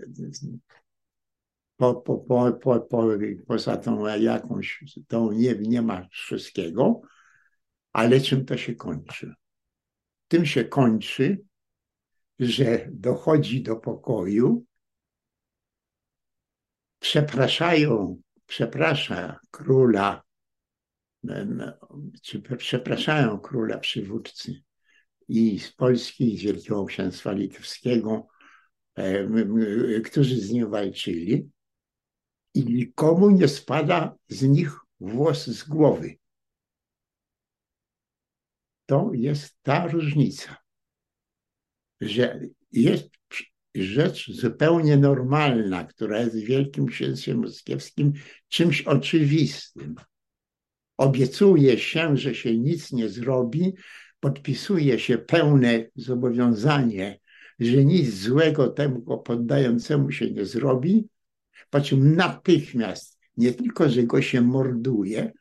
po, 1.78 1.96
po, 1.96 2.18
po, 2.18 2.52
po, 2.52 2.80
po, 2.80 3.08
poza 3.48 3.78
tą 3.78 4.18
jakąś, 4.18 4.84
tą 5.08 5.32
nie, 5.32 5.56
nie 5.56 5.82
ma 5.82 6.08
wszystkiego. 6.12 7.02
Ale 7.94 8.22
czym 8.22 8.46
to 8.46 8.58
się 8.58 8.76
kończy? 8.76 9.34
Tym 10.28 10.46
się 10.46 10.66
kończy, 10.66 11.42
że 12.40 12.88
dochodzi 12.92 13.64
do 13.64 13.76
pokoju, 13.76 14.66
przepraszają, 17.00 18.22
przeprasza 18.46 19.40
króla, 19.52 20.24
czy 22.22 22.42
przepraszają 22.42 23.40
króla 23.40 23.78
przywódcy 23.78 24.64
i 25.28 25.60
z 25.60 25.72
Polski, 25.72 26.34
i 26.34 26.38
z 26.38 26.42
Wielkiego 26.42 26.86
Księstwa 26.86 27.32
Litewskiego, 27.32 28.28
którzy 30.06 30.42
z 30.42 30.52
nim 30.52 30.70
walczyli 30.70 31.50
i 32.54 32.66
nikomu 32.66 33.30
nie 33.30 33.48
spada 33.48 34.16
z 34.28 34.44
nich 34.44 34.80
włos 35.00 35.48
z 35.48 35.64
głowy 35.64 36.18
to 38.90 39.12
jest 39.14 39.56
ta 39.64 39.88
różnica, 39.88 40.58
że 42.02 42.40
jest 42.72 43.10
rzecz 43.76 44.32
zupełnie 44.32 44.98
normalna, 44.98 45.84
która 45.84 46.20
jest 46.20 46.36
w 46.36 46.46
Wielkim 46.46 46.86
Księstwie 46.86 47.36
Moskiewskim 47.36 48.14
czymś 48.48 48.82
oczywistym. 48.82 49.96
Obiecuje 50.98 51.78
się, 51.78 52.18
że 52.18 52.36
się 52.36 52.58
nic 52.58 52.92
nie 52.92 53.10
zrobi, 53.10 53.74
podpisuje 54.20 55.00
się 55.00 55.18
pełne 55.18 55.86
zobowiązanie, 55.96 57.20
że 57.60 57.86
nic 57.86 58.14
złego 58.14 58.68
temu 58.68 59.02
poddającemu 59.02 60.12
się 60.12 60.32
nie 60.32 60.46
zrobi, 60.46 61.08
po 61.70 61.82
czym 61.82 62.16
natychmiast 62.16 63.20
nie 63.38 63.54
tylko, 63.54 63.90
że 63.90 64.04
go 64.04 64.22
się 64.22 64.42
morduje, 64.42 65.32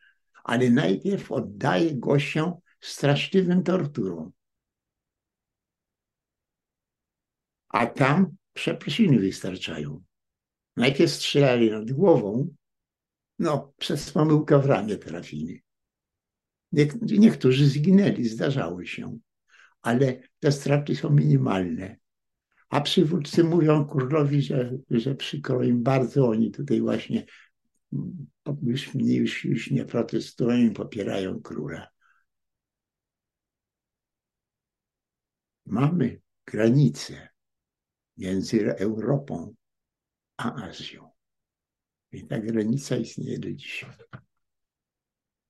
ale 0.44 0.70
najpierw 0.70 1.32
oddaje 1.32 1.94
go 1.94 2.18
się 2.18 2.61
straszliwym 2.80 3.62
torturą. 3.62 4.32
A 7.68 7.86
tam 7.86 8.36
przeprosiny 8.52 9.18
wystarczają. 9.18 10.02
Najpierw 10.76 11.12
strzelali 11.12 11.70
nad 11.70 11.92
głową, 11.92 12.54
no 13.38 13.72
przez 13.76 14.10
pomyłkę 14.10 14.58
w 14.58 14.66
ramię 14.66 14.96
trafili. 14.96 15.62
Niektórzy 17.02 17.66
zginęli, 17.66 18.24
zdarzały 18.24 18.86
się, 18.86 19.18
ale 19.82 20.22
te 20.38 20.52
straty 20.52 20.96
są 20.96 21.10
minimalne. 21.10 21.96
A 22.68 22.80
przywódcy 22.80 23.44
mówią 23.44 23.84
królowi, 23.84 24.42
że, 24.42 24.78
że 24.90 25.14
przykro 25.14 25.62
im 25.62 25.82
bardzo, 25.82 26.28
oni 26.28 26.50
tutaj 26.50 26.80
właśnie 26.80 27.26
już, 28.62 28.94
już, 28.94 29.44
już 29.44 29.70
nie 29.70 29.84
protestują 29.84 30.72
popierają 30.72 31.40
króla. 31.40 31.88
Mamy 35.70 36.20
granicę 36.46 37.28
między 38.16 38.76
Europą 38.76 39.54
a 40.36 40.54
Azją. 40.54 41.10
I 42.12 42.26
ta 42.26 42.38
granica 42.38 42.96
istnieje 42.96 43.38
do 43.38 43.52
dzisiaj. 43.52 43.90